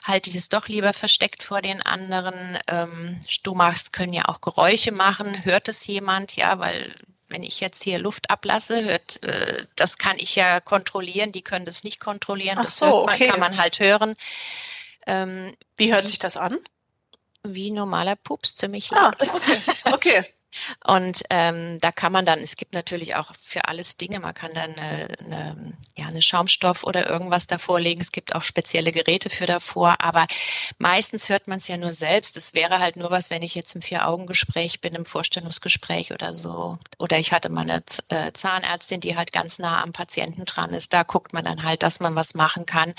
halte 0.03 0.29
ich 0.29 0.35
es 0.35 0.49
doch 0.49 0.67
lieber 0.67 0.93
versteckt 0.93 1.41
vor 1.41 1.63
den 1.63 1.81
anderen? 1.81 2.59
Ähm, 2.67 3.19
Stomachs 3.27 3.91
können 3.91 4.13
ja 4.13 4.25
auch 4.27 4.39
Geräusche 4.39 4.91
machen. 4.91 5.43
Hört 5.45 5.67
es 5.67 5.87
jemand? 5.87 6.35
Ja, 6.35 6.59
weil 6.59 6.93
wenn 7.27 7.41
ich 7.41 7.59
jetzt 7.59 7.81
hier 7.81 7.97
Luft 7.97 8.29
ablasse, 8.29 8.83
hört, 8.83 9.23
äh, 9.23 9.65
das 9.75 9.97
kann 9.97 10.17
ich 10.19 10.35
ja 10.35 10.59
kontrollieren, 10.59 11.31
die 11.31 11.41
können 11.41 11.65
das 11.65 11.83
nicht 11.83 11.99
kontrollieren. 11.99 12.59
Ach 12.59 12.65
das 12.65 12.77
so, 12.77 13.07
man, 13.07 13.15
okay. 13.15 13.29
kann 13.29 13.39
man 13.39 13.57
halt 13.57 13.79
hören. 13.79 14.15
Ähm, 15.07 15.55
Wie 15.75 15.91
hört 15.91 16.07
sich 16.07 16.19
das 16.19 16.37
an? 16.37 16.59
Wie 17.43 17.71
normaler 17.71 18.15
Pups, 18.15 18.55
ziemlich 18.55 18.91
Ah, 18.91 19.05
laut. 19.05 19.21
okay. 19.21 19.57
okay. 19.85 20.23
Und 20.83 21.21
ähm, 21.29 21.79
da 21.79 21.91
kann 21.91 22.11
man 22.11 22.25
dann, 22.25 22.39
es 22.39 22.55
gibt 22.55 22.73
natürlich 22.73 23.15
auch 23.15 23.31
für 23.41 23.67
alles 23.67 23.97
Dinge, 23.97 24.19
man 24.19 24.33
kann 24.33 24.51
dann 24.53 24.73
eine, 24.75 25.07
eine, 25.19 25.73
ja, 25.95 26.07
eine 26.07 26.21
Schaumstoff 26.21 26.83
oder 26.83 27.07
irgendwas 27.07 27.45
davor 27.47 27.79
legen. 27.79 28.01
Es 28.01 28.11
gibt 28.11 28.33
auch 28.33 28.41
spezielle 28.41 28.91
Geräte 28.91 29.29
für 29.29 29.45
davor, 29.45 29.97
aber 30.01 30.25
meistens 30.79 31.29
hört 31.29 31.47
man 31.47 31.59
es 31.59 31.67
ja 31.67 31.77
nur 31.77 31.93
selbst. 31.93 32.35
Es 32.35 32.53
wäre 32.53 32.79
halt 32.79 32.95
nur 32.95 33.11
was, 33.11 33.29
wenn 33.29 33.43
ich 33.43 33.53
jetzt 33.53 33.75
im 33.75 33.81
Vier-Augen-Gespräch 33.81 34.81
bin, 34.81 34.95
im 34.95 35.05
Vorstellungsgespräch 35.05 36.13
oder 36.13 36.33
so. 36.33 36.79
Oder 36.97 37.19
ich 37.19 37.31
hatte 37.31 37.49
mal 37.49 37.61
eine 37.61 37.83
äh, 38.09 38.31
Zahnärztin, 38.33 39.01
die 39.01 39.15
halt 39.15 39.31
ganz 39.31 39.59
nah 39.59 39.83
am 39.83 39.93
Patienten 39.93 40.45
dran 40.45 40.71
ist. 40.73 40.93
Da 40.93 41.03
guckt 41.03 41.31
man 41.33 41.45
dann 41.45 41.63
halt, 41.63 41.83
dass 41.83 41.99
man 41.99 42.15
was 42.15 42.33
machen 42.33 42.65
kann. 42.65 42.93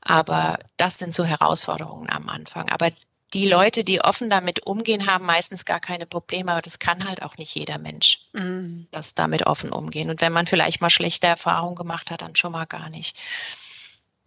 Aber 0.00 0.58
das 0.78 0.98
sind 0.98 1.12
so 1.14 1.24
Herausforderungen 1.24 2.08
am 2.08 2.28
Anfang. 2.30 2.68
Aber 2.70 2.90
die 3.34 3.46
Leute, 3.46 3.84
die 3.84 4.00
offen 4.00 4.30
damit 4.30 4.66
umgehen, 4.66 5.06
haben 5.06 5.26
meistens 5.26 5.64
gar 5.64 5.80
keine 5.80 6.06
Probleme, 6.06 6.52
aber 6.52 6.62
das 6.62 6.78
kann 6.78 7.06
halt 7.06 7.22
auch 7.22 7.36
nicht 7.36 7.54
jeder 7.54 7.78
Mensch, 7.78 8.20
Mhm. 8.32 8.88
das 8.90 9.14
damit 9.14 9.46
offen 9.46 9.70
umgehen. 9.70 10.08
Und 10.10 10.20
wenn 10.20 10.32
man 10.32 10.46
vielleicht 10.46 10.80
mal 10.80 10.90
schlechte 10.90 11.26
Erfahrungen 11.26 11.76
gemacht 11.76 12.10
hat, 12.10 12.22
dann 12.22 12.36
schon 12.36 12.52
mal 12.52 12.64
gar 12.66 12.88
nicht. 12.88 13.16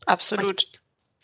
Absolut. 0.05 0.67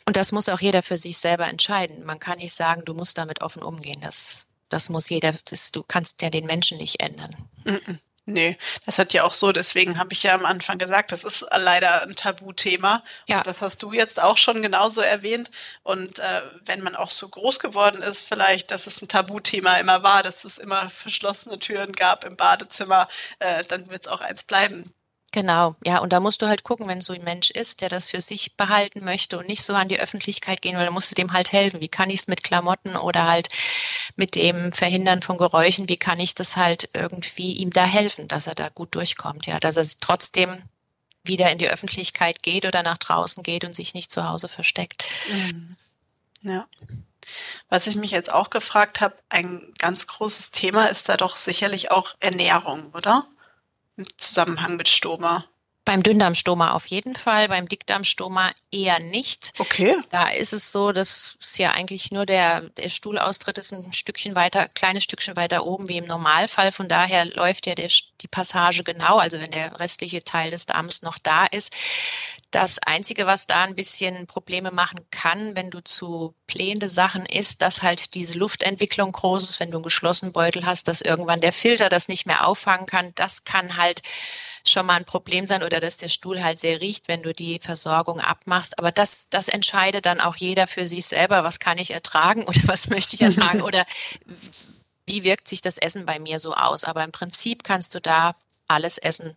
Und 0.06 0.16
das 0.18 0.32
muss 0.32 0.50
auch 0.50 0.62
jeder 0.62 0.84
für 0.84 0.98
sich 0.98 1.18
selber 1.18 1.48
entscheiden. 1.48 2.06
Man 2.06 2.20
kann 2.20 2.38
nicht 2.38 2.54
sagen, 2.54 2.84
du 2.86 2.94
musst 2.94 3.18
damit 3.18 3.42
offen 3.42 3.62
umgehen. 3.62 4.00
Das, 4.02 4.48
das 4.70 4.90
muss 4.90 5.10
jeder, 5.10 5.34
das, 5.46 5.72
du 5.72 5.84
kannst 5.84 6.22
ja 6.22 6.30
den 6.30 6.46
Menschen 6.46 6.78
nicht 6.78 7.02
ändern. 7.02 7.36
Mhm. 7.66 8.00
Nee, 8.30 8.58
das 8.86 9.00
hat 9.00 9.13
ja 9.13 9.24
auch 9.24 9.32
so, 9.32 9.54
deswegen 9.54 9.98
habe 9.98 10.12
ich 10.12 10.24
ja 10.24 10.36
am 10.36 10.44
Anfang 10.44 10.78
gesagt, 10.78 11.13
das 11.13 11.24
ist 11.24 11.46
leider 11.50 12.02
ein 12.02 12.13
Tabuthema. 12.18 13.02
Ja. 13.26 13.38
Und 13.38 13.48
das 13.48 13.62
hast 13.62 13.82
du 13.82 13.94
jetzt 13.94 14.22
auch 14.22 14.38
schon 14.38 14.62
genauso 14.62 15.00
erwähnt. 15.00 15.50
Und 15.84 16.20
äh, 16.20 16.42
wenn 16.66 16.82
man 16.82 16.98
auch 16.98 17.10
so 17.10 17.30
groß 17.30 17.60
geworden 17.60 18.02
ist, 18.02 18.28
vielleicht, 18.28 18.72
dass 18.72 18.86
es 18.86 19.02
ein 19.02 19.08
Tabuthema 19.08 19.78
immer 19.78 20.04
war, 20.04 20.24
dass 20.24 20.44
es 20.44 20.58
immer 20.58 20.90
verschlossene 20.90 21.58
Türen 21.58 21.94
gab 21.94 22.26
im 22.26 22.36
Badezimmer, 22.36 23.08
äh, 23.40 23.63
dann 23.63 23.90
wird 23.90 24.02
es 24.02 24.08
auch 24.10 24.20
eins 24.20 24.44
bleiben. 24.44 24.94
Genau, 25.34 25.76
ja, 25.86 26.00
und 26.00 26.13
da 26.13 26.22
musst 26.22 26.42
du 26.42 26.48
halt 26.48 26.63
gucken, 26.63 26.88
wenn 26.88 27.02
so 27.02 27.12
ein 27.12 27.24
Mensch 27.24 27.52
ist, 27.52 27.82
der 27.82 27.90
das 27.90 28.10
für 28.10 28.22
sich 28.22 28.56
behalten 28.56 29.04
möchte 29.04 29.38
und 29.38 29.48
nicht 29.48 29.62
so 29.62 29.74
an 29.74 29.90
die 29.90 30.00
Öffentlichkeit 30.00 30.62
gehen, 30.62 30.78
weil 30.78 30.86
dann 30.86 30.94
musst 30.94 31.12
du 31.12 31.16
dem 31.16 31.34
halt 31.34 31.52
helfen. 31.52 31.82
Wie 31.82 31.90
kann 31.90 32.10
ich 32.10 32.22
es 32.22 32.28
mit 32.28 32.44
Klamotten 32.44 32.96
oder 32.96 33.28
halt 33.28 33.50
mit 34.16 34.36
dem 34.36 34.72
Verhindern 34.72 35.22
von 35.22 35.38
Geräuschen, 35.38 35.90
wie 35.90 35.98
kann 35.98 36.22
ich 36.22 36.34
das 36.34 36.56
halt 36.56 36.90
irgendwie 36.94 37.54
ihm 37.54 37.72
da 37.72 37.86
helfen, 37.86 38.30
dass 38.30 38.48
er 38.48 38.56
da 38.56 38.70
gut 38.70 38.96
durchkommt, 38.96 39.48
ja, 39.48 39.60
dass 39.60 39.76
er 39.76 39.86
trotzdem 40.00 40.63
wieder 41.24 41.52
in 41.52 41.58
die 41.58 41.70
Öffentlichkeit 41.70 42.42
geht 42.42 42.66
oder 42.66 42.82
nach 42.82 42.98
draußen 42.98 43.44
geht 43.44 43.66
und 43.66 43.76
sich 43.76 43.94
nicht 43.94 44.12
zu 44.13 44.28
Hause 44.30 44.48
versteckt. 44.48 45.06
Ja. 46.42 46.68
Was 47.68 47.88
ich 47.88 47.98
mich 47.98 48.12
jetzt 48.12 48.32
auch 48.32 48.50
gefragt 48.50 49.02
habe, 49.02 49.18
ein 49.28 49.74
ganz 49.78 50.08
großes 50.08 50.52
Thema 50.52 50.86
ist 50.86 51.10
da 51.10 51.18
doch 51.18 51.36
sicherlich 51.36 51.92
auch 51.92 52.16
Ernährung, 52.22 52.92
oder? 52.94 53.28
Im 53.97 54.05
Zusammenhang 54.15 54.77
mit 54.77 54.88
Stoma. 54.88 55.45
Beim 55.88 56.04
Dünndarmstoma 56.04 56.71
auf 56.73 56.86
jeden 56.88 57.15
Fall, 57.15 57.47
beim 57.47 57.69
Dickdarmstoma 57.69 58.52
eher 58.73 59.00
nicht. 59.00 59.54
Okay. 59.58 59.95
Da 60.10 60.26
ist 60.28 60.52
es 60.52 60.73
so, 60.73 60.91
dass 60.91 61.38
es 61.39 61.58
ja 61.58 61.71
eigentlich 61.71 62.12
nur 62.12 62.26
der, 62.26 62.60
der 62.71 62.89
Stuhlaustritt 62.89 63.58
ist 63.58 63.71
ein 63.71 63.93
Stückchen 63.93 64.36
weiter, 64.36 64.67
kleines 64.67 65.06
Stückchen 65.06 65.38
weiter 65.38 65.65
oben 65.65 65.88
wie 65.88 65.95
im 65.95 66.04
Normalfall. 66.04 66.73
Von 66.73 66.89
daher 66.89 67.23
läuft 67.23 67.67
ja 67.67 67.76
der, 67.76 67.88
die 68.19 68.28
Passage 68.28 68.84
genau, 68.84 69.17
also 69.17 69.39
wenn 69.39 69.52
der 69.52 69.80
restliche 69.80 70.21
Teil 70.26 70.52
des 70.52 70.65
Darms 70.65 71.04
noch 71.04 71.17
da 71.19 71.45
ist. 71.45 71.71
Das 72.52 72.80
Einzige, 72.80 73.26
was 73.26 73.47
da 73.47 73.63
ein 73.63 73.76
bisschen 73.76 74.28
Probleme 74.28 74.71
machen 74.71 75.00
kann, 75.10 75.56
wenn 75.56 75.69
du 75.69 75.82
zu 75.82 76.36
plähende 76.47 76.89
Sachen 76.89 77.26
isst, 77.26 77.62
dass 77.62 77.82
halt 77.82 78.13
diese 78.13 78.38
Luftentwicklung 78.38 79.13
groß 79.13 79.50
ist, 79.50 79.60
wenn 79.62 79.71
du 79.71 79.78
einen 79.78 79.84
geschlossenen 79.84 80.34
Beutel 80.34 80.65
hast, 80.65 80.89
dass 80.89 81.00
irgendwann 81.00 81.39
der 81.39 81.54
Filter 81.54 81.88
das 81.88 82.10
nicht 82.10 82.26
mehr 82.26 82.45
auffangen 82.45 82.88
kann. 82.88 83.13
Das 83.15 83.45
kann 83.45 83.78
halt 83.78 84.02
schon 84.69 84.86
mal 84.86 84.95
ein 84.95 85.06
Problem 85.06 85.47
sein 85.47 85.63
oder 85.63 85.80
dass 85.80 85.97
der 85.97 86.10
Stuhl 86.10 86.43
halt 86.43 86.60
sehr 86.60 86.82
riecht, 86.82 87.08
wenn 87.08 87.23
du 87.23 87.34
die 87.34 87.60
Versorgung 87.60 88.19
abmachst. 88.19 88.80
Aber 88.80 88.91
das, 88.91 89.27
das 89.30 89.47
entscheidet 89.47 90.06
dann 90.06 90.21
auch 90.21 90.36
jeder 90.36 90.67
für 90.67 90.88
sich 90.88 91.06
selber, 91.06 91.43
was 91.43 91.60
kann 91.60 91.77
ich 91.77 91.91
ertragen 91.91 92.43
oder 92.45 92.60
was 92.65 92.89
möchte 92.89 93.15
ich 93.15 93.21
ertragen 93.21 93.62
oder 93.63 93.86
wie 95.06 95.23
wirkt 95.23 95.47
sich 95.47 95.62
das 95.62 95.77
Essen 95.77 96.06
bei 96.06 96.19
mir 96.19 96.39
so 96.39 96.53
aus. 96.53 96.84
Aber 96.84 97.03
im 97.03 97.12
Prinzip 97.12 97.63
kannst 97.63 97.95
du 97.95 98.01
da 98.01 98.36
alles 98.67 98.97
essen. 98.97 99.36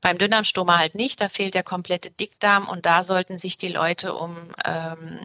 Beim 0.00 0.18
Dünndarmstoma 0.18 0.78
halt 0.78 0.94
nicht, 0.94 1.20
da 1.20 1.28
fehlt 1.28 1.54
der 1.54 1.62
komplette 1.62 2.10
Dickdarm 2.10 2.68
und 2.68 2.86
da 2.86 3.02
sollten 3.02 3.38
sich 3.38 3.58
die 3.58 3.68
Leute, 3.68 4.14
um 4.14 4.36
ähm, 4.64 5.20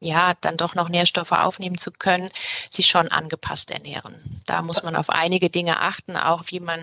ja 0.00 0.34
dann 0.40 0.56
doch 0.56 0.74
noch 0.74 0.88
Nährstoffe 0.88 1.32
aufnehmen 1.32 1.78
zu 1.78 1.92
können, 1.92 2.30
sich 2.70 2.86
schon 2.86 3.08
angepasst 3.08 3.70
ernähren. 3.70 4.16
Da 4.46 4.62
muss 4.62 4.82
man 4.82 4.96
auf 4.96 5.10
einige 5.10 5.50
Dinge 5.50 5.80
achten, 5.80 6.16
auch 6.16 6.44
wie 6.46 6.60
man 6.60 6.80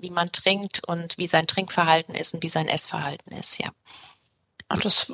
wie 0.00 0.10
man 0.10 0.32
trinkt 0.32 0.82
und 0.86 1.18
wie 1.18 1.28
sein 1.28 1.46
Trinkverhalten 1.46 2.14
ist 2.14 2.34
und 2.34 2.42
wie 2.42 2.48
sein 2.48 2.68
Essverhalten 2.68 3.32
ist, 3.32 3.58
ja. 3.58 3.70
Und 4.68 4.84
das 4.86 5.12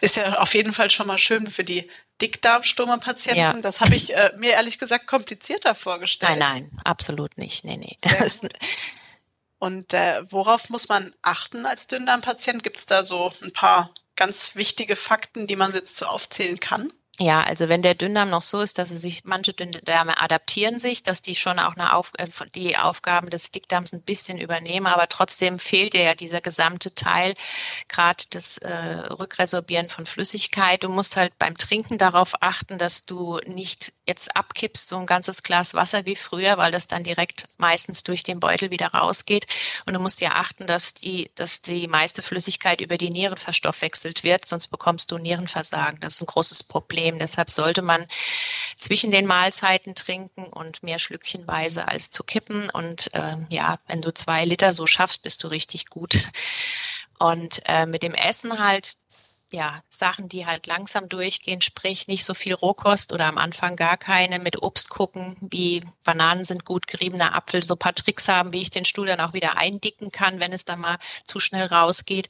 ist 0.00 0.16
ja 0.16 0.38
auf 0.38 0.54
jeden 0.54 0.72
Fall 0.72 0.90
schon 0.90 1.06
mal 1.06 1.18
schön 1.18 1.46
für 1.48 1.62
die 1.62 1.88
Dickdarmstoma-Patienten. 2.20 3.38
Ja. 3.38 3.52
Das 3.52 3.80
habe 3.80 3.94
ich 3.94 4.14
äh, 4.14 4.32
mir 4.36 4.52
ehrlich 4.52 4.78
gesagt 4.78 5.06
komplizierter 5.06 5.76
vorgestellt. 5.76 6.38
Nein, 6.38 6.68
nein, 6.70 6.80
absolut 6.84 7.38
nicht. 7.38 7.64
Nee, 7.64 7.76
nee. 7.76 7.96
Und 9.60 9.92
äh, 9.92 10.22
worauf 10.30 10.68
muss 10.68 10.88
man 10.88 11.14
achten 11.22 11.66
als 11.66 11.86
Dünndarmpatient? 11.86 12.62
Gibt 12.62 12.78
es 12.78 12.86
da 12.86 13.04
so 13.04 13.32
ein 13.42 13.52
paar 13.52 13.90
ganz 14.18 14.56
wichtige 14.56 14.96
Fakten, 14.96 15.46
die 15.46 15.56
man 15.56 15.72
jetzt 15.72 15.96
so 15.96 16.04
aufzählen 16.04 16.60
kann? 16.60 16.92
Ja, 17.20 17.40
also 17.42 17.68
wenn 17.68 17.82
der 17.82 17.96
Dünndarm 17.96 18.30
noch 18.30 18.42
so 18.42 18.60
ist, 18.60 18.78
dass 18.78 18.90
sie 18.90 18.98
sich, 18.98 19.24
manche 19.24 19.52
Dünndarme 19.52 20.20
adaptieren 20.20 20.78
sich, 20.78 21.02
dass 21.02 21.20
die 21.20 21.34
schon 21.34 21.58
auch 21.58 21.74
eine 21.74 21.94
Auf, 21.94 22.12
äh, 22.16 22.28
die 22.54 22.76
Aufgaben 22.76 23.28
des 23.28 23.50
Dickdarms 23.50 23.92
ein 23.92 24.02
bisschen 24.02 24.38
übernehmen, 24.38 24.86
aber 24.86 25.08
trotzdem 25.08 25.58
fehlt 25.58 25.94
ja 25.94 26.14
dieser 26.14 26.40
gesamte 26.40 26.94
Teil, 26.94 27.34
gerade 27.88 28.22
das 28.30 28.58
äh, 28.58 28.72
Rückresorbieren 29.18 29.88
von 29.88 30.06
Flüssigkeit. 30.06 30.84
Du 30.84 30.90
musst 30.90 31.16
halt 31.16 31.36
beim 31.40 31.56
Trinken 31.56 31.98
darauf 31.98 32.34
achten, 32.40 32.78
dass 32.78 33.04
du 33.04 33.40
nicht 33.46 33.92
jetzt 34.06 34.36
abkippst, 34.36 34.88
so 34.88 34.96
ein 34.96 35.06
ganzes 35.06 35.42
Glas 35.42 35.74
Wasser 35.74 36.06
wie 36.06 36.16
früher, 36.16 36.56
weil 36.56 36.70
das 36.70 36.86
dann 36.86 37.02
direkt 37.02 37.48
meistens 37.58 38.04
durch 38.04 38.22
den 38.22 38.38
Beutel 38.38 38.70
wieder 38.70 38.88
rausgeht. 38.88 39.46
Und 39.86 39.94
du 39.94 40.00
musst 40.00 40.20
ja 40.20 40.36
achten, 40.36 40.66
dass 40.68 40.94
die, 40.94 41.30
dass 41.34 41.62
die 41.62 41.88
meiste 41.88 42.22
Flüssigkeit 42.22 42.80
über 42.80 42.96
die 42.96 43.10
Nieren 43.10 43.36
verstoffwechselt 43.36 44.22
wird, 44.22 44.46
sonst 44.46 44.68
bekommst 44.68 45.10
du 45.10 45.18
Nierenversagen. 45.18 46.00
Das 46.00 46.14
ist 46.14 46.22
ein 46.22 46.26
großes 46.26 46.62
Problem. 46.62 47.07
Nehmen. 47.08 47.18
Deshalb 47.18 47.50
sollte 47.50 47.82
man 47.82 48.06
zwischen 48.76 49.10
den 49.10 49.26
Mahlzeiten 49.26 49.94
trinken 49.94 50.44
und 50.44 50.82
mehr 50.82 50.98
Schlückchenweise 50.98 51.88
als 51.88 52.10
zu 52.10 52.22
kippen. 52.22 52.70
Und 52.70 53.12
äh, 53.14 53.36
ja, 53.48 53.78
wenn 53.86 54.02
du 54.02 54.12
zwei 54.12 54.44
Liter 54.44 54.72
so 54.72 54.86
schaffst, 54.86 55.22
bist 55.22 55.42
du 55.42 55.48
richtig 55.48 55.86
gut. 55.88 56.18
Und 57.18 57.62
äh, 57.64 57.86
mit 57.86 58.02
dem 58.02 58.14
Essen 58.14 58.60
halt, 58.60 58.94
ja, 59.50 59.82
Sachen, 59.88 60.28
die 60.28 60.44
halt 60.44 60.66
langsam 60.66 61.08
durchgehen, 61.08 61.62
sprich 61.62 62.06
nicht 62.06 62.24
so 62.24 62.34
viel 62.34 62.52
Rohkost 62.52 63.12
oder 63.12 63.26
am 63.26 63.38
Anfang 63.38 63.76
gar 63.76 63.96
keine, 63.96 64.38
mit 64.38 64.62
Obst 64.62 64.90
gucken, 64.90 65.36
wie 65.40 65.82
Bananen 66.04 66.44
sind 66.44 66.64
gut, 66.64 66.86
geriebener 66.86 67.34
Apfel, 67.34 67.62
so 67.62 67.74
paar 67.74 67.94
Tricks 67.94 68.28
haben, 68.28 68.52
wie 68.52 68.60
ich 68.60 68.70
den 68.70 68.84
Stuhl 68.84 69.06
dann 69.06 69.20
auch 69.20 69.32
wieder 69.32 69.56
eindicken 69.56 70.10
kann, 70.10 70.38
wenn 70.40 70.52
es 70.52 70.66
dann 70.66 70.80
mal 70.80 70.96
zu 71.24 71.40
schnell 71.40 71.66
rausgeht. 71.66 72.28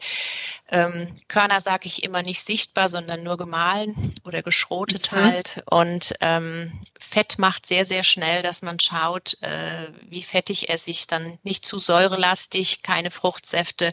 Ähm, 0.68 1.12
Körner 1.26 1.60
sage 1.60 1.86
ich 1.86 2.04
immer 2.04 2.22
nicht 2.22 2.40
sichtbar, 2.40 2.88
sondern 2.88 3.24
nur 3.24 3.36
gemahlen 3.36 4.14
oder 4.24 4.42
geschrotet 4.42 5.10
mhm. 5.10 5.16
halt. 5.16 5.62
Und 5.68 6.14
ähm, 6.20 6.78
Fett 7.00 7.38
macht 7.38 7.66
sehr, 7.66 7.84
sehr 7.84 8.04
schnell, 8.04 8.42
dass 8.42 8.62
man 8.62 8.78
schaut, 8.78 9.42
äh, 9.42 9.90
wie 10.02 10.22
fettig 10.22 10.68
esse 10.68 10.90
ich, 10.90 11.08
dann 11.08 11.38
nicht 11.42 11.66
zu 11.66 11.78
säurelastig, 11.78 12.82
keine 12.82 13.10
Fruchtsäfte. 13.10 13.92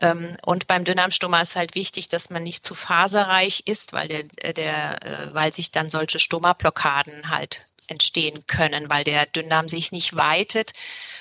Ähm, 0.00 0.36
und 0.44 0.66
beim 0.66 0.84
Dünndarmstoma 0.84 1.40
ist 1.40 1.56
halt 1.56 1.74
wichtig, 1.74 2.08
dass 2.08 2.30
man 2.30 2.42
nicht 2.42 2.64
zu 2.64 2.74
faserreich 2.74 3.62
ist, 3.66 3.92
weil 3.92 4.08
der, 4.08 4.24
äh, 4.38 4.52
der, 4.52 5.04
äh, 5.04 5.34
weil 5.34 5.52
sich 5.52 5.70
dann 5.70 5.90
solche 5.90 6.18
Stomablockaden 6.18 7.30
halt 7.30 7.66
entstehen 7.86 8.46
können, 8.46 8.88
weil 8.88 9.04
der 9.04 9.26
Dünndarm 9.26 9.68
sich 9.68 9.92
nicht 9.92 10.16
weitet. 10.16 10.72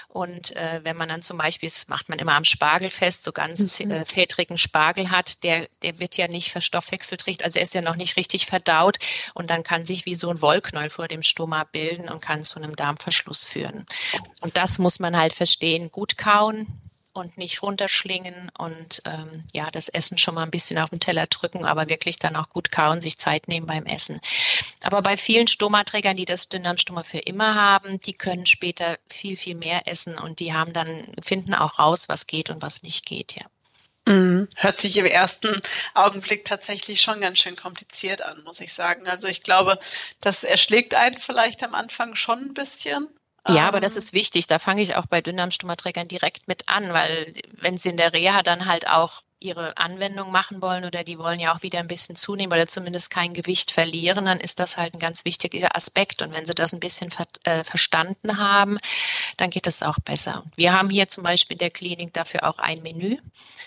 Und 0.08 0.56
äh, 0.56 0.82
wenn 0.84 0.96
man 0.96 1.10
dann 1.10 1.24
zum 1.24 1.40
Beispiel, 1.40 1.68
das 1.68 1.88
macht 1.88 2.08
man 2.08 2.20
immer 2.20 2.36
am 2.36 2.44
Spargel 2.44 2.92
fest, 2.92 3.24
so 3.24 3.32
ganz 3.32 3.80
mhm. 3.80 3.90
äh, 3.90 4.06
fettrigen 4.06 4.60
Spargel 4.60 5.10
hat, 5.10 5.44
der, 5.44 5.68
der 5.82 6.00
wird 6.00 6.18
ja 6.18 6.28
nicht 6.28 6.52
verstoffwechselt 6.52 7.26
richtig, 7.26 7.44
also 7.44 7.58
er 7.58 7.64
ist 7.64 7.74
ja 7.74 7.82
noch 7.82 7.96
nicht 7.96 8.16
richtig 8.16 8.46
verdaut 8.46 9.00
und 9.34 9.50
dann 9.50 9.64
kann 9.64 9.88
sich 9.88 10.06
wie 10.06 10.14
so 10.14 10.30
ein 10.30 10.42
Wollknäuel 10.42 10.92
vor 10.92 11.08
dem 11.08 11.24
Stoma 11.24 11.64
bilden 11.64 12.10
und 12.10 12.22
kann 12.22 12.44
zu 12.44 12.58
einem 12.58 12.76
Darmverschluss 12.76 13.44
führen. 13.44 13.88
Und 14.42 14.56
das 14.56 14.78
muss 14.78 15.00
man 15.00 15.18
halt 15.18 15.34
verstehen. 15.34 15.90
Gut 15.92 16.16
kauen, 16.16 16.68
und 17.14 17.38
nicht 17.38 17.62
runterschlingen 17.62 18.52
und 18.58 19.02
ähm, 19.06 19.44
ja, 19.54 19.70
das 19.72 19.90
Essen 19.90 20.18
schon 20.18 20.36
mal 20.36 20.44
ein 20.44 20.52
bisschen 20.52 20.78
auf 20.80 20.90
den 20.90 21.00
Teller 21.00 21.28
drücken, 21.28 21.64
aber 21.64 21.88
wirklich 21.88 22.20
dann 22.20 22.36
auch 22.36 22.50
gut 22.50 22.72
kauen, 22.72 23.02
sich 23.02 23.18
Zeit 23.18 23.48
nehmen 23.48 23.68
beim 23.68 23.86
Essen. 23.86 24.20
Aber 24.84 25.02
bei 25.02 25.16
vielen 25.16 25.48
Stomaträgern, 25.48 26.18
die 26.18 26.26
das 26.26 26.50
Dünndarmstoma 26.50 27.04
für 27.04 27.20
immer 27.20 27.56
haben, 27.56 28.02
die 28.02 28.14
können 28.14 28.46
später 28.46 28.98
viel, 29.08 29.38
viel 29.38 29.56
mehr 29.56 29.88
essen 29.88 30.18
und 30.18 30.40
die 30.40 30.54
haben 30.54 30.74
dann, 30.74 31.08
finden 31.22 31.54
auch 31.54 31.80
raus, 31.80 32.10
was 32.10 32.28
geht 32.28 32.50
und 32.50 32.62
was 32.62 32.84
nicht 32.84 33.06
geht, 33.06 33.36
ja. 33.36 33.44
Mhm. 34.06 34.50
Hört 34.58 34.82
sich 34.82 34.98
im 34.98 35.06
ersten 35.06 35.62
Augenblick 35.94 36.44
tatsächlich 36.44 37.02
schon 37.02 37.22
ganz 37.22 37.40
schön 37.40 37.56
kompliziert 37.56 38.22
an, 38.22 38.44
muss 38.44 38.60
ich 38.60 38.74
sagen. 38.74 39.08
Also 39.08 39.28
ich 39.28 39.44
glaube, 39.44 39.80
das 40.20 40.44
erschlägt 40.44 40.94
einen 40.94 41.18
vielleicht 41.18 41.64
am 41.64 41.74
Anfang 41.74 42.16
schon 42.16 42.40
ein 42.40 42.54
bisschen. 42.54 43.08
Ja, 43.48 43.68
aber 43.68 43.80
das 43.80 43.94
ähm. 43.94 44.00
ist 44.00 44.14
wichtig. 44.14 44.48
Da 44.48 44.60
fange 44.60 44.82
ich 44.82 44.96
auch 44.96 45.06
bei 45.06 45.22
Dünndarmstummerträgern 45.22 46.08
direkt 46.08 46.48
mit 46.48 46.70
an, 46.70 46.94
weil 46.94 47.34
wenn 47.52 47.78
sie 47.78 47.90
in 47.90 47.98
der 47.98 48.14
Reha 48.14 48.44
dann 48.44 48.68
halt 48.68 48.88
auch 48.90 49.23
ihre 49.44 49.78
Anwendung 49.78 50.32
machen 50.32 50.62
wollen 50.62 50.86
oder 50.86 51.04
die 51.04 51.20
wollen 51.20 51.40
ja 51.40 51.56
auch 51.56 51.62
wieder 51.62 51.80
ein 51.80 51.88
bisschen 51.88 52.16
zunehmen 52.16 52.54
oder 52.54 52.68
zumindest 52.68 53.10
kein 53.10 53.34
Gewicht 53.34 53.72
verlieren, 53.72 54.26
dann 54.26 54.40
ist 54.40 54.60
das 54.60 54.78
halt 54.78 54.94
ein 54.94 55.00
ganz 55.00 55.26
wichtiger 55.26 55.76
Aspekt. 55.76 56.22
Und 56.22 56.34
wenn 56.34 56.46
sie 56.46 56.56
das 56.56 56.74
ein 56.74 56.80
bisschen 56.80 57.12
ver 57.12 57.28
äh, 57.44 57.64
verstanden 57.64 58.38
haben, 58.38 58.78
dann 59.38 59.50
geht 59.50 59.68
es 59.68 59.84
auch 59.84 60.00
besser. 60.00 60.44
Wir 60.56 60.74
haben 60.74 60.90
hier 60.90 61.08
zum 61.08 61.24
Beispiel 61.24 61.56
in 61.56 61.60
der 61.60 61.72
Klinik 61.72 62.14
dafür 62.14 62.48
auch 62.48 62.60
ein 62.60 62.82
Menü 62.82 63.18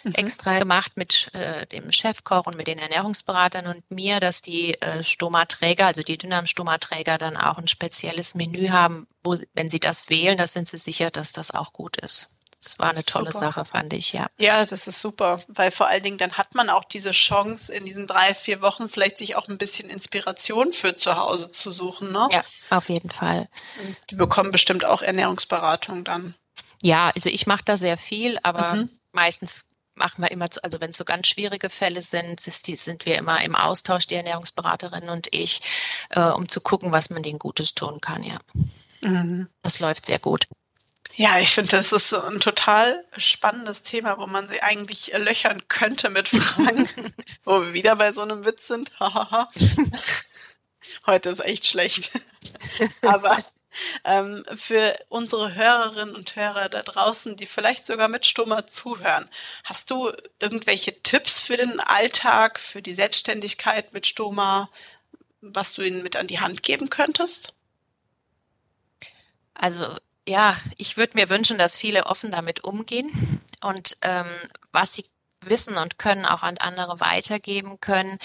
mhm. 0.05 0.13
extra 0.15 0.59
gemacht 0.59 0.93
mit 0.97 1.31
äh, 1.35 1.67
dem 1.67 1.93
Chefkoch 1.93 2.47
und 2.47 2.57
mit 2.57 2.67
den 2.67 2.79
Ernährungsberatern 2.79 3.67
und 3.67 3.91
mir, 3.91 4.21
dass 4.21 4.43
die 4.43 4.81
äh, 4.81 5.03
Stomaträger, 5.03 5.87
also 5.87 6.03
die 6.03 6.17
Dünndarm-Stomaträger 6.17 7.19
dann 7.19 7.37
auch 7.37 7.59
ein 7.59 7.69
spezielles 7.69 8.35
Menü 8.35 8.69
haben, 8.69 9.07
wo, 9.23 9.37
wenn 9.55 9.69
sie 9.69 9.81
das 9.81 10.09
wählen, 10.09 10.39
da 10.39 10.47
sind 10.47 10.69
sie 10.69 10.79
sicher, 10.79 11.11
dass 11.11 11.33
das 11.33 11.51
auch 11.51 11.73
gut 11.73 11.97
ist. 11.99 12.36
Das 12.63 12.79
war 12.79 12.91
eine 12.91 13.05
tolle 13.05 13.33
super. 13.33 13.47
Sache, 13.47 13.65
fand 13.65 13.93
ich, 13.93 14.13
ja. 14.13 14.27
Ja, 14.39 14.65
das 14.65 14.87
ist 14.87 15.01
super, 15.01 15.41
weil 15.49 15.71
vor 15.71 15.87
allen 15.87 16.03
Dingen 16.03 16.19
dann 16.19 16.33
hat 16.33 16.55
man 16.55 16.69
auch 16.69 16.85
diese 16.85 17.13
Chance, 17.13 17.73
in 17.73 17.85
diesen 17.85 18.07
drei, 18.07 18.35
vier 18.35 18.61
Wochen 18.61 18.89
vielleicht 18.89 19.19
sich 19.19 19.37
auch 19.37 19.49
ein 19.49 19.59
bisschen 19.59 19.89
Inspiration 19.89 20.73
für 20.73 20.97
zu 20.97 21.17
Hause 21.17 21.51
zu 21.51 21.71
suchen, 21.71 22.13
ne? 22.13 22.29
Ja, 22.33 22.45
auf 22.71 22.89
jeden 22.89 23.11
Fall. 23.11 23.49
Die 24.11 24.17
bekommen 24.17 24.51
bestimmt 24.51 24.85
auch 24.85 25.03
Ernährungsberatung 25.03 26.05
dann. 26.05 26.35
Ja, 26.83 27.11
also 27.15 27.29
ich 27.31 27.47
mache 27.47 27.63
da 27.65 27.77
sehr 27.77 27.99
viel, 27.99 28.39
aber 28.43 28.75
mhm. 28.75 28.91
meistens 29.13 29.65
machen 29.95 30.23
wir 30.23 30.31
immer, 30.31 30.49
also 30.63 30.81
wenn 30.81 30.91
es 30.91 30.97
so 30.97 31.05
ganz 31.05 31.27
schwierige 31.27 31.71
Fälle 31.71 32.03
sind, 32.03 32.41
sind 32.41 33.07
wir 33.07 33.17
immer 33.17 33.43
im 33.43 33.55
Austausch, 33.55 34.07
die 34.07 34.15
Ernährungsberaterin 34.15 35.09
und 35.09 35.29
ich, 35.33 35.63
äh, 36.11 36.21
um 36.21 36.49
zu 36.49 36.61
gucken, 36.61 36.93
was 36.93 37.11
man 37.11 37.23
denen 37.23 37.39
Gutes 37.39 37.75
tun 37.75 38.01
kann, 38.01 38.23
ja. 38.23 38.39
Mhm. 39.01 39.49
Das 39.63 39.81
läuft 39.81 40.07
sehr 40.07 40.19
gut. 40.19 40.47
Ja, 41.15 41.39
ich 41.39 41.55
finde, 41.55 41.71
das 41.71 41.93
ist 41.93 42.11
so 42.11 42.21
ein 42.21 42.41
total 42.41 43.05
spannendes 43.17 43.83
Thema, 43.83 44.19
wo 44.19 44.27
man 44.27 44.49
sie 44.49 44.63
eigentlich 44.63 45.13
löchern 45.15 45.67
könnte 45.69 46.11
mit 46.11 46.29
Fragen, 46.29 46.89
wo 47.45 47.63
wir 47.63 47.73
wieder 47.73 47.97
bei 47.97 48.13
so 48.13 48.23
einem 48.23 48.45
Witz 48.45 48.67
sind. 48.67 48.91
Heute 51.07 51.31
ist 51.31 51.41
echt 51.41 51.67
schlecht. 51.67 52.11
Aber 53.03 53.39
ähm, 54.05 54.45
für 54.55 54.97
unsere 55.09 55.55
Hörerinnen 55.55 56.15
und 56.15 56.37
Hörer 56.37 56.69
da 56.69 56.83
draußen, 56.83 57.37
die 57.37 57.47
vielleicht 57.47 57.87
sogar 57.87 58.09
mit 58.09 58.27
Stummer 58.27 58.67
zuhören, 58.67 59.29
hast 59.65 59.91
du 59.91 60.13
irgendwelche 60.39 61.03
Tipps 61.03 61.41
für 61.41 61.57
den 61.57 61.81
Alltag, 61.81 62.61
für 62.61 62.83
die 62.83 62.95
Selbstständigkeit 62.95 63.93
mit 63.93 64.07
Stoma, 64.07 64.71
was 65.41 65.75
du 65.75 65.83
ihnen 65.83 66.03
mit 66.03 66.17
an 66.17 66.27
die 66.27 66.41
Hand 66.41 66.63
geben 66.63 66.91
könntest? 66.91 67.55
Also 69.55 69.97
ja, 70.27 70.57
ich 70.77 70.97
würde 70.97 71.17
mir 71.17 71.31
wünschen, 71.31 71.59
dass 71.59 71.77
viele 71.77 72.07
offen 72.07 72.31
damit 72.33 72.65
umgehen 72.65 73.41
und 73.63 73.97
ähm, 74.03 74.27
was 74.73 74.95
sie 74.95 75.05
wissen 75.41 75.77
und 75.77 75.99
können 75.99 76.27
auch 76.27 76.43
an 76.43 76.59
andere 76.59 77.01
weitergeben 77.01 77.81
können. 77.81 78.19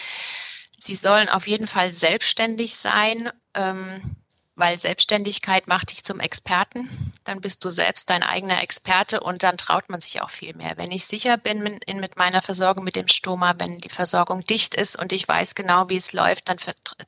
Sie 0.78 0.96
sollen 0.96 1.30
auf 1.30 1.48
jeden 1.48 1.68
Fall 1.68 1.94
selbstständig 1.94 2.76
sein. 2.76 3.30
Ähm, 3.54 4.16
weil 4.62 4.78
Selbstständigkeit 4.78 5.68
macht 5.68 5.90
dich 5.90 6.04
zum 6.04 6.20
Experten. 6.20 6.88
Dann 7.24 7.42
bist 7.42 7.66
du 7.66 7.72
selbst 7.72 8.12
dein 8.12 8.22
eigener 8.22 8.62
Experte 8.62 9.20
und 9.20 9.42
dann 9.42 9.58
traut 9.58 9.90
man 9.90 10.02
sich 10.02 10.22
auch 10.22 10.30
viel 10.30 10.56
mehr. 10.56 10.78
Wenn 10.78 10.92
ich 10.92 11.08
sicher 11.08 11.38
bin 11.38 11.64
mit, 11.64 11.84
in, 11.86 12.00
mit 12.00 12.16
meiner 12.16 12.44
Versorgung 12.44 12.84
mit 12.84 12.96
dem 12.96 13.08
Stoma, 13.08 13.56
wenn 13.58 13.82
die 13.82 13.90
Versorgung 13.90 14.46
dicht 14.46 14.76
ist 14.76 15.00
und 15.00 15.14
ich 15.14 15.28
weiß 15.28 15.56
genau, 15.56 15.90
wie 15.90 15.98
es 15.98 16.14
läuft, 16.14 16.48
dann, 16.48 16.58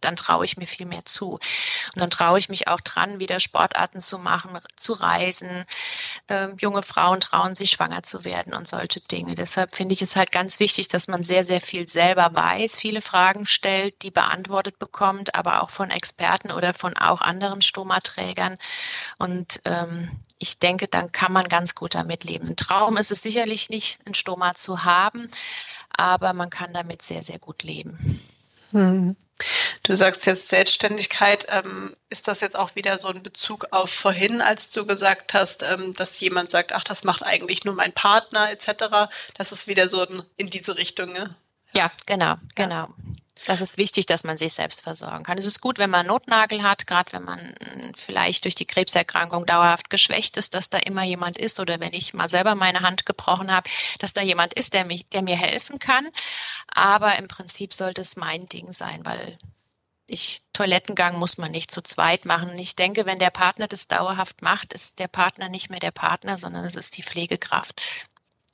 dann 0.02 0.16
traue 0.16 0.46
ich 0.46 0.58
mir 0.58 0.66
viel 0.66 0.88
mehr 0.88 1.06
zu. 1.06 1.34
Und 1.34 1.42
dann 2.02 2.10
traue 2.10 2.40
ich 2.40 2.50
mich 2.50 2.68
auch 2.68 2.82
dran, 2.82 3.20
wieder 3.20 3.40
Sportarten 3.40 4.02
zu 4.02 4.18
machen, 4.18 4.58
zu 4.76 4.94
reisen. 4.94 5.66
Ähm, 6.30 6.56
junge 6.60 6.82
Frauen 6.82 7.20
trauen 7.20 7.54
sich, 7.54 7.70
schwanger 7.70 8.02
zu 8.02 8.26
werden 8.26 8.56
und 8.56 8.68
solche 8.68 9.00
Dinge. 9.02 9.36
Deshalb 9.36 9.76
finde 9.76 9.94
ich 9.94 10.02
es 10.02 10.16
halt 10.16 10.32
ganz 10.32 10.60
wichtig, 10.60 10.88
dass 10.88 11.08
man 11.08 11.24
sehr, 11.24 11.44
sehr 11.44 11.62
viel 11.62 11.88
selber 11.88 12.32
weiß, 12.34 12.80
viele 12.80 13.04
Fragen 13.04 13.46
stellt, 13.46 14.02
die 14.02 14.12
beantwortet 14.12 14.80
bekommt, 14.80 15.36
aber 15.36 15.62
auch 15.62 15.70
von 15.70 15.92
Experten 15.92 16.52
oder 16.52 16.74
von 16.74 16.98
auch 16.98 17.22
anderen 17.22 17.43
anderen 17.44 17.62
Stomaträgern. 17.62 18.58
Und 19.18 19.62
ähm, 19.66 20.12
ich 20.40 20.60
denke, 20.60 20.88
dann 20.88 21.12
kann 21.12 21.34
man 21.34 21.48
ganz 21.50 21.76
gut 21.76 21.96
damit 21.96 22.24
leben. 22.24 22.50
Ein 22.50 22.56
Traum 22.56 22.98
ist 22.98 23.12
es 23.12 23.22
sicherlich 23.22 23.70
nicht, 23.70 24.00
ein 24.08 24.14
Stoma 24.14 24.54
zu 24.56 24.84
haben, 24.84 25.30
aber 25.90 26.34
man 26.34 26.50
kann 26.50 26.74
damit 26.74 27.02
sehr, 27.02 27.22
sehr 27.22 27.40
gut 27.40 27.64
leben. 27.64 28.22
Hm. 28.72 29.16
Du 29.82 29.96
sagst 29.96 30.26
jetzt 30.26 30.48
Selbstständigkeit. 30.48 31.48
Ähm, 31.50 31.96
ist 32.10 32.28
das 32.28 32.40
jetzt 32.40 32.56
auch 32.56 32.76
wieder 32.76 32.98
so 32.98 33.10
ein 33.10 33.24
Bezug 33.24 33.68
auf 33.72 33.92
vorhin, 33.92 34.42
als 34.42 34.70
du 34.70 34.86
gesagt 34.86 35.34
hast, 35.34 35.64
ähm, 35.64 35.94
dass 35.96 36.20
jemand 36.20 36.52
sagt, 36.52 36.72
ach, 36.72 36.84
das 36.84 37.04
macht 37.04 37.24
eigentlich 37.24 37.66
nur 37.66 37.74
mein 37.74 37.92
Partner 37.92 38.50
etc. 38.52 39.12
Das 39.34 39.52
ist 39.52 39.68
wieder 39.68 39.90
so 39.90 40.06
in 40.38 40.48
diese 40.48 40.78
Richtung. 40.78 41.12
Ne? 41.12 41.36
Ja, 41.74 41.92
genau, 42.06 42.36
genau. 42.56 42.76
Ja. 42.76 42.90
Das 43.46 43.62
ist 43.62 43.78
wichtig, 43.78 44.06
dass 44.06 44.24
man 44.24 44.38
sich 44.38 44.54
selbst 44.54 44.82
versorgen 44.82 45.24
kann. 45.24 45.38
Es 45.38 45.46
ist 45.46 45.60
gut, 45.60 45.78
wenn 45.78 45.90
man 45.90 46.08
Notnagel 46.08 46.64
hat, 46.64 46.88
gerade 46.88 47.12
wenn 47.14 47.24
man 47.24 47.56
vielleicht 47.96 48.46
durch 48.46 48.56
die 48.56 48.66
Krebserkrankung 48.66 49.46
dauerhaft 49.46 49.90
geschwächt 49.90 50.38
ist, 50.38 50.54
dass 50.54 50.70
da 50.70 50.78
immer 50.78 51.04
jemand 51.04 51.38
ist 51.38 51.60
oder 51.60 51.80
wenn 51.80 51.94
ich 51.94 52.14
mal 52.14 52.30
selber 52.30 52.56
meine 52.56 52.82
Hand 52.82 53.06
gebrochen 53.06 53.52
habe, 53.52 53.70
dass 54.00 54.14
da 54.14 54.22
jemand 54.22 54.54
ist, 54.54 54.74
der, 54.74 54.86
mich, 54.86 55.10
der 55.10 55.24
mir 55.24 55.36
helfen 55.36 55.80
kann. 55.80 56.08
Aber 56.68 57.18
im 57.18 57.28
Prinzip 57.28 57.74
sollte 57.74 58.02
es 58.02 58.16
mein 58.16 58.48
Ding 58.48 58.72
sein, 58.72 59.06
weil 59.06 59.38
ich, 60.08 60.44
Toilettengang 60.54 61.18
muss 61.18 61.38
man 61.38 61.52
nicht 61.52 61.72
zu 61.72 61.82
zweit 61.82 62.26
machen. 62.26 62.58
Ich 62.60 62.76
denke, 62.76 63.06
wenn 63.06 63.20
der 63.20 63.30
Partner 63.30 63.68
das 63.68 63.88
dauerhaft 63.88 64.42
macht, 64.42 64.74
ist 64.74 65.00
der 65.00 65.08
Partner 65.08 65.50
nicht 65.50 65.70
mehr 65.70 65.80
der 65.80 65.92
Partner, 65.92 66.38
sondern 66.38 66.66
es 66.66 66.76
ist 66.76 66.98
die 66.98 67.04
Pflegekraft. 67.04 67.82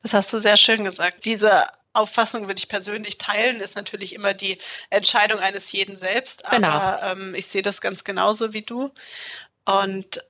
Das 0.01 0.13
hast 0.13 0.31
du 0.31 0.39
sehr 0.39 0.57
schön 0.57 0.83
gesagt. 0.83 1.25
Diese 1.25 1.67
Auffassung 1.93 2.47
würde 2.47 2.59
ich 2.59 2.69
persönlich 2.69 3.17
teilen, 3.17 3.61
ist 3.61 3.75
natürlich 3.75 4.13
immer 4.13 4.33
die 4.33 4.57
Entscheidung 4.89 5.39
eines 5.39 5.71
jeden 5.71 5.97
selbst. 5.97 6.45
Aber 6.45 6.55
genau. 6.55 7.01
ähm, 7.03 7.35
ich 7.35 7.47
sehe 7.47 7.61
das 7.61 7.81
ganz 7.81 8.03
genauso 8.03 8.53
wie 8.53 8.61
du. 8.61 8.91
Und 9.65 10.23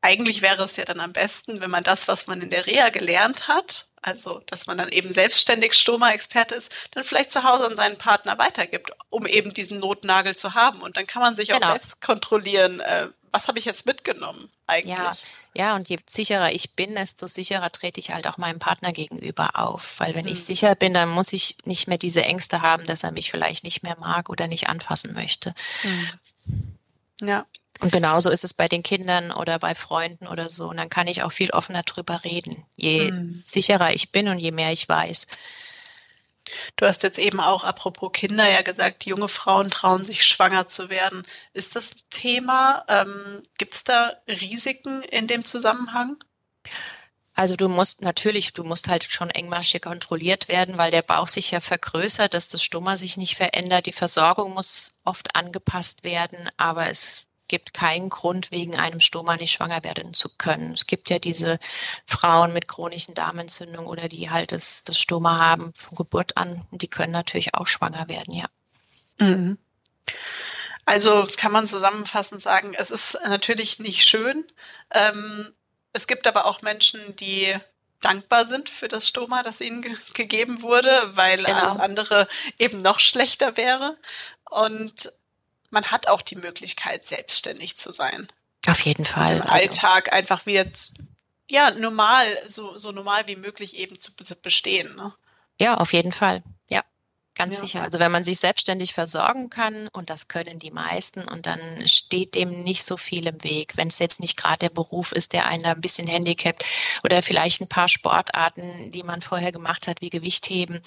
eigentlich 0.00 0.42
wäre 0.42 0.62
es 0.64 0.76
ja 0.76 0.84
dann 0.84 1.00
am 1.00 1.12
besten, 1.12 1.60
wenn 1.60 1.70
man 1.70 1.84
das, 1.84 2.08
was 2.08 2.26
man 2.26 2.40
in 2.40 2.50
der 2.50 2.66
Reha 2.66 2.90
gelernt 2.90 3.48
hat, 3.48 3.86
also 4.00 4.40
dass 4.46 4.66
man 4.66 4.78
dann 4.78 4.90
eben 4.90 5.12
selbstständig 5.12 5.74
Stoma-Experte 5.74 6.54
ist, 6.54 6.72
dann 6.92 7.04
vielleicht 7.04 7.32
zu 7.32 7.42
Hause 7.42 7.66
an 7.66 7.76
seinen 7.76 7.96
Partner 7.96 8.38
weitergibt, 8.38 8.92
um 9.10 9.26
eben 9.26 9.54
diesen 9.54 9.80
Notnagel 9.80 10.36
zu 10.36 10.54
haben. 10.54 10.80
Und 10.82 10.96
dann 10.96 11.06
kann 11.06 11.22
man 11.22 11.36
sich 11.36 11.52
auch 11.52 11.60
genau. 11.60 11.72
selbst 11.72 12.00
kontrollieren, 12.00 12.80
äh, 12.80 13.08
was 13.32 13.48
habe 13.48 13.58
ich 13.58 13.64
jetzt 13.64 13.86
mitgenommen 13.86 14.50
eigentlich. 14.66 14.96
Ja, 14.96 15.12
ja, 15.54 15.76
und 15.76 15.88
je 15.88 15.98
sicherer 16.08 16.52
ich 16.52 16.74
bin, 16.74 16.94
desto 16.94 17.26
sicherer 17.26 17.70
trete 17.70 18.00
ich 18.00 18.10
halt 18.10 18.26
auch 18.26 18.36
meinem 18.36 18.58
Partner 18.58 18.92
gegenüber 18.92 19.50
auf. 19.54 19.98
Weil 19.98 20.14
wenn 20.14 20.26
mhm. 20.26 20.32
ich 20.32 20.44
sicher 20.44 20.74
bin, 20.74 20.94
dann 20.94 21.08
muss 21.08 21.32
ich 21.32 21.56
nicht 21.64 21.88
mehr 21.88 21.98
diese 21.98 22.22
Ängste 22.22 22.62
haben, 22.62 22.86
dass 22.86 23.02
er 23.02 23.12
mich 23.12 23.30
vielleicht 23.30 23.64
nicht 23.64 23.82
mehr 23.82 23.96
mag 23.98 24.30
oder 24.30 24.46
nicht 24.46 24.68
anfassen 24.68 25.14
möchte. 25.14 25.54
Mhm. 25.82 27.28
Ja. 27.28 27.46
Und 27.80 27.92
genauso 27.92 28.30
ist 28.30 28.44
es 28.44 28.54
bei 28.54 28.66
den 28.66 28.82
Kindern 28.82 29.30
oder 29.30 29.58
bei 29.58 29.74
Freunden 29.74 30.26
oder 30.26 30.50
so. 30.50 30.68
Und 30.68 30.76
dann 30.78 30.90
kann 30.90 31.06
ich 31.06 31.22
auch 31.22 31.32
viel 31.32 31.50
offener 31.50 31.82
drüber 31.82 32.24
reden. 32.24 32.64
Je 32.76 33.12
mhm. 33.12 33.42
sicherer 33.46 33.94
ich 33.94 34.10
bin 34.10 34.28
und 34.28 34.38
je 34.38 34.50
mehr 34.50 34.72
ich 34.72 34.88
weiß. 34.88 35.26
Du 36.76 36.86
hast 36.86 37.02
jetzt 37.02 37.18
eben 37.18 37.40
auch, 37.40 37.64
apropos 37.64 38.12
Kinder, 38.12 38.48
ja 38.48 38.62
gesagt, 38.62 39.06
junge 39.06 39.28
Frauen 39.28 39.70
trauen 39.70 40.04
sich 40.06 40.24
schwanger 40.24 40.66
zu 40.66 40.90
werden. 40.90 41.24
Ist 41.52 41.76
das 41.76 41.94
ein 41.94 42.00
Thema? 42.10 42.84
Ähm, 42.88 43.42
Gibt 43.58 43.74
es 43.74 43.84
da 43.84 44.12
Risiken 44.28 45.02
in 45.02 45.26
dem 45.26 45.44
Zusammenhang? 45.44 46.16
Also 47.38 47.54
du 47.54 47.68
musst 47.68 48.02
natürlich, 48.02 48.52
du 48.52 48.64
musst 48.64 48.88
halt 48.88 49.04
schon 49.04 49.30
engmaschig 49.30 49.82
kontrolliert 49.82 50.48
werden, 50.48 50.76
weil 50.76 50.90
der 50.90 51.02
Bauch 51.02 51.28
sich 51.28 51.52
ja 51.52 51.60
vergrößert, 51.60 52.34
dass 52.34 52.48
das 52.48 52.64
Stummer 52.64 52.96
sich 52.96 53.16
nicht 53.16 53.36
verändert. 53.36 53.86
Die 53.86 53.92
Versorgung 53.92 54.54
muss 54.54 54.94
oft 55.04 55.36
angepasst 55.36 56.02
werden, 56.02 56.50
aber 56.56 56.90
es 56.90 57.27
gibt 57.48 57.74
keinen 57.74 58.10
Grund, 58.10 58.50
wegen 58.50 58.76
einem 58.76 59.00
Stoma 59.00 59.36
nicht 59.36 59.52
schwanger 59.52 59.82
werden 59.84 60.14
zu 60.14 60.28
können. 60.28 60.74
Es 60.74 60.86
gibt 60.86 61.10
ja 61.10 61.18
diese 61.18 61.58
Frauen 62.06 62.52
mit 62.52 62.68
chronischen 62.68 63.14
Darmentzündungen 63.14 63.88
oder 63.88 64.08
die 64.08 64.30
halt 64.30 64.52
das, 64.52 64.84
das 64.84 65.00
Stoma 65.00 65.38
haben 65.38 65.72
von 65.74 65.96
Geburt 65.96 66.36
an. 66.36 66.66
Und 66.70 66.82
die 66.82 66.88
können 66.88 67.12
natürlich 67.12 67.54
auch 67.54 67.66
schwanger 67.66 68.08
werden, 68.08 68.34
ja. 68.34 68.46
Mhm. 69.18 69.58
Also 70.84 71.28
kann 71.36 71.52
man 71.52 71.66
zusammenfassend 71.66 72.42
sagen, 72.42 72.72
es 72.74 72.90
ist 72.90 73.18
natürlich 73.26 73.78
nicht 73.78 74.08
schön. 74.08 74.44
Ähm, 74.90 75.52
es 75.92 76.06
gibt 76.06 76.26
aber 76.26 76.46
auch 76.46 76.62
Menschen, 76.62 77.16
die 77.16 77.54
dankbar 78.00 78.46
sind 78.46 78.68
für 78.68 78.88
das 78.88 79.08
Stoma, 79.08 79.42
das 79.42 79.60
ihnen 79.60 79.82
ge 79.82 79.96
gegeben 80.14 80.62
wurde, 80.62 81.10
weil 81.14 81.44
genau. 81.44 81.58
alles 81.58 81.80
andere 81.80 82.28
eben 82.58 82.78
noch 82.78 83.00
schlechter 83.00 83.56
wäre. 83.56 83.96
Und 84.50 85.12
man 85.70 85.84
hat 85.90 86.08
auch 86.08 86.22
die 86.22 86.36
Möglichkeit, 86.36 87.04
selbstständig 87.04 87.76
zu 87.76 87.92
sein. 87.92 88.28
Auf 88.66 88.80
jeden 88.80 89.04
Fall. 89.04 89.36
Im 89.36 89.42
also. 89.42 89.52
Alltag 89.52 90.12
einfach 90.12 90.46
wieder 90.46 90.66
ja 91.50 91.70
normal, 91.70 92.26
so, 92.46 92.76
so 92.76 92.92
normal 92.92 93.26
wie 93.26 93.36
möglich 93.36 93.76
eben 93.76 93.98
zu, 93.98 94.12
zu 94.14 94.36
bestehen. 94.36 94.94
Ne? 94.96 95.14
Ja, 95.60 95.76
auf 95.78 95.92
jeden 95.92 96.12
Fall. 96.12 96.42
Ja, 96.68 96.82
ganz 97.34 97.56
ja. 97.56 97.60
sicher. 97.62 97.82
Also 97.82 97.98
wenn 97.98 98.12
man 98.12 98.24
sich 98.24 98.38
selbstständig 98.38 98.92
versorgen 98.92 99.48
kann, 99.48 99.88
und 99.88 100.10
das 100.10 100.28
können 100.28 100.58
die 100.58 100.70
meisten, 100.70 101.22
und 101.22 101.46
dann 101.46 101.60
steht 101.86 102.34
dem 102.34 102.62
nicht 102.62 102.84
so 102.84 102.96
viel 102.96 103.26
im 103.26 103.42
Weg. 103.42 103.76
Wenn 103.76 103.88
es 103.88 103.98
jetzt 103.98 104.20
nicht 104.20 104.36
gerade 104.36 104.58
der 104.58 104.70
Beruf 104.70 105.12
ist, 105.12 105.32
der 105.32 105.46
einen 105.46 105.62
da 105.62 105.72
ein 105.72 105.80
bisschen 105.80 106.06
handicapt 106.06 106.64
oder 107.02 107.22
vielleicht 107.22 107.60
ein 107.60 107.68
paar 107.68 107.88
Sportarten, 107.88 108.90
die 108.90 109.02
man 109.02 109.22
vorher 109.22 109.52
gemacht 109.52 109.86
hat, 109.86 110.00
wie 110.00 110.10
Gewichtheben 110.10 110.82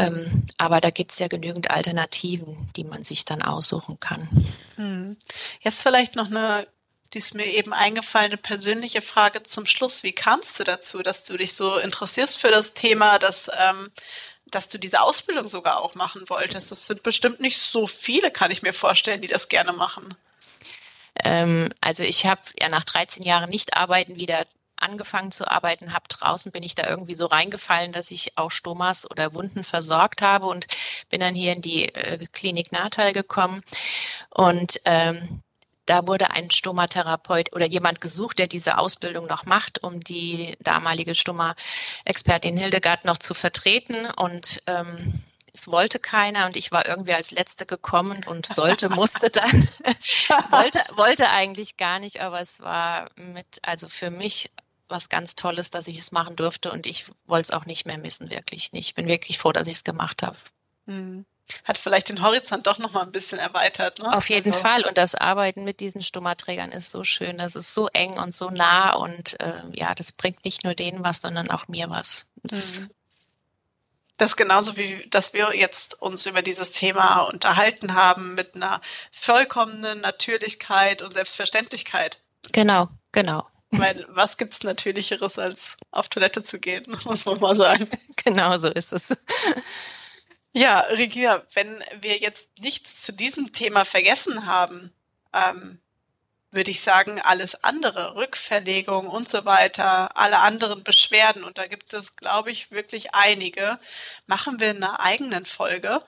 ähm, 0.00 0.46
aber 0.56 0.80
da 0.80 0.90
gibt 0.90 1.12
es 1.12 1.18
ja 1.18 1.28
genügend 1.28 1.70
Alternativen, 1.70 2.70
die 2.76 2.84
man 2.84 3.04
sich 3.04 3.24
dann 3.24 3.42
aussuchen 3.42 4.00
kann. 4.00 4.28
Hm. 4.76 5.16
Jetzt 5.60 5.82
vielleicht 5.82 6.16
noch 6.16 6.26
eine, 6.26 6.66
die 7.12 7.18
ist 7.18 7.34
mir 7.34 7.46
eben 7.46 7.72
eingefallene 7.72 8.38
persönliche 8.38 9.02
Frage 9.02 9.42
zum 9.42 9.66
Schluss. 9.66 10.02
Wie 10.02 10.12
kamst 10.12 10.58
du 10.58 10.64
dazu, 10.64 11.02
dass 11.02 11.24
du 11.24 11.36
dich 11.36 11.54
so 11.54 11.76
interessierst 11.76 12.38
für 12.38 12.50
das 12.50 12.72
Thema, 12.72 13.18
dass, 13.18 13.50
ähm, 13.58 13.90
dass 14.46 14.68
du 14.68 14.78
diese 14.78 15.02
Ausbildung 15.02 15.48
sogar 15.48 15.82
auch 15.82 15.94
machen 15.94 16.28
wolltest? 16.28 16.70
Das 16.70 16.86
sind 16.86 17.02
bestimmt 17.02 17.40
nicht 17.40 17.58
so 17.58 17.86
viele, 17.86 18.30
kann 18.30 18.50
ich 18.50 18.62
mir 18.62 18.72
vorstellen, 18.72 19.20
die 19.20 19.28
das 19.28 19.48
gerne 19.48 19.72
machen. 19.72 20.14
Ähm, 21.24 21.68
also 21.82 22.02
ich 22.04 22.24
habe 22.24 22.40
ja 22.58 22.70
nach 22.70 22.84
13 22.84 23.22
Jahren 23.22 23.50
nicht 23.50 23.76
arbeiten 23.76 24.16
wieder 24.16 24.46
angefangen 24.80 25.32
zu 25.32 25.50
arbeiten 25.50 25.92
habe 25.92 26.04
draußen, 26.08 26.52
bin 26.52 26.62
ich 26.62 26.74
da 26.74 26.88
irgendwie 26.88 27.14
so 27.14 27.26
reingefallen, 27.26 27.92
dass 27.92 28.10
ich 28.10 28.36
auch 28.36 28.50
Stomas 28.50 29.10
oder 29.10 29.34
Wunden 29.34 29.64
versorgt 29.64 30.22
habe 30.22 30.46
und 30.46 30.66
bin 31.08 31.20
dann 31.20 31.34
hier 31.34 31.52
in 31.52 31.62
die 31.62 31.94
äh, 31.94 32.26
Klinik 32.32 32.72
Natal 32.72 33.12
gekommen 33.12 33.62
und 34.30 34.80
ähm, 34.84 35.42
da 35.90 36.06
wurde 36.06 36.30
ein 36.30 36.52
Stomatherapeut 36.52 37.52
oder 37.52 37.66
jemand 37.66 38.00
gesucht, 38.00 38.38
der 38.38 38.46
diese 38.46 38.78
Ausbildung 38.78 39.26
noch 39.26 39.44
macht, 39.44 39.82
um 39.82 39.98
die 39.98 40.56
damalige 40.60 41.16
Stoma-Expertin 41.16 42.56
Hildegard 42.56 43.04
noch 43.04 43.18
zu 43.18 43.34
vertreten. 43.34 44.06
Und 44.16 44.62
ähm, 44.68 45.24
es 45.52 45.66
wollte 45.66 45.98
keiner 45.98 46.46
und 46.46 46.56
ich 46.56 46.70
war 46.70 46.86
irgendwie 46.86 47.14
als 47.14 47.32
Letzte 47.32 47.66
gekommen 47.66 48.24
und 48.24 48.46
sollte, 48.46 48.88
musste 48.94 49.30
dann. 49.30 49.50
wollte, 50.50 50.80
wollte 50.94 51.28
eigentlich 51.30 51.76
gar 51.76 51.98
nicht, 51.98 52.20
aber 52.20 52.40
es 52.40 52.60
war 52.60 53.08
mit, 53.16 53.58
also 53.62 53.88
für 53.88 54.10
mich 54.10 54.52
was 54.90 55.08
ganz 55.08 55.36
Tolles, 55.36 55.70
dass 55.70 55.88
ich 55.88 55.98
es 55.98 56.12
machen 56.12 56.36
durfte 56.36 56.70
und 56.72 56.86
ich 56.86 57.06
wollte 57.26 57.42
es 57.42 57.50
auch 57.50 57.66
nicht 57.66 57.86
mehr 57.86 57.98
missen, 57.98 58.30
wirklich 58.30 58.72
nicht. 58.72 58.88
Ich 58.88 58.94
bin 58.94 59.06
wirklich 59.06 59.38
froh, 59.38 59.52
dass 59.52 59.68
ich 59.68 59.74
es 59.74 59.84
gemacht 59.84 60.22
habe. 60.22 60.36
Mhm. 60.86 61.24
Hat 61.64 61.78
vielleicht 61.78 62.08
den 62.08 62.22
Horizont 62.22 62.66
doch 62.66 62.78
noch 62.78 62.92
mal 62.92 63.02
ein 63.02 63.12
bisschen 63.12 63.38
erweitert. 63.38 63.98
Ne? 63.98 64.16
Auf 64.16 64.30
jeden 64.30 64.52
also. 64.52 64.62
Fall. 64.62 64.84
Und 64.84 64.96
das 64.96 65.16
Arbeiten 65.16 65.64
mit 65.64 65.80
diesen 65.80 66.00
Stummerträgern 66.00 66.70
ist 66.70 66.92
so 66.92 67.02
schön. 67.02 67.38
Das 67.38 67.56
ist 67.56 67.74
so 67.74 67.88
eng 67.88 68.18
und 68.18 68.34
so 68.34 68.50
nah 68.50 68.94
und 68.94 69.38
äh, 69.40 69.62
ja, 69.72 69.94
das 69.94 70.12
bringt 70.12 70.44
nicht 70.44 70.62
nur 70.62 70.74
denen 70.74 71.04
was, 71.04 71.20
sondern 71.20 71.50
auch 71.50 71.66
mir 71.66 71.90
was. 71.90 72.26
Das, 72.44 72.82
mhm. 72.82 72.90
Das 74.20 74.36
genauso 74.36 74.76
wie, 74.76 75.08
dass 75.08 75.32
wir 75.32 75.56
jetzt 75.56 76.02
uns 76.02 76.26
über 76.26 76.42
dieses 76.42 76.72
Thema 76.72 77.22
unterhalten 77.22 77.94
haben 77.94 78.34
mit 78.34 78.54
einer 78.54 78.82
vollkommenen 79.10 80.02
Natürlichkeit 80.02 81.00
und 81.00 81.14
Selbstverständlichkeit. 81.14 82.20
Genau, 82.52 82.88
genau. 83.12 83.46
Weil 83.70 84.04
was 84.08 84.36
gibt's 84.36 84.62
Natürlicheres, 84.62 85.38
als 85.38 85.76
auf 85.92 86.08
Toilette 86.08 86.42
zu 86.42 86.58
gehen, 86.58 86.96
muss 87.04 87.24
man 87.24 87.38
mal 87.40 87.56
sagen. 87.56 87.88
Genau 88.16 88.56
so 88.58 88.68
ist 88.68 88.92
es. 88.92 89.16
Ja, 90.52 90.80
Regia, 90.80 91.44
wenn 91.54 91.82
wir 92.00 92.18
jetzt 92.18 92.48
nichts 92.58 93.02
zu 93.02 93.12
diesem 93.12 93.52
Thema 93.52 93.84
vergessen 93.84 94.46
haben, 94.46 94.92
ähm, 95.32 95.80
würde 96.52 96.72
ich 96.72 96.80
sagen, 96.80 97.20
alles 97.20 97.62
andere, 97.62 98.16
Rückverlegung 98.16 99.06
und 99.06 99.28
so 99.28 99.44
weiter, 99.44 100.16
alle 100.16 100.38
anderen 100.38 100.82
Beschwerden, 100.82 101.44
und 101.44 101.58
da 101.58 101.66
gibt 101.66 101.92
es, 101.92 102.16
glaube 102.16 102.50
ich, 102.50 102.72
wirklich 102.72 103.14
einige, 103.14 103.78
machen 104.26 104.58
wir 104.58 104.72
in 104.72 104.82
einer 104.82 105.00
eigenen 105.00 105.44
Folge. 105.44 106.02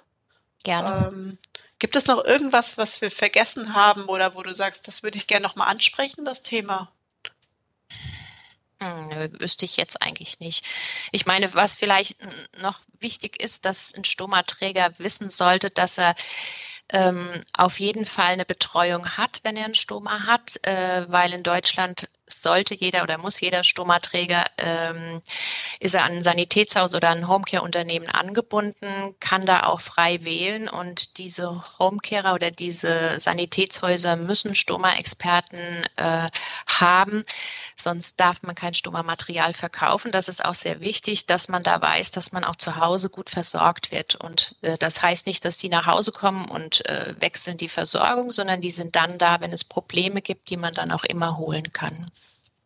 Gerne. 0.65 1.09
Ähm, 1.09 1.39
gibt 1.79 1.95
es 1.95 2.07
noch 2.07 2.25
irgendwas, 2.25 2.77
was 2.77 3.01
wir 3.01 3.11
vergessen 3.11 3.75
haben 3.75 4.05
oder 4.07 4.35
wo 4.35 4.43
du 4.43 4.53
sagst, 4.53 4.89
das 4.89 5.05
würde 5.05 5.19
ich 5.19 5.29
gerne 5.29 5.47
nochmal 5.47 5.69
ansprechen, 5.69 6.25
das 6.25 6.43
Thema? 6.43 6.91
Hm, 8.83 9.09
nö, 9.09 9.29
wüsste 9.39 9.65
ich 9.65 9.77
jetzt 9.77 10.03
eigentlich 10.03 10.41
nicht. 10.41 10.65
Ich 11.13 11.25
meine, 11.27 11.55
was 11.55 11.75
vielleicht 11.77 12.17
noch 12.61 12.81
wichtig 12.99 13.41
ist, 13.41 13.65
dass 13.65 13.95
ein 13.95 14.05
Stomaträger 14.05 14.91
wissen 14.99 15.31
sollte, 15.31 15.71
dass 15.71 15.99
er 15.99 16.15
ähm, 16.89 17.43
auf 17.57 17.79
jeden 17.81 18.07
Fall 18.07 18.33
eine 18.33 18.45
Betreuung 18.45 19.17
hat, 19.17 19.41
wenn 19.45 19.57
er 19.57 19.67
einen 19.67 19.75
Stoma 19.75 20.27
hat, 20.27 20.59
äh, 20.67 21.07
weil 21.09 21.33
in 21.33 21.43
Deutschland 21.43 22.09
sollte 22.41 22.75
jeder 22.75 23.03
oder 23.03 23.19
muss 23.19 23.41
jeder 23.41 23.65
Stomaträger, 23.65 24.45
ähm, 24.59 25.21
ist 25.81 25.95
er 25.95 26.05
an 26.05 26.13
ein 26.13 26.23
Sanitätshaus 26.23 26.95
oder 26.95 27.11
ein 27.11 27.29
Homecare-Unternehmen 27.29 28.09
angebunden, 28.09 29.15
kann 29.21 29.45
da 29.45 29.65
auch 29.65 29.81
frei 29.81 30.25
wählen 30.25 30.69
und 30.69 31.19
diese 31.19 31.63
Homecarer 31.79 32.35
oder 32.35 32.51
diese 32.51 33.19
Sanitätshäuser 33.19 34.17
müssen 34.17 34.55
Stoma-Experten 34.55 35.59
äh, 35.97 36.29
haben, 36.67 37.25
sonst 37.77 38.21
darf 38.21 38.43
man 38.43 38.55
kein 38.55 38.75
Stoma-Material 38.75 39.55
verkaufen. 39.55 40.13
Das 40.13 40.29
ist 40.29 40.45
auch 40.45 40.55
sehr 40.55 40.81
wichtig, 40.81 41.27
dass 41.27 41.49
man 41.49 41.63
da 41.63 41.81
weiß, 41.81 42.13
dass 42.13 42.33
man 42.33 42.45
auch 42.45 42.57
zu 42.57 42.77
Hause 42.77 43.11
gut 43.11 43.31
versorgt 43.31 43.91
wird 43.91 44.15
und 44.15 44.55
äh, 44.63 44.79
das 44.79 45.03
heißt 45.03 45.27
nicht, 45.27 45.45
dass 45.45 45.59
die 45.59 45.69
nach 45.69 45.87
Hause 45.87 46.13
kommen 46.13 46.47
und 46.47 46.87
äh, 46.87 47.15
wechseln 47.19 47.57
die 47.57 47.69
Versorgung, 47.69 48.33
sondern 48.33 48.61
die 48.61 48.71
sind 48.71 48.97
dann 48.97 49.19
da, 49.19 49.41
wenn 49.41 49.53
es 49.53 49.65
Probleme 49.65 50.23
gibt, 50.23 50.51
die 50.51 50.57
man 50.57 50.75
dann 50.75 50.93
auch 50.93 51.05
immer 51.05 51.37
holen 51.37 51.73
kann. 51.73 52.11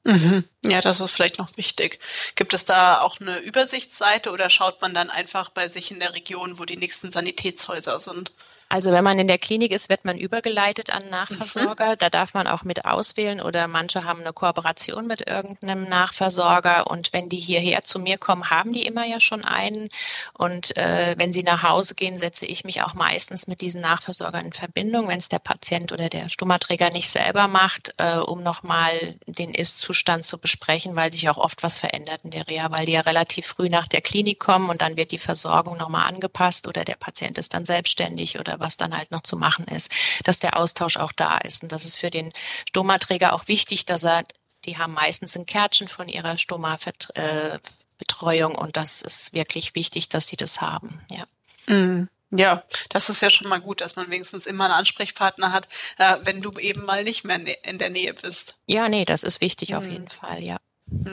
Mhm. 0.07 0.45
Ja, 0.65 0.81
das 0.81 1.01
ist 1.01 1.11
vielleicht 1.11 1.39
noch 1.39 1.57
wichtig. 1.57 1.99
Gibt 2.37 2.55
es 2.55 2.65
da 2.65 3.01
auch 3.01 3.21
eine 3.21 3.39
Übersichtsseite 3.39 4.31
oder 4.31 4.51
schaut 4.51 4.81
man 4.81 4.95
dann 4.95 5.11
einfach 5.11 5.51
bei 5.51 5.69
sich 5.69 5.91
in 5.91 5.99
der 5.99 6.15
Region, 6.15 6.59
wo 6.61 6.65
die 6.65 6.77
nächsten 6.77 7.11
Sanitätshäuser 7.11 7.99
sind? 7.99 8.33
Also 8.69 8.91
wenn 8.91 9.05
man 9.05 9.19
in 9.19 9.29
der 9.29 9.39
Klinik 9.39 9.71
ist, 9.71 9.89
wird 9.89 10.05
man 10.05 10.19
übergeleitet 10.19 10.91
an 10.91 11.09
Nachversorger. 11.09 11.93
Mhm. 11.93 11.99
Da 11.99 12.11
darf 12.11 12.35
man 12.35 12.49
auch 12.49 12.64
mit 12.64 12.85
auswählen 12.85 13.41
oder 13.41 13.69
manche 13.69 14.05
haben 14.05 14.21
eine 14.21 14.33
Kooperation 14.33 15.07
mit 15.07 15.29
irgendeinem 15.29 15.85
Nachversorger. 15.85 16.89
Und 16.91 17.12
wenn 17.12 17.29
die 17.29 17.39
hierher 17.39 17.85
zu 17.85 18.01
mir 18.01 18.19
kommen, 18.19 18.51
haben 18.51 18.73
die 18.73 18.85
immer 18.85 19.07
ja 19.07 19.21
schon 19.21 19.45
einen. 19.45 19.89
Und 20.33 20.77
äh, 20.77 21.14
wenn 21.17 21.33
sie 21.33 21.45
nach 21.45 21.62
Hause 21.62 21.95
gehen, 21.95 22.19
setze 22.19 22.45
ich 22.45 22.64
mich 22.64 22.83
auch 22.83 22.95
meistens 22.95 23.47
mit 23.47 23.61
diesen 23.61 23.81
Nachversorgern 23.83 24.47
in 24.47 24.53
Verbindung, 24.53 25.07
wenn 25.09 25.19
es 25.19 25.29
der 25.29 25.39
Patient 25.39 25.93
oder 25.93 26.09
der 26.09 26.29
Stommaträger 26.29 26.91
nicht 26.91 27.09
selber 27.09 27.47
macht, 27.47 27.95
äh, 27.99 28.17
um 28.17 28.43
nochmal 28.43 29.14
den 29.27 29.55
Ist-Zustand 29.55 30.25
zu 30.25 30.39
besprechen, 30.39 30.97
weil 30.97 31.12
sich 31.12 31.29
auch 31.29 31.39
oft 31.39 31.62
was 31.62 31.79
verändert 31.79 32.23
in 32.25 32.31
der 32.31 32.49
Reha, 32.49 32.73
weil 32.73 32.87
die 32.87 32.93
ja 32.93 33.03
relativ 33.03 33.47
früh 33.47 33.69
nach 33.69 33.87
der 33.87 34.01
Klinik 34.01 34.41
kommen 34.41 34.71
und 34.71 34.83
dann 34.83 34.97
wird 34.97 35.12
die 35.12 35.19
Versorgung 35.19 35.77
nochmal 35.77 36.09
angepasst 36.09 36.67
oder 36.67 36.85
der 36.85 36.97
Patient 36.97 37.39
ist 37.39 37.55
dann 37.55 37.64
selbstständig 37.64 38.41
oder 38.41 38.56
was 38.61 38.77
dann 38.77 38.97
halt 38.97 39.11
noch 39.11 39.23
zu 39.23 39.37
machen 39.37 39.67
ist, 39.67 39.91
dass 40.25 40.39
der 40.39 40.59
Austausch 40.59 40.97
auch 40.97 41.13
da 41.13 41.39
ist. 41.39 41.63
Und 41.63 41.73
das 41.73 41.85
ist 41.85 41.97
für 41.97 42.11
den 42.11 42.33
Stomaträger 42.69 43.33
auch 43.33 43.49
wichtig, 43.49 43.87
dass 43.87 44.05
er, 44.05 44.25
die 44.65 44.79
haben 44.79 44.93
meistens 44.93 45.37
ein 45.37 45.47
Kärtchen 45.47 45.89
von 45.89 46.09
ihrer 46.09 46.39
Stoma-Betreuung 46.39 48.55
und 48.55 48.77
das 48.77 49.03
ist 49.03 49.33
wirklich 49.33 49.75
wichtig, 49.75 50.09
dass 50.09 50.29
sie 50.29 50.37
das 50.37 50.61
haben, 50.61 51.01
ja. 51.11 51.25
Mhm. 51.67 52.09
Ja, 52.31 52.65
das 52.89 53.09
ist 53.09 53.23
ja 53.23 53.31
schon 53.31 53.49
mal 53.49 53.61
gut, 53.61 53.81
dass 53.81 53.95
man 53.95 54.11
wenigstens 54.11 54.47
immer 54.47 54.65
einen 54.65 54.75
Ansprechpartner 54.75 55.53
hat, 55.53 55.69
äh, 55.97 56.17
wenn 56.23 56.43
du 56.43 56.51
eben 56.59 56.85
mal 56.85 57.05
nicht 57.05 57.25
mehr 57.25 57.41
in 57.65 57.79
der 57.79 57.91
Nähe 57.91 58.15
bist. 58.15 58.57
Ja, 58.67 58.89
nee, 58.89 59.05
das 59.05 59.23
ist 59.23 59.41
wichtig 59.41 59.71
mhm. 59.71 59.77
auf 59.77 59.87
jeden 59.87 60.09
Fall, 60.09 60.43
ja. 60.43 60.57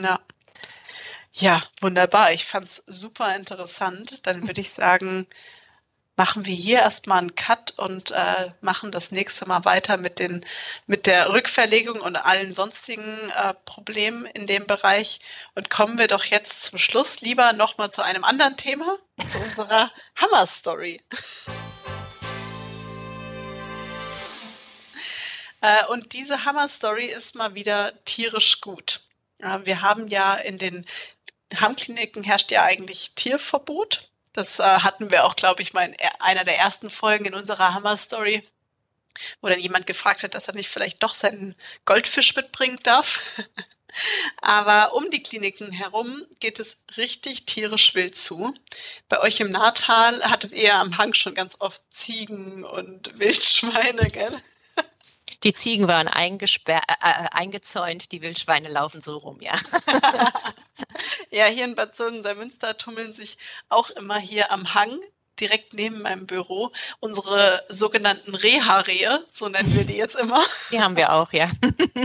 Ja. 0.02 0.18
Ja, 1.36 1.64
wunderbar. 1.80 2.32
Ich 2.32 2.44
fand's 2.44 2.84
super 2.86 3.34
interessant. 3.34 4.24
Dann 4.26 4.46
würde 4.46 4.60
ich 4.60 4.70
sagen, 4.70 5.26
machen 6.16 6.46
wir 6.46 6.54
hier 6.54 6.80
erstmal 6.80 7.18
einen 7.18 7.34
Cut 7.34 7.74
und 7.76 8.12
äh, 8.12 8.52
machen 8.60 8.92
das 8.92 9.10
nächste 9.10 9.46
Mal 9.46 9.64
weiter 9.64 9.96
mit 9.96 10.18
den 10.18 10.44
mit 10.86 11.06
der 11.06 11.32
Rückverlegung 11.32 12.00
und 12.00 12.16
allen 12.16 12.52
sonstigen 12.52 13.30
äh, 13.30 13.54
Problemen 13.64 14.26
in 14.26 14.46
dem 14.46 14.66
Bereich 14.66 15.20
und 15.54 15.70
kommen 15.70 15.98
wir 15.98 16.06
doch 16.06 16.24
jetzt 16.24 16.62
zum 16.62 16.78
Schluss 16.78 17.20
lieber 17.20 17.52
noch 17.52 17.78
mal 17.78 17.90
zu 17.90 18.02
einem 18.02 18.24
anderen 18.24 18.56
Thema, 18.56 18.98
zu 19.26 19.38
unserer 19.38 19.90
Hammer 20.16 20.46
Story. 20.46 21.02
äh, 25.60 25.84
und 25.86 26.12
diese 26.12 26.44
Hammer 26.44 26.68
Story 26.68 27.06
ist 27.06 27.34
mal 27.34 27.54
wieder 27.54 27.92
tierisch 28.04 28.60
gut. 28.60 29.00
Wir 29.64 29.82
haben 29.82 30.08
ja 30.08 30.36
in 30.36 30.58
den 30.58 30.86
Hammkliniken 31.54 32.22
herrscht 32.22 32.50
ja 32.50 32.62
eigentlich 32.62 33.12
Tierverbot. 33.14 34.08
Das 34.34 34.58
äh, 34.58 34.62
hatten 34.62 35.10
wir 35.10 35.24
auch, 35.24 35.36
glaube 35.36 35.62
ich, 35.62 35.72
mal 35.72 35.86
in 35.86 35.96
einer 36.18 36.44
der 36.44 36.58
ersten 36.58 36.90
Folgen 36.90 37.24
in 37.24 37.34
unserer 37.34 37.72
Hammer-Story, 37.72 38.46
wo 39.40 39.48
dann 39.48 39.60
jemand 39.60 39.86
gefragt 39.86 40.22
hat, 40.22 40.34
dass 40.34 40.48
er 40.48 40.54
nicht 40.54 40.68
vielleicht 40.68 41.02
doch 41.02 41.14
seinen 41.14 41.54
Goldfisch 41.86 42.36
mitbringen 42.36 42.78
darf. 42.82 43.20
Aber 44.42 44.94
um 44.94 45.08
die 45.10 45.22
Kliniken 45.22 45.70
herum 45.70 46.26
geht 46.40 46.58
es 46.58 46.78
richtig 46.96 47.46
tierisch 47.46 47.94
wild 47.94 48.16
zu. 48.16 48.52
Bei 49.08 49.20
euch 49.20 49.38
im 49.38 49.52
Nahtal 49.52 50.20
hattet 50.24 50.52
ihr 50.52 50.74
am 50.74 50.98
Hang 50.98 51.14
schon 51.14 51.36
ganz 51.36 51.56
oft 51.60 51.80
Ziegen 51.90 52.64
und 52.64 53.16
Wildschweine, 53.16 54.10
gell? 54.10 54.42
Die 55.44 55.52
Ziegen 55.52 55.88
waren 55.88 56.08
eingesperrt, 56.08 56.84
äh, 56.88 57.08
äh, 57.08 57.28
eingezäunt, 57.32 58.12
die 58.12 58.22
Wildschweine 58.22 58.68
laufen 58.68 59.02
so 59.02 59.18
rum, 59.18 59.40
ja. 59.40 59.54
ja, 61.30 61.46
hier 61.46 61.64
in 61.64 61.74
Bad 61.74 61.94
Sohn-Münster 61.94 62.78
tummeln 62.78 63.12
sich 63.12 63.36
auch 63.68 63.90
immer 63.90 64.18
hier 64.18 64.50
am 64.50 64.74
Hang 64.74 64.98
direkt 65.40 65.74
neben 65.74 66.02
meinem 66.02 66.26
Büro 66.26 66.72
unsere 67.00 67.64
sogenannten 67.68 68.34
Reha-Rehe, 68.34 69.24
so 69.32 69.48
nennen 69.48 69.74
wir 69.74 69.84
die 69.84 69.96
jetzt 69.96 70.16
immer. 70.16 70.44
Die 70.70 70.80
haben 70.80 70.96
wir 70.96 71.12
auch, 71.12 71.32
ja. 71.32 71.50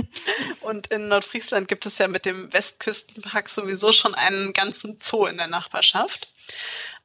Und 0.61 0.87
in 0.87 1.07
Nordfriesland 1.07 1.67
gibt 1.67 1.85
es 1.85 1.97
ja 1.97 2.07
mit 2.07 2.25
dem 2.25 2.51
Westküstenpark 2.51 3.49
sowieso 3.49 3.91
schon 3.91 4.15
einen 4.15 4.53
ganzen 4.53 4.97
Zoo 4.99 5.27
in 5.27 5.37
der 5.37 5.47
Nachbarschaft. 5.47 6.33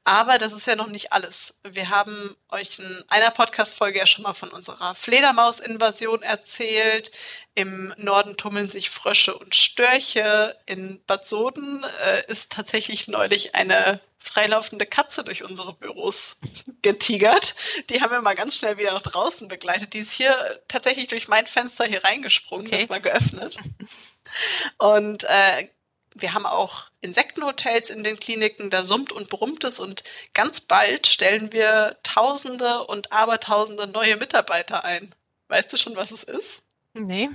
Aber 0.05 0.37
das 0.37 0.53
ist 0.53 0.67
ja 0.67 0.77
noch 0.77 0.89
nicht 0.89 1.13
alles. 1.15 1.55
Wir 1.63 1.89
haben 1.89 2.37
euch 2.51 2.79
in 2.79 3.03
einer 3.09 3.31
Podcast-Folge 3.31 3.99
ja 3.99 4.07
schon 4.07 4.23
mal 4.23 4.35
von 4.35 4.51
unserer 4.51 4.95
Fledermaus-Invasion 4.95 6.23
erzählt. 6.23 7.11
Im 7.55 7.95
Norden 7.97 8.37
tummeln 8.37 8.69
sich 8.69 8.91
Frösche 8.91 9.35
und 9.35 9.55
Störche. 9.55 10.57
In 10.67 11.03
Bad 11.07 11.27
Soden 11.27 11.87
äh, 12.05 12.31
ist 12.31 12.53
tatsächlich 12.53 13.09
neulich 13.09 13.55
eine 13.55 14.01
freilaufende 14.19 14.87
Katze 14.87 15.23
durch 15.25 15.43
unsere 15.43 15.75
Büros 15.75 16.37
getigert. 16.83 17.55
Die 17.89 18.03
haben 18.03 18.11
wir 18.11 18.21
mal 18.21 18.35
ganz 18.35 18.57
schnell 18.57 18.77
wieder 18.77 18.93
nach 18.93 19.03
draußen 19.03 19.49
begleitet. 19.49 19.95
Die 19.95 20.01
ist 20.01 20.13
hier 20.13 20.35
tatsächlich 20.69 21.07
durch 21.07 21.29
mein 21.29 21.47
Fenster 21.47 21.85
hier 21.85 22.05
reingesprungen, 22.05 22.67
okay. 22.67 22.81
das 22.81 22.91
war 22.91 23.01
geöffnet. 23.01 23.59
Und 24.79 25.25
äh, 25.25 25.69
wir 26.15 26.33
haben 26.33 26.47
auch 26.47 26.87
Insektenhotels 27.01 27.91
in 27.91 28.05
den 28.05 28.19
Kliniken, 28.19 28.71
da 28.71 28.85
summt 28.85 29.13
und 29.13 29.29
brummt 29.29 29.65
es 29.65 29.81
und 29.81 30.05
ganz 30.33 30.61
bald 30.61 31.07
stellen 31.07 31.53
wir 31.53 31.97
Tausende 32.03 32.85
und 32.85 33.13
Abertausende 33.13 33.87
neue 33.87 34.17
Mitarbeiter 34.17 34.85
ein. 34.85 35.15
Weißt 35.49 35.73
du 35.73 35.77
schon, 35.77 35.97
was 35.97 36.13
es 36.13 36.23
ist? 36.23 36.63
Nee. 36.95 37.29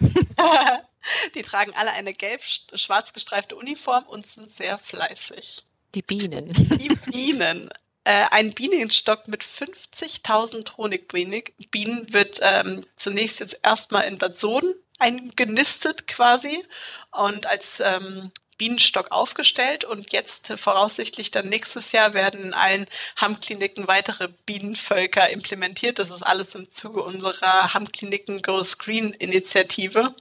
Die 1.36 1.44
tragen 1.44 1.74
alle 1.76 1.92
eine 1.92 2.14
gelb-schwarz 2.14 3.14
gestreifte 3.14 3.56
Uniform 3.56 4.06
und 4.06 4.26
sind 4.26 4.50
sehr 4.50 4.80
fleißig. 4.80 5.64
Die 5.96 6.02
Bienen. 6.02 6.54
Die 6.54 6.96
Bienen. 7.12 7.70
Äh, 8.06 8.26
ein 8.32 8.54
Bienenstock 8.54 9.28
mit 9.28 9.44
50.000 9.44 10.78
Honigbienen 10.78 12.14
wird 12.14 12.40
ähm, 12.42 12.86
zunächst 12.96 13.40
jetzt 13.40 13.60
erstmal 13.64 14.06
in 14.06 14.18
Bad 14.18 14.36
Soden 14.36 14.74
eingenistet 15.00 16.08
quasi 16.08 16.64
und 17.12 17.46
als 17.46 17.80
ähm, 17.80 18.32
Bienenstock 18.60 19.12
aufgestellt 19.12 19.86
und 19.86 20.14
jetzt 20.14 20.52
äh, 20.52 20.58
voraussichtlich 20.58 21.32
dann 21.32 21.50
nächstes 21.50 21.92
Jahr 21.94 22.14
werden 22.14 22.42
in 22.42 22.54
allen 22.54 22.86
Hammkliniken 23.16 23.88
weitere 23.88 24.28
Bienenvölker 24.46 25.30
implementiert. 25.30 25.98
Das 25.98 26.12
ist 26.12 26.22
alles 26.22 26.54
im 26.54 26.70
Zuge 26.70 27.02
unserer 27.02 27.74
Hammkliniken 27.74 28.44
Go 28.44 28.64
Screen 28.64 29.14
Initiative. 29.14 30.14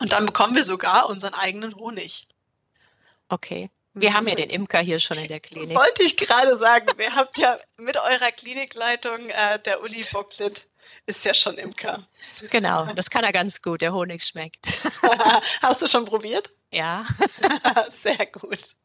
Und 0.00 0.12
dann 0.12 0.26
bekommen 0.26 0.54
wir 0.54 0.64
sogar 0.64 1.08
unseren 1.08 1.34
eigenen 1.34 1.76
Honig. 1.76 2.26
Okay. 3.28 3.70
Wir 3.94 4.14
haben 4.14 4.26
ja 4.26 4.34
den 4.34 4.50
Imker 4.50 4.80
hier 4.80 5.00
schon 5.00 5.18
in 5.18 5.28
der 5.28 5.40
Klinik. 5.40 5.76
Wollte 5.76 6.02
ich 6.02 6.16
gerade 6.16 6.56
sagen. 6.56 6.86
Wir 6.96 7.14
haben 7.14 7.30
ja 7.36 7.58
mit 7.76 7.96
eurer 7.96 8.32
Klinikleitung, 8.32 9.30
äh, 9.30 9.58
der 9.60 9.82
Uli 9.82 10.04
Bocklet, 10.12 10.66
ist 11.06 11.24
ja 11.24 11.34
schon 11.34 11.58
Imker. 11.58 12.06
Genau, 12.50 12.86
das 12.94 13.10
kann 13.10 13.24
er 13.24 13.32
ganz 13.32 13.62
gut. 13.62 13.80
Der 13.80 13.92
Honig 13.92 14.24
schmeckt. 14.24 14.66
Hast 15.62 15.82
du 15.82 15.86
schon 15.86 16.04
probiert? 16.04 16.50
Ja. 16.70 17.06
Sehr 17.90 18.26
gut. 18.26 18.76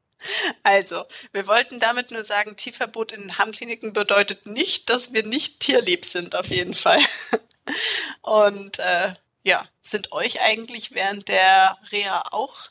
Also, 0.63 1.05
wir 1.33 1.45
wollten 1.47 1.79
damit 1.79 2.11
nur 2.11 2.23
sagen, 2.23 2.55
Tierverbot 2.55 3.11
in 3.11 3.37
Hammkliniken 3.37 3.93
bedeutet 3.93 4.45
nicht, 4.47 4.89
dass 4.89 5.13
wir 5.13 5.23
nicht 5.23 5.59
tierlieb 5.59 6.05
sind, 6.05 6.35
auf 6.35 6.47
jeden 6.47 6.73
Fall. 6.73 6.99
Und 8.21 8.79
äh, 8.79 9.13
ja, 9.43 9.67
sind 9.81 10.11
euch 10.11 10.41
eigentlich 10.41 10.93
während 10.93 11.27
der 11.27 11.77
Reha 11.91 12.23
auch 12.31 12.69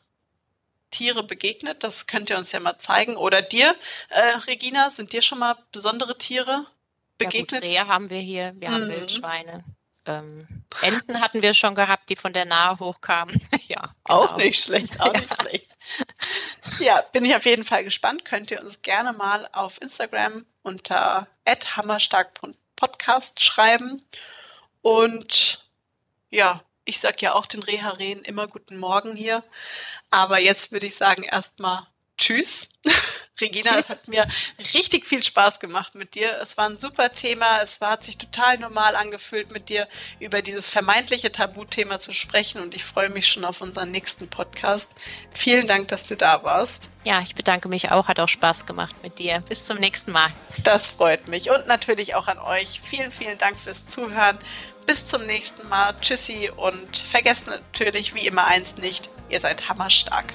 Tiere 0.91 1.25
begegnet? 1.25 1.85
Das 1.85 2.07
könnt 2.07 2.31
ihr 2.31 2.39
uns 2.39 2.53
ja 2.53 2.61
mal 2.61 2.79
zeigen. 2.79 3.17
Oder 3.17 3.43
dir, 3.43 3.75
äh, 4.09 4.21
Regina, 4.47 4.91
sind 4.91 5.13
dir 5.13 5.23
schon 5.23 5.39
mal 5.39 5.57
besondere 5.73 6.19
Tiere 6.19 6.67
begegnet? 7.19 7.53
Ja, 7.53 7.59
gut, 7.61 7.69
Rehe 7.69 7.89
haben 7.89 8.11
wir 8.11 8.21
hier, 8.21 8.55
wir 8.57 8.71
haben 8.71 8.87
mhm. 8.87 8.91
Wildschweine. 8.91 9.65
Ähm, 10.07 10.47
Enten 10.83 11.21
hatten 11.21 11.43
wir 11.43 11.55
schon 11.55 11.75
gehabt, 11.75 12.09
die 12.11 12.17
von 12.17 12.33
der 12.33 12.45
Nahe 12.45 12.79
hochkamen. 12.79 13.41
ja. 13.69 13.95
Genau. 14.05 14.25
Auch 14.25 14.37
nicht 14.37 14.63
schlecht, 14.63 15.01
auch 15.01 15.13
nicht 15.13 15.35
schlecht. 15.41 15.71
Ja, 16.79 17.03
bin 17.13 17.25
ich 17.25 17.35
auf 17.35 17.45
jeden 17.47 17.65
Fall 17.65 17.85
gespannt. 17.85 18.25
Könnt 18.25 18.51
ihr 18.51 18.63
uns 18.63 18.83
gerne 18.83 19.13
mal 19.13 19.49
auf 19.53 19.81
Instagram 19.81 20.45
unter 20.63 21.29
hammerstark.podcast 21.47 23.43
schreiben. 23.43 24.03
Und 24.83 25.71
ja, 26.31 26.63
ich 26.85 27.01
sag 27.01 27.23
ja 27.23 27.35
auch 27.35 27.47
den 27.47 27.63
Reha-Rehen 27.63 28.23
immer 28.23 28.47
guten 28.47 28.77
Morgen 28.77 29.17
hier. 29.17 29.43
Aber 30.11 30.39
jetzt 30.39 30.73
würde 30.73 30.87
ich 30.87 30.97
sagen 30.97 31.23
erstmal 31.23 31.87
Tschüss. 32.19 32.69
Regina, 33.41 33.71
Tschüss. 33.71 33.87
es 33.87 33.91
hat 33.91 34.09
mir 34.09 34.27
richtig 34.75 35.07
viel 35.07 35.23
Spaß 35.23 35.59
gemacht 35.59 35.95
mit 35.95 36.15
dir. 36.15 36.39
Es 36.41 36.57
war 36.57 36.69
ein 36.69 36.77
super 36.77 37.13
Thema. 37.13 37.61
Es 37.63 37.81
war, 37.81 37.91
hat 37.91 38.05
sich 38.05 38.17
total 38.17 38.59
normal 38.59 38.95
angefühlt, 38.95 39.51
mit 39.51 39.69
dir 39.69 39.89
über 40.21 40.41
dieses 40.41 40.69
vermeintliche 40.69 41.33
Tabuthema 41.33 41.99
zu 41.99 42.13
sprechen. 42.13 42.63
Und 42.63 42.75
ich 42.75 42.85
freue 42.85 43.09
mich 43.09 43.29
schon 43.29 43.45
auf 43.45 43.61
unseren 43.61 43.91
nächsten 43.91 44.29
Podcast. 44.29 44.93
Vielen 45.33 45.67
Dank, 45.67 45.89
dass 45.89 46.07
du 46.07 46.17
da 46.17 46.45
warst. 46.45 46.91
Ja, 47.03 47.21
ich 47.21 47.35
bedanke 47.35 47.69
mich 47.69 47.91
auch. 47.91 48.09
Hat 48.09 48.21
auch 48.21 48.29
Spaß 48.29 48.67
gemacht 48.67 48.95
mit 49.03 49.19
dir. 49.19 49.41
Bis 49.49 49.67
zum 49.67 49.79
nächsten 49.79 50.13
Mal. 50.13 50.31
Das 50.63 50.87
freut 50.87 51.27
mich. 51.27 51.51
Und 51.51 51.67
natürlich 51.67 52.15
auch 52.15 52.29
an 52.29 52.39
euch. 52.39 52.81
Vielen, 52.85 53.11
vielen 53.11 53.39
Dank 53.39 53.59
fürs 53.59 53.87
Zuhören. 53.87 54.39
Bis 54.87 55.09
zum 55.09 55.27
nächsten 55.27 55.69
Mal. 55.69 55.97
Tschüssi 56.01 56.51
und 56.55 56.99
vergesst 56.99 57.47
natürlich 57.47 58.15
wie 58.15 58.27
immer 58.27 58.47
eins 58.47 58.77
nicht. 58.77 59.11
Ihr 59.29 59.41
seid 59.41 59.69
hammerstark. 59.69 60.33